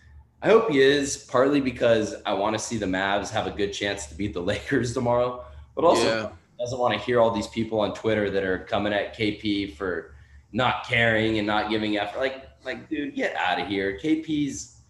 I 0.43 0.49
hope 0.49 0.71
he 0.71 0.81
is 0.81 1.17
partly 1.31 1.61
because 1.61 2.15
I 2.27 2.35
want 2.35 2.55
to 2.55 2.59
see 2.59 2.77
the 2.77 2.87
Mavs 2.87 3.31
have 3.31 3.47
a 3.47 3.51
good 3.51 3.73
chance 3.73 4.07
to 4.07 4.15
beat 4.15 4.35
the 4.35 4.41
Lakers 4.53 4.93
tomorrow, 4.93 5.45
but 5.75 5.85
also 5.85 6.05
Yeah. 6.05 6.29
doesn't 6.59 6.79
want 6.79 6.93
to 6.95 7.01
hear 7.01 7.21
all 7.21 7.31
these 7.31 7.47
people 7.47 7.81
on 7.81 7.95
Twitter 7.95 8.29
that 8.31 8.45
are 8.45 8.59
coming 8.59 8.93
at 8.93 9.17
KP 9.17 9.75
for 9.77 10.15
not 10.53 10.87
caring 10.87 11.39
and 11.39 11.47
not 11.47 11.71
giving 11.71 11.97
effort. 11.97 12.19
Like, 12.19 12.49
like, 12.65 12.89
dude, 12.89 13.15
get 13.15 13.35
out 13.37 13.61
of 13.61 13.67
here. 13.69 13.99
KP's 14.03 14.81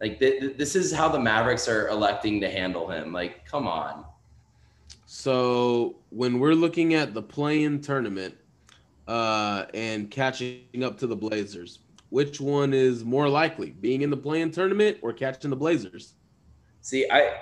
like 0.00 0.18
th- 0.20 0.40
th- 0.40 0.56
this 0.56 0.76
is 0.76 0.92
how 0.92 1.08
the 1.08 1.18
Mavericks 1.18 1.66
are 1.68 1.88
electing 1.88 2.40
to 2.42 2.50
handle 2.50 2.88
him. 2.88 3.12
Like, 3.12 3.44
come 3.46 3.66
on. 3.66 4.04
So 5.06 5.96
when 6.10 6.38
we're 6.38 6.54
looking 6.54 6.94
at 6.94 7.14
the 7.14 7.22
play-in 7.22 7.80
tournament 7.80 8.36
uh, 9.08 9.64
and 9.74 10.10
catching 10.10 10.84
up 10.84 10.98
to 10.98 11.06
the 11.06 11.16
Blazers, 11.16 11.80
which 12.10 12.40
one 12.40 12.72
is 12.72 13.04
more 13.04 13.28
likely, 13.28 13.70
being 13.70 14.02
in 14.02 14.10
the 14.10 14.16
play-in 14.16 14.50
tournament 14.52 14.98
or 15.02 15.12
catching 15.12 15.50
the 15.50 15.56
Blazers? 15.56 16.14
See, 16.82 17.08
I 17.10 17.32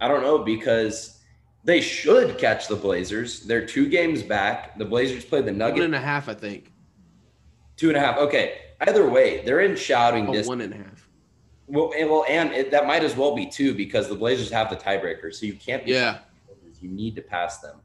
I 0.00 0.08
don't 0.08 0.22
know 0.22 0.38
because 0.38 1.20
they 1.64 1.80
should 1.80 2.38
catch 2.38 2.66
the 2.66 2.74
Blazers. 2.74 3.40
They're 3.46 3.64
two 3.64 3.88
games 3.88 4.22
back. 4.22 4.76
The 4.78 4.84
Blazers 4.84 5.24
played 5.24 5.44
the 5.44 5.52
One 5.52 5.58
Nuggets 5.58 5.84
and 5.84 5.94
a 5.94 6.00
half, 6.00 6.28
I 6.28 6.34
think. 6.34 6.72
two 7.76 7.88
and 7.88 7.96
a 7.96 8.00
half. 8.00 8.18
Okay, 8.18 8.58
either 8.80 9.08
way, 9.08 9.44
they're 9.44 9.60
in 9.60 9.76
shouting 9.76 10.24
Oh, 10.28 10.32
distance. 10.32 10.48
one 10.48 10.60
and 10.62 10.74
a 10.74 10.76
half. 10.78 11.08
Well, 11.68 11.92
and, 11.96 12.10
well, 12.10 12.24
and 12.28 12.52
it, 12.52 12.70
that 12.72 12.86
might 12.86 13.04
as 13.04 13.16
well 13.16 13.36
be 13.36 13.46
two 13.46 13.74
because 13.74 14.08
the 14.08 14.14
Blazers 14.16 14.50
have 14.50 14.68
the 14.70 14.76
tiebreaker, 14.76 15.32
so 15.32 15.46
you 15.46 15.54
can't. 15.54 15.84
Be 15.84 15.92
Yeah. 15.92 16.18
you 16.80 16.88
need 16.90 17.14
to 17.16 17.22
pass 17.22 17.58
them. 17.60 17.76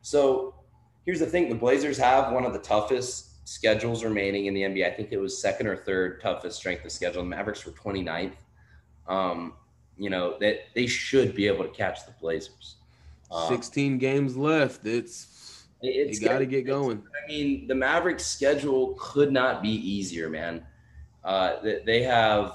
So 0.00 0.54
here's 1.04 1.20
the 1.20 1.26
thing: 1.26 1.48
the 1.48 1.54
Blazers 1.54 1.98
have 1.98 2.32
one 2.32 2.44
of 2.44 2.52
the 2.52 2.58
toughest 2.58 3.48
schedules 3.48 4.04
remaining 4.04 4.46
in 4.46 4.54
the 4.54 4.62
NBA. 4.62 4.86
I 4.86 4.94
think 4.94 5.12
it 5.12 5.18
was 5.18 5.36
second 5.40 5.66
or 5.66 5.76
third 5.76 6.20
toughest 6.20 6.56
strength 6.56 6.84
of 6.84 6.92
schedule. 6.92 7.22
The 7.22 7.28
Mavericks 7.28 7.64
were 7.66 7.72
29th. 7.72 8.32
Um, 9.06 9.54
you 9.96 10.10
know 10.10 10.36
that 10.40 10.60
they 10.74 10.86
should 10.86 11.34
be 11.34 11.46
able 11.46 11.64
to 11.64 11.70
catch 11.70 12.06
the 12.06 12.12
Blazers. 12.20 12.76
Um, 13.30 13.48
16 13.48 13.98
games 13.98 14.36
left. 14.36 14.86
It's 14.86 15.66
it's 15.82 16.20
you 16.20 16.28
got 16.28 16.38
to 16.38 16.46
get 16.46 16.66
going. 16.66 17.02
I 17.24 17.28
mean, 17.28 17.66
the 17.66 17.74
Mavericks' 17.74 18.26
schedule 18.26 18.96
could 18.98 19.32
not 19.32 19.62
be 19.62 19.70
easier, 19.70 20.28
man. 20.28 20.64
Uh, 21.22 21.60
they, 21.62 21.82
they 21.84 22.02
have 22.02 22.54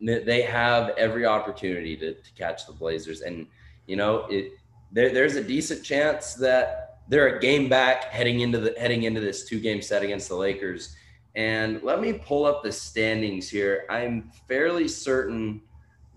they 0.00 0.42
have 0.42 0.90
every 0.90 1.26
opportunity 1.26 1.96
to, 1.96 2.14
to 2.14 2.32
catch 2.36 2.66
the 2.66 2.72
Blazers, 2.72 3.20
and 3.22 3.46
you 3.86 3.96
know 3.96 4.26
it. 4.30 4.52
There, 4.92 5.12
there's 5.12 5.36
a 5.36 5.44
decent 5.44 5.84
chance 5.84 6.34
that 6.34 6.89
they're 7.10 7.36
a 7.36 7.40
game 7.40 7.68
back 7.68 8.04
heading 8.04 8.40
into 8.40 8.58
the 8.58 8.74
heading 8.78 9.02
into 9.02 9.20
this 9.20 9.44
two 9.44 9.58
game 9.58 9.82
set 9.82 10.02
against 10.02 10.28
the 10.28 10.36
Lakers, 10.36 10.96
And 11.34 11.82
let 11.82 12.00
me 12.00 12.14
pull 12.14 12.46
up 12.46 12.62
the 12.62 12.72
standings 12.72 13.50
here. 13.50 13.84
I'm 13.90 14.30
fairly 14.48 14.86
certain 14.86 15.60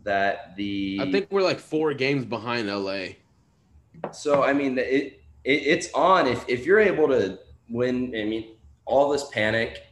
that 0.03 0.55
the 0.55 0.99
I 1.01 1.11
think 1.11 1.31
we're 1.31 1.41
like 1.41 1.59
four 1.59 1.93
games 1.95 2.25
behind 2.25 2.67
LA. 2.67 3.15
So 4.11 4.43
I 4.43 4.53
mean, 4.53 4.77
it, 4.77 4.83
it 4.83 5.19
it's 5.43 5.89
on 5.95 6.27
if 6.27 6.47
if 6.47 6.65
you're 6.65 6.79
able 6.79 7.07
to 7.07 7.39
win. 7.69 8.13
I 8.15 8.23
mean, 8.25 8.55
all 8.85 9.09
this 9.09 9.27
panic 9.29 9.83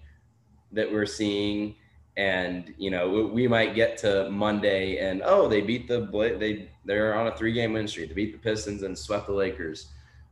that 0.71 0.89
we're 0.89 1.07
seeing, 1.07 1.75
and 2.15 2.75
you 2.77 2.91
know, 2.91 3.09
we, 3.09 3.23
we 3.23 3.47
might 3.47 3.73
get 3.73 3.97
to 3.99 4.29
Monday 4.29 4.97
and 4.97 5.23
oh, 5.25 5.47
they 5.47 5.61
beat 5.61 5.87
the 5.87 6.07
they 6.39 6.69
they're 6.85 7.15
on 7.15 7.25
a 7.25 7.35
three 7.35 7.53
game 7.53 7.73
win 7.73 7.87
streak. 7.87 8.09
They 8.09 8.13
beat 8.13 8.33
the 8.33 8.37
Pistons 8.37 8.83
and 8.83 8.95
swept 8.95 9.25
the 9.25 9.33
Lakers. 9.33 9.87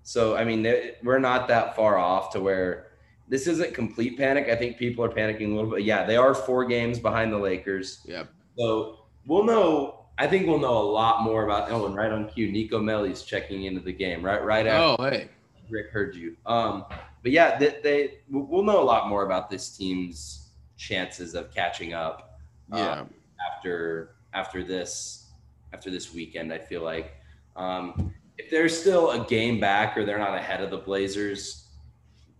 So 0.10 0.36
I 0.36 0.44
mean, 0.44 0.64
we're 1.04 1.20
not 1.20 1.48
that 1.50 1.76
far 1.76 2.00
off 2.00 2.32
to 2.32 2.40
where 2.42 2.88
this 3.28 3.46
isn't 3.46 3.76
complete 3.76 4.18
panic. 4.18 4.50
I 4.50 4.56
think 4.56 4.80
people 4.80 5.06
are 5.06 5.10
panicking 5.10 5.52
a 5.52 5.56
little 5.56 5.70
bit. 5.70 5.84
Yeah, 5.84 6.04
they 6.04 6.18
are 6.18 6.34
four 6.34 6.66
games 6.66 6.98
behind 6.98 7.32
the 7.32 7.38
Lakers. 7.38 8.02
Yeah. 8.06 8.24
So 8.58 9.02
we'll 9.28 9.44
know 9.44 10.08
I 10.18 10.26
think 10.26 10.48
we'll 10.48 10.58
know 10.58 10.80
a 10.80 10.90
lot 10.92 11.22
more 11.22 11.44
about. 11.44 11.70
Oh, 11.70 11.86
and 11.86 11.96
right 11.96 12.12
on 12.12 12.28
cue, 12.28 12.52
Nico 12.52 12.80
Melli's 12.80 13.22
checking 13.22 13.66
into 13.66 13.82
the 13.82 13.94
game. 13.94 14.26
Right, 14.26 14.44
right 14.44 14.66
after. 14.66 15.04
Oh, 15.04 15.10
hey, 15.12 15.30
Rick 15.70 15.92
heard 15.92 16.16
you. 16.16 16.36
Um, 16.48 16.86
but 17.22 17.32
yeah, 17.32 17.60
they, 17.60 17.80
they 17.84 18.14
we'll 18.32 18.64
know 18.64 18.82
a 18.82 18.84
lot 18.84 19.10
more 19.10 19.28
about 19.28 19.52
this 19.52 19.78
team's 19.78 20.50
chances 20.76 21.36
of 21.36 21.54
catching 21.54 21.94
up. 21.94 22.40
Yeah. 22.74 23.02
Um, 23.02 23.14
after 23.54 24.16
after 24.34 24.64
this 24.64 25.28
after 25.72 25.92
this 25.92 26.16
weekend, 26.16 26.52
I 26.52 26.58
feel 26.58 26.82
like 26.82 27.14
um, 27.56 28.12
if 28.40 28.50
they're 28.50 28.70
still 28.70 29.12
a 29.12 29.26
game 29.26 29.60
back 29.60 29.98
or 29.98 30.06
they're 30.06 30.18
not 30.18 30.34
ahead 30.34 30.62
of 30.62 30.72
the 30.72 30.78
Blazers, 30.78 31.68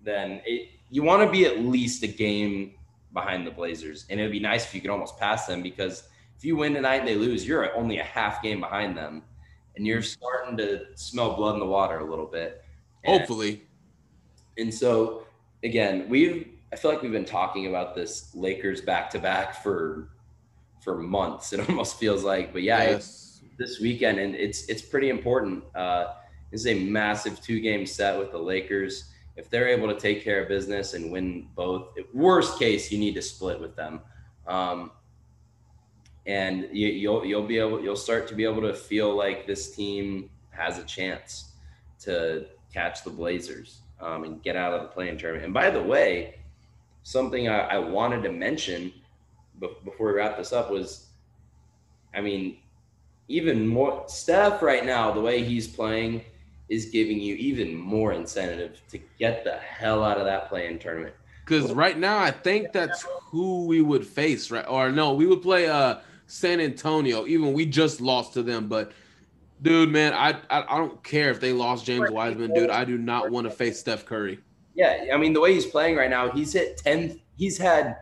then 0.02 0.42
it, 0.46 0.70
you 0.90 1.04
want 1.04 1.22
to 1.22 1.30
be 1.30 1.46
at 1.46 1.60
least 1.60 2.04
a 2.04 2.08
game 2.08 2.72
behind 3.12 3.46
the 3.46 3.52
Blazers, 3.52 4.06
and 4.10 4.18
it 4.18 4.24
would 4.24 4.32
be 4.32 4.40
nice 4.40 4.66
if 4.66 4.74
you 4.74 4.80
could 4.80 4.90
almost 4.90 5.20
pass 5.20 5.46
them 5.46 5.62
because 5.62 6.04
if 6.38 6.46
you 6.46 6.56
win 6.56 6.74
tonight 6.74 7.00
and 7.00 7.08
they 7.08 7.16
lose, 7.16 7.46
you're 7.46 7.76
only 7.76 8.00
a 8.00 8.04
half 8.04 8.42
game 8.42 8.62
behind 8.62 8.96
them, 8.96 9.24
and 9.76 9.86
you're 9.86 10.02
starting 10.02 10.56
to 10.56 10.86
smell 10.96 11.36
blood 11.36 11.56
in 11.56 11.60
the 11.60 11.66
water 11.66 12.00
a 12.00 12.10
little 12.10 12.26
bit. 12.26 12.64
And, 13.04 13.20
Hopefully. 13.20 13.64
And 14.58 14.74
so, 14.74 15.24
again, 15.64 16.08
we've 16.08 16.48
I 16.72 16.78
feel 16.78 16.92
like 16.92 17.02
we've 17.02 17.12
been 17.12 17.26
talking 17.26 17.68
about 17.68 17.94
this 17.94 18.34
Lakers 18.36 18.80
back 18.80 19.10
to 19.10 19.20
back 19.20 19.62
for 19.62 20.10
for 20.82 20.98
months. 20.98 21.52
It 21.52 21.60
almost 21.70 22.00
feels 22.00 22.24
like, 22.24 22.54
but 22.54 22.64
yeah, 22.64 22.92
yes. 22.92 23.29
This 23.60 23.80
weekend, 23.80 24.18
and 24.18 24.34
it's 24.34 24.66
it's 24.66 24.82
pretty 24.82 25.10
important. 25.10 25.64
Uh, 25.76 26.14
this 26.50 26.62
is 26.62 26.68
a 26.68 26.84
massive 26.86 27.40
two 27.42 27.60
game 27.60 27.86
set 27.86 28.18
with 28.18 28.32
the 28.32 28.40
Lakers. 28.40 29.12
If 29.36 29.50
they're 29.50 29.68
able 29.68 29.88
to 29.88 30.00
take 30.00 30.24
care 30.24 30.42
of 30.42 30.48
business 30.48 30.96
and 30.96 31.12
win 31.12 31.48
both, 31.56 31.90
worst 32.14 32.58
case, 32.58 32.92
you 32.92 32.98
need 32.98 33.14
to 33.14 33.22
split 33.22 33.60
with 33.60 33.76
them. 33.76 34.02
Um, 34.48 34.92
and 36.26 36.68
you, 36.72 36.88
you'll 36.88 37.26
you'll 37.26 37.48
be 37.48 37.60
able 37.60 37.82
you'll 37.82 37.96
start 37.96 38.28
to 38.30 38.36
be 38.36 38.44
able 38.44 38.62
to 38.62 38.74
feel 38.74 39.16
like 39.16 39.46
this 39.46 39.76
team 39.76 40.30
has 40.50 40.78
a 40.78 40.84
chance 40.84 41.52
to 42.02 42.46
catch 42.74 43.04
the 43.04 43.10
Blazers 43.10 43.82
um, 44.00 44.24
and 44.24 44.42
get 44.42 44.56
out 44.56 44.74
of 44.74 44.82
the 44.82 44.88
play-in 44.88 45.18
tournament. 45.18 45.46
And 45.46 45.54
by 45.54 45.70
the 45.70 45.82
way, 45.82 46.40
something 47.04 47.50
I, 47.50 47.60
I 47.60 47.78
wanted 47.80 48.24
to 48.24 48.32
mention 48.32 48.94
before 49.60 50.08
we 50.08 50.14
wrap 50.14 50.38
this 50.38 50.54
up 50.54 50.72
was, 50.72 51.08
I 52.14 52.22
mean, 52.22 52.58
even 53.30 53.68
more 53.68 54.04
Steph 54.08 54.62
right 54.62 54.86
now, 54.86 55.12
the 55.12 55.22
way 55.22 55.44
he's 55.44 55.68
playing 55.68 56.24
is 56.68 56.86
giving 56.86 57.20
you 57.20 57.36
even 57.36 57.76
more 57.76 58.12
incentive 58.12 58.82
to 58.90 59.00
get 59.18 59.44
the 59.44 59.58
hell 59.58 60.04
out 60.04 60.18
of 60.18 60.26
that 60.26 60.50
play-in 60.50 60.78
tournament. 60.80 61.14
Because 61.46 61.72
right 61.74 61.98
now, 61.98 62.20
I 62.20 62.30
think 62.32 62.72
that's 62.74 63.06
who 63.22 63.66
we 63.66 63.82
would 63.82 64.06
face, 64.06 64.52
right? 64.52 64.66
Or 64.68 64.92
no, 64.92 65.14
we 65.14 65.26
would 65.26 65.42
play 65.42 65.68
uh 65.68 66.00
San 66.28 66.60
Antonio. 66.60 67.26
Even 67.26 67.54
we 67.54 67.66
just 67.66 68.02
lost 68.02 68.34
to 68.34 68.44
them, 68.44 68.68
but 68.68 68.92
dude, 69.62 69.90
man, 69.90 70.14
I 70.14 70.32
I, 70.50 70.76
I 70.76 70.78
don't 70.78 71.04
care 71.04 71.32
if 71.32 71.40
they 71.40 71.54
lost 71.54 71.86
James 71.86 72.12
Wiseman, 72.12 72.54
dude. 72.54 72.70
I 72.70 72.86
do 72.86 72.98
not 72.98 73.32
want 73.32 73.46
to 73.46 73.52
face 73.52 73.80
Steph 73.80 74.06
Curry. 74.06 74.40
Yeah, 74.76 75.06
I 75.14 75.18
mean 75.18 75.34
the 75.34 75.42
way 75.42 75.54
he's 75.54 75.66
playing 75.66 75.96
right 75.96 76.10
now, 76.10 76.30
he's 76.30 76.54
hit 76.54 76.78
ten. 76.78 77.20
He's 77.36 77.58
had. 77.58 77.98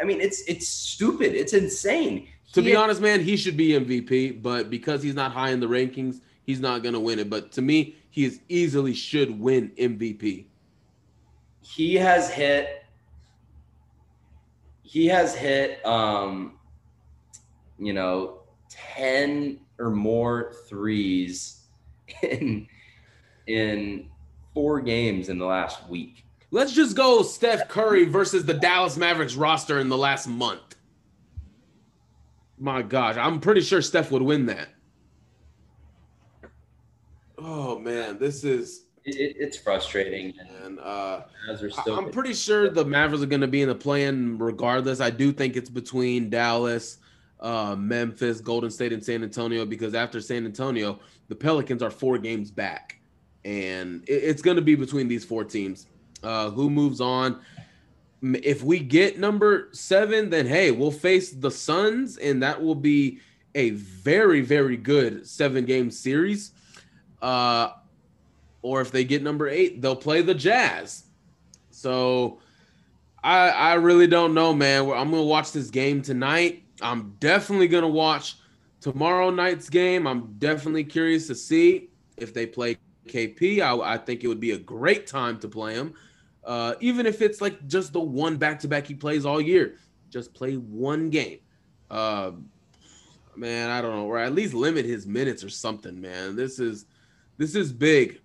I 0.00 0.04
mean, 0.04 0.20
it's 0.20 0.42
it's 0.48 0.66
stupid. 0.68 1.34
It's 1.34 1.52
insane. 1.52 2.28
To 2.54 2.62
be 2.62 2.74
honest, 2.74 3.00
man, 3.00 3.20
he 3.20 3.36
should 3.36 3.56
be 3.56 3.70
MVP, 3.70 4.42
but 4.42 4.70
because 4.70 5.02
he's 5.02 5.14
not 5.14 5.32
high 5.32 5.50
in 5.50 5.60
the 5.60 5.66
rankings, 5.66 6.20
he's 6.44 6.60
not 6.60 6.82
going 6.82 6.94
to 6.94 7.00
win 7.00 7.18
it. 7.18 7.28
But 7.28 7.52
to 7.52 7.62
me, 7.62 7.96
he 8.10 8.24
is 8.24 8.40
easily 8.48 8.94
should 8.94 9.38
win 9.38 9.70
MVP. 9.78 10.46
He 11.60 11.94
has 11.96 12.30
hit. 12.30 12.84
He 14.82 15.06
has 15.08 15.34
hit. 15.34 15.84
Um, 15.84 16.58
you 17.78 17.92
know, 17.92 18.40
10 18.70 19.60
or 19.78 19.90
more 19.90 20.54
threes 20.68 21.64
in 22.22 22.66
in 23.46 24.10
four 24.54 24.80
games 24.80 25.28
in 25.28 25.38
the 25.38 25.46
last 25.46 25.88
week. 25.88 26.24
Let's 26.50 26.72
just 26.72 26.96
go 26.96 27.22
Steph 27.22 27.68
Curry 27.68 28.04
versus 28.04 28.44
the 28.44 28.54
Dallas 28.54 28.96
Mavericks 28.96 29.34
roster 29.34 29.80
in 29.80 29.88
the 29.88 29.96
last 29.96 30.26
month. 30.26 30.67
My 32.58 32.82
gosh, 32.82 33.16
I'm 33.16 33.40
pretty 33.40 33.60
sure 33.60 33.80
Steph 33.82 34.10
would 34.10 34.22
win 34.22 34.46
that. 34.46 34.68
Oh 37.38 37.78
man, 37.78 38.18
this 38.18 38.42
is 38.42 38.86
it, 39.04 39.36
it's 39.38 39.56
frustrating. 39.56 40.34
And 40.64 40.80
uh, 40.80 41.22
I'm 41.86 42.10
pretty 42.10 42.34
sure 42.34 42.68
the 42.68 42.84
Mavericks 42.84 43.22
are 43.22 43.26
going 43.26 43.40
to 43.40 43.46
be 43.46 43.62
in 43.62 43.68
the 43.68 43.74
play-in 43.74 44.38
regardless. 44.38 45.00
I 45.00 45.10
do 45.10 45.32
think 45.32 45.56
it's 45.56 45.70
between 45.70 46.30
Dallas 46.30 46.98
uh, 47.40 47.76
Memphis, 47.78 48.40
Golden 48.40 48.70
State, 48.70 48.92
and 48.92 49.04
San 49.04 49.22
Antonio 49.22 49.64
because 49.64 49.94
after 49.94 50.20
San 50.20 50.44
Antonio, 50.44 50.98
the 51.28 51.34
Pelicans 51.34 51.82
are 51.82 51.90
four 51.90 52.18
games 52.18 52.50
back, 52.50 52.98
and 53.44 54.02
it, 54.08 54.24
it's 54.24 54.42
going 54.42 54.56
to 54.56 54.62
be 54.62 54.74
between 54.74 55.08
these 55.08 55.24
four 55.24 55.44
teams. 55.44 55.86
Uh, 56.22 56.50
who 56.50 56.68
moves 56.68 57.00
on? 57.00 57.40
If 58.22 58.62
we 58.62 58.80
get 58.80 59.18
number 59.18 59.68
seven, 59.72 60.30
then 60.30 60.46
hey, 60.46 60.70
we'll 60.70 60.90
face 60.90 61.30
the 61.30 61.50
Suns, 61.50 62.16
and 62.18 62.42
that 62.42 62.60
will 62.60 62.74
be 62.74 63.20
a 63.54 63.70
very, 63.70 64.40
very 64.40 64.76
good 64.76 65.26
seven 65.26 65.64
game 65.64 65.90
series. 65.90 66.52
Uh, 67.22 67.70
or 68.62 68.80
if 68.80 68.90
they 68.90 69.04
get 69.04 69.22
number 69.22 69.48
eight, 69.48 69.80
they'll 69.80 69.96
play 69.96 70.22
the 70.22 70.34
Jazz. 70.34 71.04
So 71.70 72.40
I 73.22 73.48
I 73.50 73.74
really 73.74 74.06
don't 74.06 74.34
know, 74.34 74.52
man. 74.52 74.90
I'm 74.90 75.10
gonna 75.10 75.22
watch 75.22 75.52
this 75.52 75.70
game 75.70 76.02
tonight. 76.02 76.64
I'm 76.80 77.14
definitely 77.20 77.68
gonna 77.68 77.88
watch 77.88 78.36
tomorrow 78.80 79.30
night's 79.30 79.68
game. 79.68 80.06
I'm 80.06 80.34
definitely 80.38 80.84
curious 80.84 81.26
to 81.28 81.34
see 81.34 81.90
if 82.16 82.34
they 82.34 82.46
play 82.46 82.78
KP. 83.06 83.60
I, 83.60 83.94
I 83.94 83.98
think 83.98 84.24
it 84.24 84.28
would 84.28 84.40
be 84.40 84.52
a 84.52 84.58
great 84.58 85.06
time 85.06 85.38
to 85.40 85.48
play 85.48 85.74
him, 85.74 85.94
uh, 86.48 86.74
even 86.80 87.04
if 87.04 87.20
it's 87.20 87.42
like 87.42 87.68
just 87.68 87.92
the 87.92 88.00
one 88.00 88.38
back 88.38 88.58
to 88.58 88.68
back 88.68 88.86
he 88.86 88.94
plays 88.94 89.26
all 89.26 89.38
year. 89.38 89.76
Just 90.08 90.32
play 90.32 90.54
one 90.54 91.10
game. 91.10 91.40
Uh, 91.90 92.32
man, 93.36 93.68
I 93.68 93.82
don't 93.82 93.94
know, 93.94 94.06
or 94.06 94.18
at 94.18 94.34
least 94.34 94.54
limit 94.54 94.86
his 94.86 95.06
minutes 95.06 95.44
or 95.44 95.50
something. 95.50 96.00
Man, 96.00 96.36
this 96.36 96.58
is 96.58 96.86
this 97.36 97.54
is 97.54 97.70
big. 97.70 98.22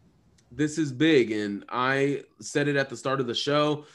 This 0.54 0.78
is 0.78 0.94
big, 0.94 1.32
and 1.32 1.66
I 1.68 2.24
said 2.40 2.70
it 2.70 2.78
at 2.78 2.90
the 2.90 2.96
start 2.96 3.20
of 3.20 3.28
the 3.28 3.36
show. 3.36 3.86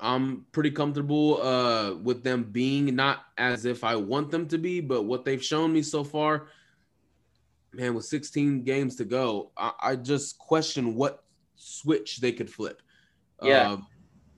I'm 0.00 0.46
pretty 0.52 0.70
comfortable 0.70 1.42
uh, 1.42 1.94
with 1.94 2.24
them 2.24 2.44
being 2.44 2.96
not 2.96 3.26
as 3.36 3.66
if 3.66 3.84
I 3.84 3.96
want 3.96 4.30
them 4.30 4.48
to 4.48 4.56
be, 4.56 4.80
but 4.80 5.02
what 5.02 5.26
they've 5.26 5.44
shown 5.44 5.72
me 5.72 5.82
so 5.82 6.02
far, 6.04 6.46
man, 7.72 7.94
with 7.94 8.06
16 8.06 8.62
games 8.64 8.96
to 8.96 9.04
go, 9.04 9.52
I, 9.56 9.72
I 9.82 9.96
just 9.96 10.38
question 10.38 10.94
what 10.94 11.24
switch 11.56 12.18
they 12.18 12.32
could 12.32 12.50
flip. 12.50 12.80
Yeah. 13.42 13.72
Um, 13.72 13.86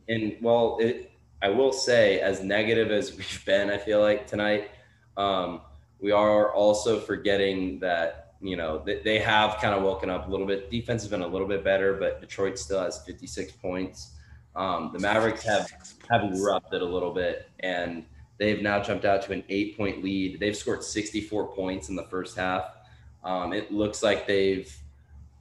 and 0.09 0.37
well, 0.41 0.79
it, 0.81 1.13
I 1.43 1.49
will 1.49 1.73
say, 1.73 2.21
as 2.21 2.43
negative 2.43 2.91
as 2.91 3.13
we've 3.17 3.45
been, 3.45 3.71
I 3.71 3.79
feel 3.79 4.01
like 4.01 4.27
tonight, 4.27 4.71
um, 5.17 5.61
we 6.01 6.13
are 6.13 6.53
also 6.53 7.01
forgetting 7.01 7.81
that, 7.81 8.35
you 8.41 8.57
know, 8.57 8.83
they, 8.85 9.01
they 9.01 9.19
have 9.19 9.57
kind 9.59 9.75
of 9.75 9.83
woken 9.83 10.11
up 10.11 10.29
a 10.29 10.31
little 10.31 10.47
bit. 10.47 10.71
Defense 10.71 11.03
has 11.03 11.11
been 11.11 11.23
a 11.23 11.27
little 11.27 11.49
bit 11.49 11.65
better, 11.65 11.95
but 11.95 12.21
Detroit 12.21 12.59
still 12.59 12.81
has 12.81 13.03
56 13.05 13.53
points. 13.53 14.13
Um, 14.55 14.91
the 14.93 14.99
Mavericks 14.99 15.43
have 15.45 15.71
have 16.09 16.33
erupted 16.33 16.81
a 16.81 16.85
little 16.85 17.13
bit, 17.13 17.51
and 17.61 18.07
they've 18.39 18.63
now 18.63 18.83
jumped 18.83 19.05
out 19.05 19.23
to 19.23 19.33
an 19.33 19.45
eight 19.51 19.77
point 19.77 20.03
lead. 20.03 20.41
They've 20.41 20.57
scored 20.57 20.83
64 20.83 21.55
points 21.55 21.91
in 21.91 21.97
the 21.97 22.05
first 22.05 22.37
half. 22.37 22.65
Um, 23.23 23.53
it 23.53 23.71
looks 23.71 24.03
like 24.03 24.27
they've 24.27 24.75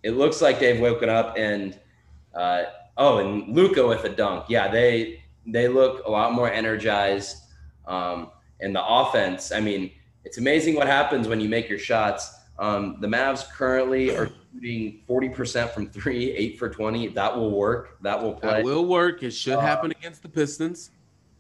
it 0.04 0.12
looks 0.12 0.42
like 0.42 0.60
they've 0.60 0.80
woken 0.80 1.10
up 1.10 1.36
and 1.38 1.80
uh, 2.36 2.64
oh, 2.98 3.20
and 3.20 3.56
Luka 3.56 3.86
with 3.86 4.04
a 4.04 4.10
dunk. 4.10 4.46
Yeah, 4.50 4.68
they 4.70 5.24
they 5.46 5.68
look 5.68 6.06
a 6.06 6.12
lot 6.12 6.34
more 6.34 6.52
energized. 6.52 7.38
Um, 7.86 8.32
and 8.62 8.76
the 8.76 8.86
offense, 8.86 9.52
I 9.52 9.60
mean, 9.60 9.92
it's 10.24 10.38
amazing 10.38 10.76
what 10.76 10.88
happens 10.88 11.28
when 11.28 11.40
you 11.40 11.50
make 11.50 11.70
your 11.70 11.80
shots. 11.80 12.34
Um, 12.58 12.98
the 13.02 13.08
Mavs 13.08 13.48
currently 13.52 14.16
are 14.16 14.30
shooting 14.54 15.02
40% 15.08 15.72
from 15.72 15.90
three, 15.90 16.32
eight 16.32 16.58
for 16.58 16.70
20. 16.70 17.10
That 17.10 17.36
will 17.36 17.52
work. 17.52 17.98
That 18.02 18.22
will 18.22 18.34
play. 18.34 18.50
That 18.50 18.64
will 18.64 18.86
work. 18.86 19.24
It 19.24 19.32
should 19.32 19.56
uh, 19.56 19.60
happen 19.60 19.92
against 19.92 20.24
the 20.24 20.30
Pistons. 20.30 20.92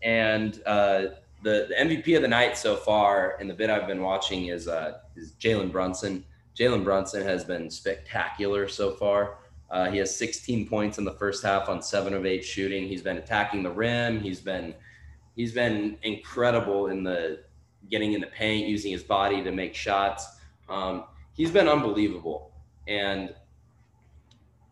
and 0.03 0.61
uh, 0.65 1.05
the, 1.41 1.67
the 1.69 1.75
MVP 1.79 2.15
of 2.15 2.21
the 2.21 2.27
night 2.27 2.57
so 2.57 2.75
far, 2.75 3.37
in 3.39 3.47
the 3.47 3.53
bit 3.53 3.69
I've 3.69 3.87
been 3.87 4.01
watching 4.01 4.47
is 4.47 4.67
uh, 4.67 4.99
is 5.15 5.33
Jalen 5.39 5.71
Brunson. 5.71 6.25
Jalen 6.57 6.83
Brunson 6.83 7.23
has 7.23 7.43
been 7.43 7.69
spectacular 7.69 8.67
so 8.67 8.91
far. 8.91 9.37
Uh, 9.69 9.89
he 9.89 9.97
has 9.97 10.15
16 10.15 10.67
points 10.67 10.97
in 10.97 11.05
the 11.05 11.13
first 11.13 11.43
half 11.43 11.69
on 11.69 11.81
seven 11.81 12.13
of 12.13 12.25
eight 12.25 12.43
shooting. 12.43 12.87
He's 12.87 13.01
been 13.01 13.17
attacking 13.17 13.63
the 13.63 13.71
rim. 13.71 14.19
He's 14.19 14.39
been 14.39 14.75
he's 15.35 15.53
been 15.53 15.97
incredible 16.03 16.87
in 16.87 17.03
the 17.03 17.39
getting 17.89 18.13
in 18.13 18.21
the 18.21 18.27
paint, 18.27 18.67
using 18.67 18.91
his 18.91 19.03
body 19.03 19.43
to 19.43 19.51
make 19.51 19.75
shots. 19.75 20.27
Um, 20.69 21.05
he's 21.33 21.51
been 21.51 21.67
unbelievable, 21.67 22.51
and 22.87 23.33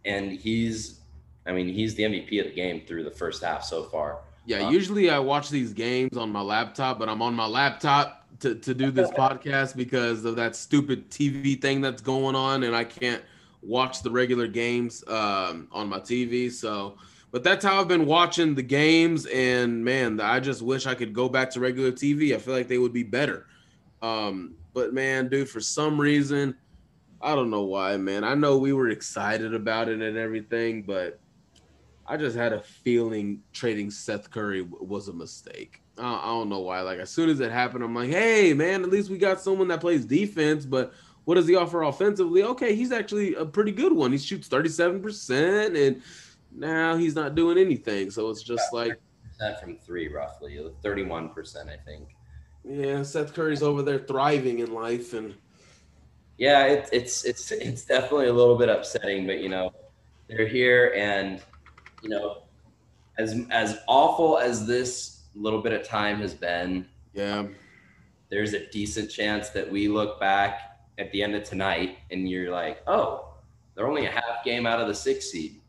and 0.06 0.32
he's 0.32 1.00
I 1.46 1.52
mean 1.52 1.68
he's 1.68 1.96
the 1.96 2.04
MVP 2.04 2.40
of 2.40 2.48
the 2.48 2.54
game 2.54 2.84
through 2.88 3.04
the 3.04 3.12
first 3.12 3.44
half 3.44 3.64
so 3.64 3.84
far. 3.84 4.20
Yeah, 4.46 4.70
usually 4.70 5.10
I 5.10 5.20
watch 5.20 5.50
these 5.50 5.74
games 5.74 6.18
on 6.18 6.30
my 6.30 6.42
laptop, 6.42 7.00
but 7.00 7.08
I'm 7.08 7.22
on 7.22 7.34
my 7.34 7.46
laptop 7.46 8.26
to, 8.42 8.56
to 8.56 8.74
do 8.74 8.92
this 8.92 9.10
podcast 9.18 9.76
because 9.76 10.26
of 10.26 10.36
that 10.36 10.56
stupid 10.56 11.10
TV 11.10 11.62
thing 11.62 11.82
that's 11.82 12.02
going 12.02 12.36
on, 12.36 12.64
and 12.64 12.76
I 12.76 12.84
can't 12.84 13.24
watch 13.64 14.02
the 14.02 14.12
regular 14.12 14.48
games 14.48 15.04
um, 15.08 15.68
on 15.72 15.90
my 15.90 16.00
TV. 16.00 16.52
So, 16.52 16.98
but 17.32 17.44
that's 17.44 17.66
how 17.66 17.80
I've 17.80 17.88
been 17.88 18.06
watching 18.06 18.54
the 18.56 18.64
games, 18.64 19.26
and 19.26 19.84
man, 19.84 20.20
I 20.20 20.40
just 20.40 20.62
wish 20.62 20.86
I 20.86 20.94
could 20.94 21.14
go 21.14 21.28
back 21.28 21.50
to 21.52 21.60
regular 21.60 21.92
TV. 21.92 22.36
I 22.36 22.38
feel 22.38 22.54
like 22.54 22.68
they 22.68 22.78
would 22.78 22.94
be 22.94 23.04
better. 23.04 23.48
Um, 24.02 24.56
but 24.74 24.94
man, 24.94 25.30
dude, 25.30 25.50
for 25.50 25.62
some 25.62 26.00
reason, 26.00 26.56
I 27.22 27.36
don't 27.36 27.50
know 27.50 27.64
why, 27.64 27.96
man. 27.98 28.24
I 28.24 28.36
know 28.36 28.58
we 28.58 28.74
were 28.74 28.90
excited 28.90 29.54
about 29.56 29.88
it 29.88 30.02
and 30.02 30.18
everything, 30.18 30.84
but 30.84 31.20
I 32.06 32.18
just 32.18 32.36
had 32.36 32.52
a 32.52 32.62
feeling 32.62 33.42
trading 33.54 33.90
Seth 33.90 34.30
Curry 34.30 34.62
was 34.62 35.08
a 35.08 35.14
mistake. 35.14 35.82
I, 35.98 36.16
I 36.16 36.26
don't 36.26 36.50
know 36.50 36.60
why. 36.60 36.82
Like 36.82 37.00
as 37.00 37.10
soon 37.10 37.30
as 37.30 37.40
it 37.40 37.52
happened, 37.52 37.84
I'm 37.84 37.96
like, 37.96 38.10
hey 38.10 38.54
man, 38.54 38.84
at 38.84 38.90
least 38.90 39.10
we 39.10 39.18
got 39.18 39.40
someone 39.40 39.70
that 39.70 39.80
plays 39.82 40.06
defense. 40.06 40.66
But 40.66 40.94
what 41.26 41.36
does 41.36 41.48
he 41.48 41.56
offer 41.56 41.84
offensively? 41.84 42.44
Okay, 42.44 42.76
he's 42.76 42.92
actually 42.92 43.36
a 43.36 43.46
pretty 43.46 43.72
good 43.72 43.94
one. 43.94 44.12
He 44.12 44.18
shoots 44.18 44.50
37%, 44.50 45.88
and 45.88 46.02
now 46.52 46.96
he's 46.96 47.16
not 47.16 47.36
doing 47.36 47.58
anything. 47.58 48.12
So 48.12 48.30
it's 48.30 48.44
just 48.44 48.74
like 48.74 49.00
from 49.62 49.78
three, 49.78 50.08
roughly 50.08 50.60
31%, 50.84 51.70
I 51.70 51.78
think. 51.86 52.10
Yeah, 52.64 53.04
Seth 53.04 53.34
Curry's 53.34 53.62
over 53.62 53.82
there 53.82 54.00
thriving 54.00 54.60
in 54.60 54.74
life, 54.74 55.14
and 55.14 55.36
yeah, 56.38 56.66
it, 56.66 56.90
it's 56.94 57.26
it's 57.26 57.52
it's 57.52 57.84
definitely 57.84 58.28
a 58.28 58.34
little 58.34 58.58
bit 58.58 58.70
upsetting, 58.70 59.28
but 59.28 59.40
you 59.40 59.50
know, 59.50 59.74
they're 60.30 60.48
here, 60.48 60.94
and 60.96 61.42
you 62.02 62.10
know, 62.10 62.44
as 63.18 63.36
as 63.52 63.80
awful 63.88 64.38
as 64.38 64.66
this 64.66 65.24
little 65.36 65.62
bit 65.62 65.74
of 65.74 65.86
time 65.86 66.22
has 66.22 66.34
been, 66.34 66.88
yeah, 67.14 67.48
there's 68.30 68.54
a 68.54 68.66
decent 68.68 69.12
chance 69.12 69.50
that 69.50 69.70
we 69.70 69.90
look 69.90 70.18
back 70.22 70.73
at 70.98 71.12
the 71.12 71.24
end 71.24 71.36
of 71.36 71.44
tonight 71.44 71.98
and 72.12 72.30
you're 72.30 72.52
like, 72.52 72.82
oh, 72.88 73.34
they're 73.76 73.88
only 73.88 74.06
a 74.06 74.12
half 74.12 74.44
game 74.46 74.66
out 74.66 74.80
of 74.80 74.88
the 74.88 74.96
six 74.96 75.32
seed. 75.32 75.60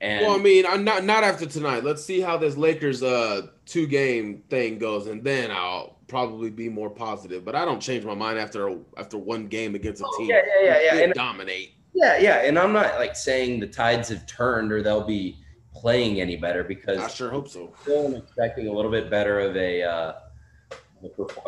And 0.00 0.26
well, 0.26 0.36
I 0.36 0.38
mean, 0.38 0.64
I'm 0.64 0.84
not 0.84 1.04
not 1.04 1.24
after 1.24 1.46
tonight. 1.46 1.82
Let's 1.82 2.04
see 2.04 2.20
how 2.20 2.36
this 2.36 2.56
Lakers 2.56 3.02
uh 3.02 3.48
two 3.66 3.86
game 3.86 4.44
thing 4.48 4.78
goes, 4.78 5.08
and 5.08 5.24
then 5.24 5.50
I'll 5.50 5.98
probably 6.06 6.50
be 6.50 6.68
more 6.68 6.88
positive. 6.88 7.44
But 7.44 7.56
I 7.56 7.64
don't 7.64 7.80
change 7.80 8.04
my 8.04 8.14
mind 8.14 8.38
after 8.38 8.78
after 8.96 9.18
one 9.18 9.48
game 9.48 9.74
against 9.74 10.00
a 10.00 10.06
oh, 10.06 10.18
team. 10.18 10.28
Yeah, 10.30 10.42
yeah, 10.62 10.64
yeah, 10.64 10.94
yeah. 10.94 11.00
And, 11.02 11.14
dominate. 11.14 11.72
Yeah, 11.94 12.18
yeah. 12.18 12.44
And 12.44 12.56
I'm 12.58 12.72
not 12.72 13.00
like 13.00 13.16
saying 13.16 13.58
the 13.58 13.66
tides 13.66 14.08
have 14.10 14.24
turned 14.26 14.70
or 14.70 14.82
they'll 14.82 15.06
be 15.06 15.36
playing 15.74 16.20
any 16.20 16.36
better 16.36 16.62
because 16.62 16.98
I 16.98 17.08
sure 17.08 17.30
hope 17.30 17.48
so. 17.48 17.72
Still 17.82 18.14
expecting 18.16 18.68
a 18.68 18.72
little 18.72 18.90
bit 18.90 19.10
better 19.10 19.40
of 19.40 19.56
a 19.56 19.82
uh, 19.82 20.12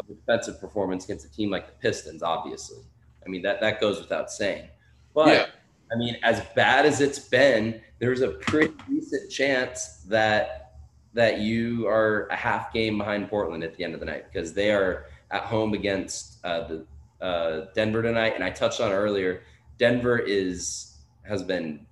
defensive 0.09 0.61
performance 0.61 1.05
against 1.05 1.27
a 1.27 1.31
team 1.31 1.51
like 1.51 1.67
the 1.67 1.73
Pistons, 1.75 2.23
obviously. 2.23 2.79
I 3.25 3.29
mean 3.29 3.43
that 3.43 3.61
that 3.61 3.81
goes 3.81 4.01
without 4.01 4.31
saying. 4.31 4.69
But 5.15 5.29
yeah. 5.29 5.47
I 5.93 5.97
mean, 5.97 6.17
as 6.23 6.43
bad 6.55 6.87
as 6.87 7.01
it's 7.01 7.19
been, 7.19 7.81
there's 7.99 8.21
a 8.21 8.29
pretty 8.29 8.75
decent 8.89 9.31
chance 9.31 10.05
that 10.09 10.73
that 11.13 11.41
you 11.41 11.89
are 11.89 12.29
a 12.29 12.37
half 12.37 12.73
game 12.73 12.97
behind 12.97 13.29
Portland 13.29 13.65
at 13.65 13.75
the 13.77 13.83
end 13.83 13.95
of 13.95 14.01
the 14.01 14.07
night 14.07 14.27
because 14.33 14.55
they 14.55 14.71
are 14.71 15.07
at 15.33 15.43
home 15.43 15.75
against 15.75 16.45
uh, 16.45 16.69
the 16.69 16.87
uh, 17.21 17.67
Denver 17.75 18.03
tonight. 18.03 18.35
And 18.35 18.45
I 18.45 18.51
touched 18.51 18.81
on 18.81 18.93
earlier, 18.93 19.43
Denver 19.79 20.19
is 20.19 20.99
has 21.25 21.43
been, 21.43 21.87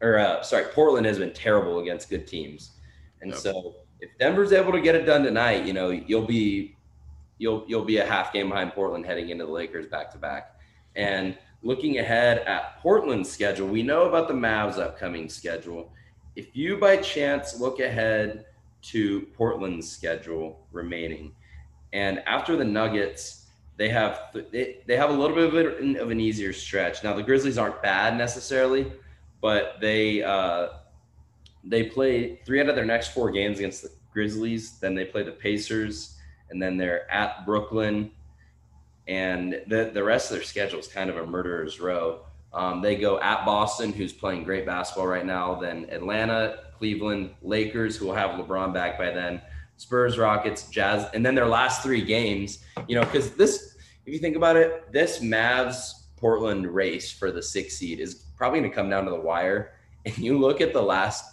or 0.00 0.18
uh, 0.18 0.42
sorry, 0.42 0.64
Portland 0.72 1.06
has 1.06 1.18
been 1.18 1.32
terrible 1.32 1.80
against 1.80 2.10
good 2.10 2.26
teams. 2.26 2.72
And 3.22 3.34
so 3.34 3.76
if 4.00 4.10
Denver's 4.18 4.52
able 4.52 4.72
to 4.72 4.80
get 4.80 4.94
it 4.94 5.06
done 5.06 5.22
tonight, 5.22 5.64
you 5.64 5.72
know, 5.72 5.90
you'll 5.90 6.26
be 6.26 6.73
you'll 7.38 7.64
you'll 7.66 7.84
be 7.84 7.98
a 7.98 8.06
half 8.06 8.32
game 8.32 8.48
behind 8.48 8.72
Portland 8.72 9.06
heading 9.06 9.30
into 9.30 9.46
the 9.46 9.52
Lakers 9.52 9.86
back 9.86 10.10
to 10.12 10.18
back. 10.18 10.58
And 10.96 11.36
looking 11.62 11.98
ahead 11.98 12.38
at 12.46 12.80
Portland's 12.80 13.30
schedule, 13.30 13.66
we 13.66 13.82
know 13.82 14.04
about 14.04 14.28
the 14.28 14.34
Mavs' 14.34 14.78
upcoming 14.78 15.28
schedule. 15.28 15.92
If 16.36 16.54
you 16.56 16.76
by 16.76 16.96
chance 16.98 17.58
look 17.58 17.80
ahead 17.80 18.46
to 18.82 19.22
Portland's 19.34 19.90
schedule 19.90 20.66
remaining, 20.72 21.34
and 21.92 22.20
after 22.26 22.56
the 22.56 22.64
Nuggets, 22.64 23.46
they 23.76 23.88
have 23.88 24.20
they, 24.52 24.78
they 24.86 24.96
have 24.96 25.10
a 25.10 25.12
little 25.12 25.50
bit 25.50 25.96
of, 26.00 26.10
an 26.10 26.20
easier 26.20 26.52
stretch. 26.52 27.02
Now 27.02 27.14
the 27.14 27.22
Grizzlies 27.22 27.58
aren't 27.58 27.82
bad 27.82 28.16
necessarily, 28.16 28.92
but 29.40 29.76
they 29.80 30.22
uh, 30.22 30.68
they 31.64 31.84
play 31.84 32.40
three 32.44 32.60
out 32.60 32.68
of 32.68 32.76
their 32.76 32.84
next 32.84 33.08
four 33.08 33.30
games 33.30 33.58
against 33.58 33.82
the 33.82 33.90
Grizzlies. 34.12 34.78
Then 34.78 34.94
they 34.94 35.04
play 35.04 35.22
the 35.22 35.32
Pacers, 35.32 36.16
and 36.50 36.62
then 36.62 36.76
they're 36.76 37.10
at 37.10 37.44
Brooklyn, 37.46 38.10
and 39.06 39.60
the 39.66 39.90
the 39.92 40.02
rest 40.02 40.30
of 40.30 40.36
their 40.36 40.44
schedule 40.44 40.78
is 40.78 40.88
kind 40.88 41.10
of 41.10 41.16
a 41.16 41.26
murderer's 41.26 41.80
row. 41.80 42.20
Um, 42.52 42.80
they 42.80 42.96
go 42.96 43.18
at 43.20 43.44
Boston, 43.44 43.92
who's 43.92 44.12
playing 44.12 44.44
great 44.44 44.64
basketball 44.64 45.08
right 45.08 45.26
now. 45.26 45.56
Then 45.56 45.86
Atlanta, 45.90 46.60
Cleveland, 46.78 47.34
Lakers, 47.42 47.96
who 47.96 48.06
will 48.06 48.14
have 48.14 48.38
LeBron 48.38 48.72
back 48.72 48.96
by 48.96 49.10
then. 49.10 49.40
Spurs, 49.76 50.18
Rockets, 50.18 50.68
Jazz, 50.68 51.08
and 51.14 51.26
then 51.26 51.34
their 51.34 51.48
last 51.48 51.82
three 51.82 52.02
games. 52.02 52.60
You 52.86 52.94
know, 52.94 53.04
because 53.04 53.32
this, 53.32 53.76
if 54.06 54.12
you 54.12 54.20
think 54.20 54.36
about 54.36 54.56
it, 54.56 54.92
this 54.92 55.18
Mavs 55.18 56.04
Portland 56.16 56.66
race 56.72 57.10
for 57.10 57.32
the 57.32 57.42
six 57.42 57.76
seed 57.76 58.00
is 58.00 58.26
probably 58.36 58.60
going 58.60 58.70
to 58.70 58.74
come 58.74 58.88
down 58.88 59.04
to 59.04 59.10
the 59.10 59.20
wire. 59.20 59.72
And 60.06 60.18
you 60.18 60.38
look 60.38 60.60
at 60.60 60.74
the 60.74 60.82
last 60.82 61.24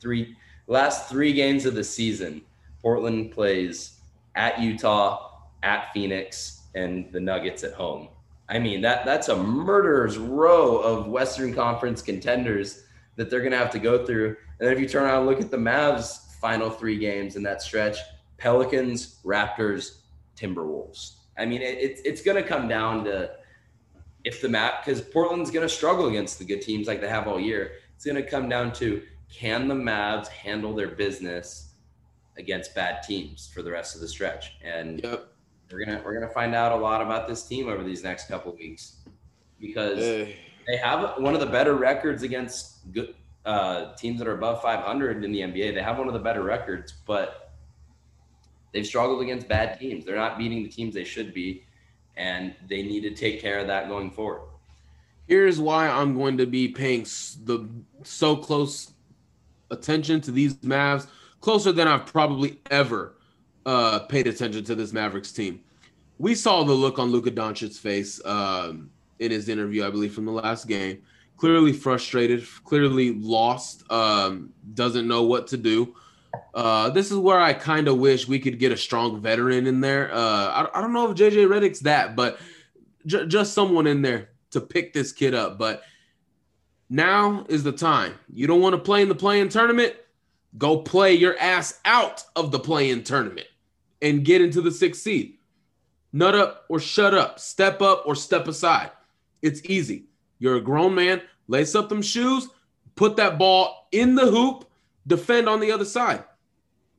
three 0.00 0.36
last 0.68 1.08
three 1.08 1.32
games 1.32 1.66
of 1.66 1.74
the 1.74 1.82
season. 1.82 2.40
Portland 2.80 3.32
plays 3.32 3.95
at 4.36 4.60
Utah, 4.60 5.30
at 5.62 5.92
Phoenix, 5.92 6.62
and 6.74 7.10
the 7.12 7.20
Nuggets 7.20 7.64
at 7.64 7.72
home. 7.72 8.08
I 8.48 8.58
mean, 8.60 8.80
that 8.82 9.04
that's 9.04 9.28
a 9.28 9.36
murderer's 9.36 10.18
row 10.18 10.78
of 10.78 11.08
Western 11.08 11.52
Conference 11.52 12.00
contenders 12.00 12.84
that 13.16 13.28
they're 13.30 13.40
going 13.40 13.52
to 13.52 13.58
have 13.58 13.70
to 13.72 13.78
go 13.78 14.06
through. 14.06 14.36
And 14.60 14.68
then 14.68 14.72
if 14.72 14.78
you 14.78 14.88
turn 14.88 15.04
around 15.04 15.20
and 15.20 15.26
look 15.26 15.40
at 15.40 15.50
the 15.50 15.56
Mavs' 15.56 16.36
final 16.40 16.70
three 16.70 16.98
games 16.98 17.34
in 17.34 17.42
that 17.42 17.62
stretch, 17.62 17.96
Pelicans, 18.36 19.20
Raptors, 19.24 20.02
Timberwolves. 20.36 21.14
I 21.38 21.46
mean, 21.46 21.62
it, 21.62 21.78
it's 21.78 22.00
it's 22.02 22.22
going 22.22 22.40
to 22.40 22.48
come 22.48 22.68
down 22.68 23.04
to 23.04 23.30
if 24.24 24.40
the 24.40 24.48
map 24.48 24.84
because 24.84 25.00
Portland's 25.00 25.50
going 25.50 25.66
to 25.66 25.74
struggle 25.74 26.08
against 26.08 26.38
the 26.38 26.44
good 26.44 26.62
teams 26.62 26.86
like 26.86 27.00
they 27.00 27.08
have 27.08 27.26
all 27.26 27.40
year. 27.40 27.72
It's 27.94 28.04
going 28.04 28.16
to 28.16 28.28
come 28.28 28.48
down 28.48 28.72
to 28.74 29.02
can 29.32 29.66
the 29.66 29.74
Mavs 29.74 30.28
handle 30.28 30.74
their 30.74 30.88
business 30.88 31.65
against 32.38 32.74
bad 32.74 33.02
teams 33.02 33.50
for 33.52 33.62
the 33.62 33.70
rest 33.70 33.94
of 33.94 34.00
the 34.00 34.08
stretch? 34.08 34.56
And 34.62 35.02
yep. 35.02 35.28
we're 35.70 35.84
gonna 35.84 36.02
we're 36.04 36.14
gonna 36.14 36.32
find 36.32 36.54
out 36.54 36.72
a 36.72 36.76
lot 36.76 37.02
about 37.02 37.28
this 37.28 37.44
team 37.46 37.68
over 37.68 37.82
these 37.82 38.02
next 38.02 38.28
couple 38.28 38.54
weeks 38.54 38.96
because 39.60 39.98
hey. 39.98 40.36
they 40.66 40.76
have 40.76 41.18
one 41.18 41.34
of 41.34 41.40
the 41.40 41.46
better 41.46 41.74
records 41.74 42.22
against 42.22 42.92
good 42.92 43.14
uh, 43.46 43.94
teams 43.94 44.18
that 44.18 44.26
are 44.26 44.34
above 44.34 44.60
500 44.60 45.24
in 45.24 45.32
the 45.32 45.40
NBA. 45.40 45.74
They 45.74 45.82
have 45.82 45.98
one 45.98 46.08
of 46.08 46.14
the 46.14 46.20
better 46.20 46.42
records, 46.42 46.92
but 47.06 47.52
they've 48.72 48.86
struggled 48.86 49.22
against 49.22 49.48
bad 49.48 49.78
teams. 49.78 50.04
They're 50.04 50.16
not 50.16 50.36
beating 50.36 50.64
the 50.64 50.68
teams 50.68 50.94
they 50.94 51.04
should 51.04 51.32
be, 51.32 51.64
and 52.16 52.54
they 52.68 52.82
need 52.82 53.02
to 53.02 53.14
take 53.14 53.40
care 53.40 53.60
of 53.60 53.68
that 53.68 53.88
going 53.88 54.10
forward. 54.10 54.42
Here's 55.28 55.60
why 55.60 55.88
I'm 55.88 56.14
going 56.14 56.38
to 56.38 56.46
be 56.46 56.68
paying 56.68 57.02
the 57.02 57.68
so 58.02 58.36
close 58.36 58.92
attention 59.70 60.20
to 60.22 60.30
these 60.30 60.54
Mavs 60.56 61.06
closer 61.46 61.70
than 61.70 61.86
I've 61.86 62.06
probably 62.06 62.58
ever 62.72 63.14
uh, 63.66 64.00
paid 64.00 64.26
attention 64.26 64.64
to 64.64 64.74
this 64.74 64.92
Mavericks 64.92 65.30
team. 65.30 65.60
We 66.18 66.34
saw 66.34 66.64
the 66.64 66.72
look 66.72 66.98
on 66.98 67.12
Luka 67.12 67.30
Doncic's 67.30 67.78
face 67.78 68.20
um, 68.24 68.90
in 69.20 69.30
his 69.30 69.48
interview, 69.48 69.86
I 69.86 69.90
believe, 69.90 70.12
from 70.12 70.24
the 70.24 70.32
last 70.32 70.66
game. 70.66 71.02
Clearly 71.36 71.72
frustrated, 71.72 72.44
clearly 72.64 73.12
lost, 73.12 73.88
um, 73.92 74.52
doesn't 74.74 75.06
know 75.06 75.22
what 75.22 75.46
to 75.46 75.56
do. 75.56 75.94
Uh, 76.52 76.90
this 76.90 77.12
is 77.12 77.16
where 77.16 77.38
I 77.38 77.52
kind 77.52 77.86
of 77.86 77.98
wish 77.98 78.26
we 78.26 78.40
could 78.40 78.58
get 78.58 78.72
a 78.72 78.76
strong 78.76 79.20
veteran 79.20 79.68
in 79.68 79.80
there. 79.80 80.12
Uh, 80.12 80.18
I, 80.18 80.68
I, 80.74 80.80
don't 80.80 80.92
know 80.92 81.08
if 81.08 81.16
JJ 81.16 81.46
Redick's 81.46 81.78
that, 81.80 82.16
but 82.16 82.40
j- 83.06 83.28
just 83.28 83.54
someone 83.54 83.86
in 83.86 84.02
there 84.02 84.30
to 84.50 84.60
pick 84.60 84.92
this 84.92 85.12
kid 85.12 85.32
up. 85.32 85.58
But 85.58 85.84
now 86.90 87.46
is 87.48 87.62
the 87.62 87.70
time. 87.70 88.14
You 88.34 88.48
don't 88.48 88.60
want 88.60 88.74
to 88.74 88.80
play 88.80 89.00
in 89.00 89.08
the 89.08 89.14
play-in 89.14 89.48
tournament? 89.48 89.94
Go 90.58 90.78
play 90.78 91.14
your 91.14 91.38
ass 91.38 91.80
out 91.84 92.24
of 92.34 92.50
the 92.50 92.58
play-in 92.58 93.02
tournament 93.02 93.46
and 94.00 94.24
get 94.24 94.40
into 94.40 94.60
the 94.60 94.70
sixth 94.70 95.02
seed. 95.02 95.34
Nut 96.12 96.34
up 96.34 96.64
or 96.68 96.80
shut 96.80 97.14
up. 97.14 97.38
Step 97.38 97.82
up 97.82 98.04
or 98.06 98.14
step 98.14 98.48
aside. 98.48 98.90
It's 99.42 99.60
easy. 99.64 100.04
You're 100.38 100.56
a 100.56 100.60
grown 100.60 100.94
man. 100.94 101.22
Lace 101.48 101.74
up 101.74 101.88
them 101.88 102.02
shoes. 102.02 102.48
Put 102.94 103.16
that 103.16 103.38
ball 103.38 103.88
in 103.92 104.14
the 104.14 104.26
hoop. 104.26 104.68
Defend 105.06 105.48
on 105.48 105.60
the 105.60 105.70
other 105.70 105.84
side. 105.84 106.24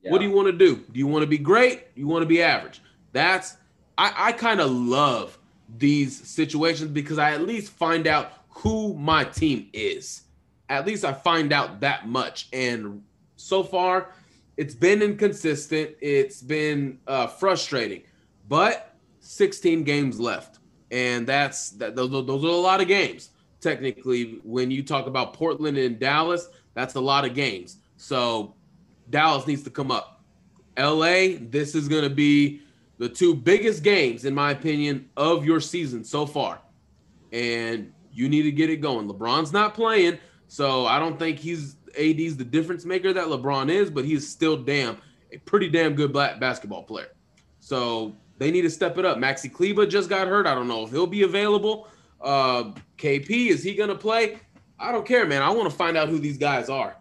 Yeah. 0.02 0.12
What 0.12 0.18
do 0.18 0.24
you 0.24 0.32
want 0.32 0.46
to 0.46 0.52
do? 0.52 0.76
Do 0.76 0.98
you 0.98 1.06
want 1.06 1.22
to 1.22 1.26
be 1.26 1.38
great? 1.38 1.94
Do 1.94 2.00
you 2.00 2.06
want 2.06 2.22
to 2.22 2.26
be 2.26 2.42
average? 2.42 2.80
That's 3.12 3.56
I, 3.96 4.12
I 4.16 4.32
kind 4.32 4.60
of 4.60 4.70
love 4.70 5.36
these 5.76 6.26
situations 6.26 6.90
because 6.90 7.18
I 7.18 7.32
at 7.32 7.42
least 7.42 7.72
find 7.72 8.06
out 8.06 8.32
who 8.48 8.94
my 8.94 9.24
team 9.24 9.68
is. 9.72 10.22
At 10.68 10.86
least 10.86 11.04
I 11.04 11.12
find 11.12 11.52
out 11.52 11.80
that 11.80 12.08
much. 12.08 12.48
And 12.52 13.02
so 13.38 13.62
far, 13.62 14.12
it's 14.56 14.74
been 14.74 15.00
inconsistent. 15.00 15.92
It's 16.00 16.42
been 16.42 16.98
uh, 17.06 17.28
frustrating, 17.28 18.02
but 18.48 18.96
16 19.20 19.84
games 19.84 20.18
left, 20.18 20.58
and 20.90 21.26
that's 21.26 21.70
that. 21.70 21.94
Those, 21.94 22.10
those 22.10 22.44
are 22.44 22.48
a 22.48 22.52
lot 22.52 22.80
of 22.80 22.88
games. 22.88 23.30
Technically, 23.60 24.40
when 24.42 24.70
you 24.70 24.82
talk 24.82 25.06
about 25.06 25.34
Portland 25.34 25.78
and 25.78 25.98
Dallas, 25.98 26.48
that's 26.74 26.94
a 26.94 27.00
lot 27.00 27.24
of 27.24 27.34
games. 27.34 27.78
So 27.96 28.54
Dallas 29.10 29.46
needs 29.46 29.62
to 29.62 29.70
come 29.70 29.90
up. 29.90 30.22
LA, 30.76 31.38
this 31.40 31.74
is 31.74 31.88
going 31.88 32.04
to 32.04 32.10
be 32.10 32.60
the 32.98 33.08
two 33.08 33.34
biggest 33.34 33.82
games, 33.82 34.24
in 34.24 34.34
my 34.34 34.50
opinion, 34.50 35.08
of 35.16 35.44
your 35.44 35.60
season 35.60 36.04
so 36.04 36.26
far. 36.26 36.60
And 37.32 37.92
you 38.12 38.28
need 38.28 38.42
to 38.42 38.52
get 38.52 38.70
it 38.70 38.76
going. 38.76 39.08
LeBron's 39.08 39.52
not 39.52 39.74
playing, 39.74 40.18
so 40.48 40.86
I 40.86 40.98
don't 40.98 41.18
think 41.18 41.38
he's 41.38 41.76
AD's 41.96 42.36
the 42.36 42.44
difference 42.44 42.84
maker 42.84 43.12
that 43.12 43.26
LeBron 43.26 43.70
is, 43.70 43.90
but 43.90 44.04
he's 44.04 44.28
still 44.28 44.56
damn 44.56 44.98
a 45.32 45.38
pretty 45.38 45.68
damn 45.68 45.94
good 45.94 46.12
black 46.12 46.40
basketball 46.40 46.82
player. 46.82 47.08
So 47.60 48.14
they 48.38 48.50
need 48.50 48.62
to 48.62 48.70
step 48.70 48.98
it 48.98 49.04
up. 49.04 49.18
Maxi 49.18 49.52
Kleber 49.52 49.86
just 49.86 50.08
got 50.08 50.26
hurt. 50.28 50.46
I 50.46 50.54
don't 50.54 50.68
know 50.68 50.84
if 50.84 50.90
he'll 50.90 51.06
be 51.06 51.22
available. 51.22 51.88
Uh, 52.20 52.72
KP 52.96 53.48
is 53.48 53.62
he 53.62 53.74
going 53.74 53.90
to 53.90 53.94
play? 53.94 54.38
I 54.78 54.92
don't 54.92 55.06
care, 55.06 55.26
man. 55.26 55.42
I 55.42 55.50
want 55.50 55.70
to 55.70 55.76
find 55.76 55.96
out 55.96 56.08
who 56.08 56.18
these 56.18 56.38
guys 56.38 56.68
are. 56.68 56.96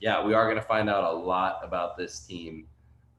Yeah, 0.00 0.24
we 0.24 0.34
are 0.34 0.44
going 0.44 0.56
to 0.56 0.66
find 0.66 0.88
out 0.88 1.12
a 1.12 1.16
lot 1.16 1.60
about 1.62 1.96
this 1.96 2.20
team 2.20 2.66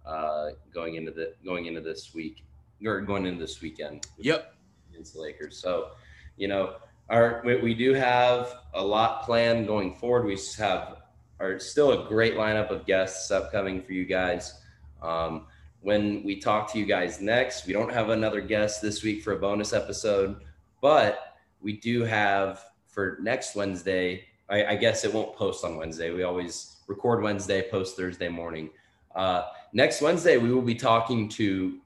uh, 0.06 0.50
going 0.74 0.96
into 0.96 1.12
the 1.12 1.34
going 1.46 1.66
into 1.66 1.82
this 1.82 2.14
week 2.14 2.44
or 2.86 3.02
going 3.02 3.26
into 3.26 3.40
this 3.40 3.62
weekend. 3.62 4.06
Yep, 4.18 4.54
against 4.90 5.14
the 5.14 5.22
Lakers. 5.22 5.58
So, 5.58 5.92
you 6.36 6.48
know, 6.48 6.76
our 7.14 7.42
we, 7.46 7.56
we 7.58 7.74
do 7.74 7.94
have 7.94 8.54
a 8.74 8.84
lot 8.84 9.24
planned 9.24 9.68
going 9.68 9.96
forward. 9.96 10.26
We 10.26 10.38
have 10.58 10.98
are 11.40 11.60
still 11.60 11.92
a 11.92 12.08
great 12.08 12.36
lineup 12.36 12.70
of 12.70 12.86
guests 12.86 13.30
upcoming 13.30 13.82
for 13.82 13.94
you 13.94 14.06
guys. 14.06 14.60
Um, 15.02 15.48
when 15.82 16.24
we 16.24 16.40
talk 16.40 16.72
to 16.72 16.80
you 16.80 16.86
guys 16.86 17.20
next, 17.22 17.68
we 17.68 17.74
don't 17.74 17.92
have 17.92 18.10
another 18.10 18.42
guest 18.42 18.82
this 18.82 19.04
week 19.04 19.22
for 19.22 19.34
a 19.34 19.40
bonus 19.40 19.74
episode, 19.74 20.38
but 20.82 21.36
we 21.62 21.74
do 21.74 22.04
have 22.04 22.64
for 22.88 23.18
next 23.22 23.56
Wednesday. 23.56 24.26
I, 24.50 24.66
I 24.66 24.76
guess 24.76 25.04
it 25.04 25.14
won't 25.14 25.36
post 25.36 25.66
on 25.66 25.76
Wednesday. 25.76 26.12
We 26.12 26.24
always 26.24 26.78
record 26.88 27.22
Wednesday, 27.22 27.70
post 27.70 27.98
Thursday 27.98 28.30
morning. 28.30 28.70
Uh, 29.14 29.44
next 29.74 30.02
Wednesday, 30.02 30.38
we 30.38 30.52
will 30.52 30.62
be 30.62 30.76
talking 30.76 31.30
to. 31.30 31.80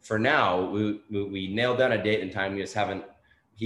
For 0.00 0.18
now, 0.18 0.68
we, 0.68 1.00
we, 1.10 1.22
we 1.24 1.54
nailed 1.54 1.78
down 1.78 1.92
a 1.92 2.02
date 2.02 2.22
and 2.22 2.32
time. 2.32 2.54
We 2.54 2.60
just 2.60 2.74
haven't 2.74 3.04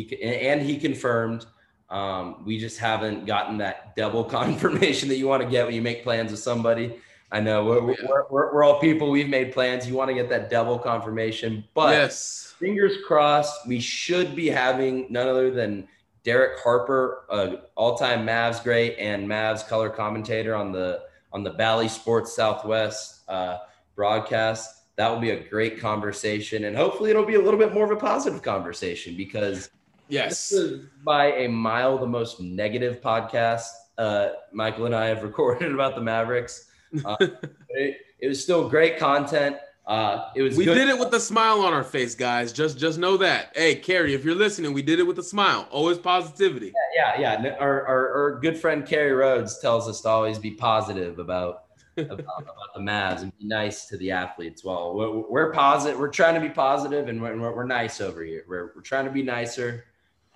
he 0.04 0.22
and 0.22 0.62
he 0.62 0.76
confirmed. 0.78 1.46
Um, 1.88 2.44
we 2.44 2.58
just 2.58 2.78
haven't 2.78 3.26
gotten 3.26 3.58
that 3.58 3.94
double 3.96 4.24
confirmation 4.38 5.08
that 5.08 5.16
you 5.16 5.28
want 5.28 5.42
to 5.42 5.48
get 5.48 5.66
when 5.66 5.74
you 5.74 5.82
make 5.82 6.02
plans 6.02 6.30
with 6.30 6.40
somebody. 6.40 6.96
I 7.32 7.40
know 7.40 7.64
we're, 7.64 7.80
we're, 7.80 7.96
we're, 8.30 8.52
we're, 8.54 8.64
all 8.64 8.78
people. 8.78 9.10
We've 9.10 9.28
made 9.28 9.52
plans. 9.52 9.86
You 9.86 9.94
want 9.94 10.08
to 10.10 10.14
get 10.14 10.28
that 10.28 10.48
double 10.48 10.78
confirmation, 10.78 11.64
but 11.74 11.90
yes. 11.92 12.54
fingers 12.58 12.98
crossed. 13.04 13.66
We 13.66 13.80
should 13.80 14.36
be 14.36 14.48
having 14.48 15.06
none 15.10 15.26
other 15.26 15.50
than 15.50 15.88
Derek 16.22 16.60
Harper, 16.60 17.24
uh, 17.30 17.56
all-time 17.74 18.26
Mavs 18.26 18.62
great 18.62 18.96
and 18.98 19.28
Mavs 19.28 19.66
color 19.66 19.90
commentator 19.90 20.54
on 20.54 20.72
the 20.72 21.02
on 21.32 21.42
the 21.42 21.50
Bally 21.50 21.88
Sports 21.88 22.34
Southwest 22.34 23.22
uh, 23.28 23.58
broadcast. 23.94 24.84
That 24.96 25.08
will 25.08 25.20
be 25.20 25.30
a 25.30 25.48
great 25.48 25.78
conversation, 25.78 26.64
and 26.64 26.76
hopefully, 26.76 27.10
it'll 27.10 27.26
be 27.26 27.34
a 27.34 27.40
little 27.40 27.60
bit 27.60 27.74
more 27.74 27.84
of 27.84 27.90
a 27.90 27.96
positive 27.96 28.42
conversation 28.42 29.16
because 29.16 29.70
Yes. 30.08 30.50
This 30.50 30.52
is 30.52 30.86
by 31.04 31.32
a 31.32 31.48
mile 31.48 31.98
the 31.98 32.06
most 32.06 32.40
negative 32.40 33.00
podcast 33.00 33.68
uh, 33.98 34.28
Michael 34.52 34.86
and 34.86 34.94
I 34.94 35.06
have 35.06 35.22
recorded 35.22 35.72
about 35.72 35.94
the 35.94 36.00
Mavericks. 36.00 36.68
Uh, 37.04 37.16
it, 37.70 37.98
it, 38.20 38.28
was 38.28 38.42
still 38.42 38.68
great 38.68 38.98
content. 38.98 39.56
Uh, 39.86 40.30
it 40.34 40.42
was. 40.42 40.56
We 40.56 40.64
good. 40.64 40.74
did 40.74 40.88
it 40.88 40.98
with 40.98 41.14
a 41.14 41.20
smile 41.20 41.60
on 41.60 41.72
our 41.72 41.84
face, 41.84 42.14
guys. 42.14 42.52
Just 42.52 42.78
just 42.78 42.98
know 42.98 43.16
that. 43.18 43.52
Hey, 43.54 43.76
Carrie, 43.76 44.14
if 44.14 44.24
you're 44.24 44.34
listening, 44.34 44.72
we 44.72 44.82
did 44.82 44.98
it 44.98 45.04
with 45.04 45.18
a 45.18 45.22
smile. 45.22 45.68
Always 45.70 45.98
positivity. 45.98 46.72
Yeah, 46.94 47.20
yeah, 47.20 47.42
yeah. 47.42 47.56
Our, 47.60 47.86
our, 47.86 48.08
our 48.14 48.40
good 48.40 48.58
friend 48.58 48.84
Carrie 48.84 49.12
Rhodes 49.12 49.58
tells 49.60 49.88
us 49.88 50.00
to 50.00 50.08
always 50.08 50.38
be 50.38 50.52
positive 50.52 51.18
about 51.20 51.64
about, 51.96 52.20
about, 52.20 52.74
the 52.74 52.80
Mavs 52.80 53.22
and 53.22 53.36
be 53.38 53.46
nice 53.46 53.86
to 53.86 53.96
the 53.96 54.10
athletes. 54.10 54.64
Well, 54.64 54.94
we're, 54.94 55.30
we're 55.30 55.52
positive. 55.52 55.98
We're 55.98 56.08
trying 56.08 56.34
to 56.34 56.40
be 56.40 56.50
positive, 56.50 57.08
and 57.08 57.22
we're, 57.22 57.36
we're 57.54 57.64
nice 57.64 58.00
over 58.00 58.24
here. 58.24 58.44
We're, 58.48 58.72
we're 58.74 58.82
trying 58.82 59.04
to 59.04 59.10
be 59.10 59.22
nicer. 59.22 59.84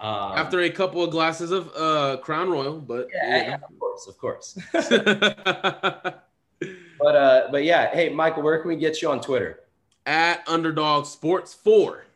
Um, 0.01 0.33
After 0.35 0.61
a 0.61 0.71
couple 0.71 1.05
of 1.05 1.11
glasses 1.11 1.51
of 1.51 1.71
uh, 1.77 2.17
Crown 2.23 2.49
Royal, 2.49 2.81
but 2.81 3.09
yeah, 3.13 3.37
yeah. 3.37 3.49
yeah 3.49 3.55
of 3.57 3.79
course, 3.79 4.07
of 4.07 4.19
course. 4.19 4.59
but 4.73 7.17
uh, 7.17 7.49
but 7.51 7.65
yeah, 7.65 7.95
hey 7.95 8.09
Michael, 8.09 8.43
where 8.43 8.59
can 8.61 8.69
we 8.69 8.77
get 8.77 9.03
you 9.03 9.11
on 9.11 9.21
Twitter? 9.21 9.61
At 10.07 10.43
Underdog 10.49 11.05
Sports 11.05 11.53
Four. 11.53 12.07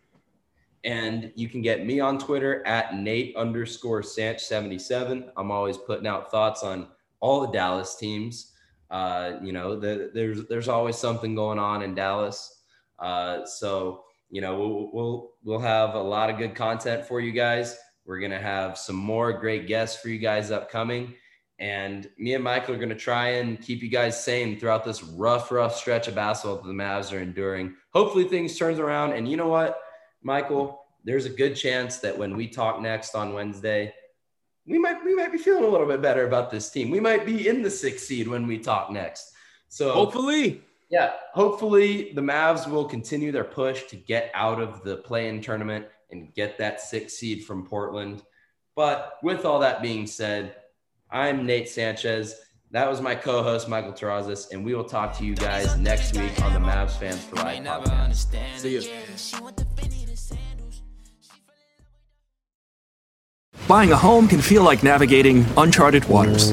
And 0.84 1.32
you 1.34 1.48
can 1.48 1.62
get 1.62 1.86
me 1.86 2.00
on 2.00 2.18
Twitter 2.18 2.66
at 2.66 2.94
Nate 2.94 3.34
underscore 3.36 4.02
Sanch 4.02 4.40
77. 4.40 5.30
I'm 5.34 5.50
always 5.50 5.78
putting 5.78 6.06
out 6.06 6.30
thoughts 6.30 6.62
on 6.62 6.88
all 7.20 7.40
the 7.40 7.52
Dallas 7.52 7.96
teams. 7.96 8.52
Uh, 8.90 9.38
you 9.42 9.52
know, 9.52 9.76
the, 9.76 10.10
there's 10.12 10.46
there's 10.46 10.68
always 10.68 10.96
something 10.96 11.34
going 11.34 11.58
on 11.58 11.82
in 11.82 11.94
Dallas. 11.94 12.62
Uh, 12.98 13.44
so 13.44 14.03
you 14.34 14.40
know, 14.40 14.58
we'll, 14.58 14.90
we'll, 14.92 15.30
we'll 15.44 15.58
have 15.60 15.94
a 15.94 16.02
lot 16.02 16.28
of 16.28 16.38
good 16.38 16.56
content 16.56 17.06
for 17.06 17.20
you 17.20 17.30
guys. 17.30 17.78
We're 18.04 18.18
going 18.18 18.32
to 18.32 18.40
have 18.40 18.76
some 18.76 18.96
more 18.96 19.32
great 19.32 19.68
guests 19.68 20.02
for 20.02 20.08
you 20.08 20.18
guys 20.18 20.50
upcoming. 20.50 21.14
And 21.60 22.10
me 22.18 22.34
and 22.34 22.42
Michael 22.42 22.74
are 22.74 22.78
going 22.78 22.88
to 22.88 22.96
try 22.96 23.28
and 23.28 23.62
keep 23.62 23.80
you 23.80 23.88
guys 23.88 24.24
sane 24.24 24.58
throughout 24.58 24.84
this 24.84 25.04
rough, 25.04 25.52
rough 25.52 25.76
stretch 25.76 26.08
of 26.08 26.16
basketball 26.16 26.56
that 26.56 26.66
the 26.66 26.74
Mavs 26.74 27.12
are 27.12 27.20
enduring. 27.20 27.76
Hopefully 27.92 28.24
things 28.24 28.58
turns 28.58 28.80
around. 28.80 29.12
And 29.12 29.30
you 29.30 29.36
know 29.36 29.46
what, 29.46 29.78
Michael, 30.20 30.84
there's 31.04 31.26
a 31.26 31.30
good 31.30 31.54
chance 31.54 31.98
that 31.98 32.18
when 32.18 32.36
we 32.36 32.48
talk 32.48 32.80
next 32.80 33.14
on 33.14 33.34
Wednesday, 33.34 33.94
we 34.66 34.80
might 34.80 35.04
we 35.04 35.14
might 35.14 35.30
be 35.30 35.38
feeling 35.38 35.62
a 35.62 35.68
little 35.68 35.86
bit 35.86 36.02
better 36.02 36.26
about 36.26 36.50
this 36.50 36.70
team. 36.70 36.90
We 36.90 36.98
might 36.98 37.24
be 37.24 37.46
in 37.46 37.62
the 37.62 37.70
sixth 37.70 38.06
seed 38.06 38.26
when 38.26 38.48
we 38.48 38.58
talk 38.58 38.90
next. 38.90 39.30
So 39.68 39.92
hopefully, 39.92 40.62
yeah, 40.94 41.14
hopefully 41.32 42.12
the 42.12 42.20
Mavs 42.20 42.70
will 42.70 42.84
continue 42.84 43.32
their 43.32 43.42
push 43.42 43.82
to 43.86 43.96
get 43.96 44.30
out 44.32 44.60
of 44.60 44.84
the 44.84 44.98
play-in 44.98 45.40
tournament 45.40 45.86
and 46.12 46.32
get 46.34 46.56
that 46.58 46.80
six 46.80 47.14
seed 47.14 47.44
from 47.44 47.66
Portland. 47.66 48.22
But 48.76 49.14
with 49.20 49.44
all 49.44 49.58
that 49.58 49.82
being 49.82 50.06
said, 50.06 50.54
I'm 51.10 51.46
Nate 51.46 51.68
Sanchez. 51.68 52.36
That 52.70 52.88
was 52.88 53.00
my 53.00 53.16
co-host 53.16 53.68
Michael 53.68 53.92
Terrazas, 53.92 54.52
and 54.52 54.64
we 54.64 54.76
will 54.76 54.84
talk 54.84 55.18
to 55.18 55.24
you 55.24 55.34
guys 55.34 55.76
next 55.76 56.16
week 56.16 56.40
on 56.42 56.52
the 56.52 56.60
Mavs 56.60 56.92
Fans 56.92 57.24
for 57.24 57.34
Life 57.36 57.64
podcast. 57.64 58.60
See 58.60 58.74
you. 58.74 58.82
Buying 63.66 63.90
a 63.90 63.96
home 63.96 64.28
can 64.28 64.40
feel 64.40 64.62
like 64.62 64.84
navigating 64.84 65.44
uncharted 65.56 66.04
waters. 66.04 66.52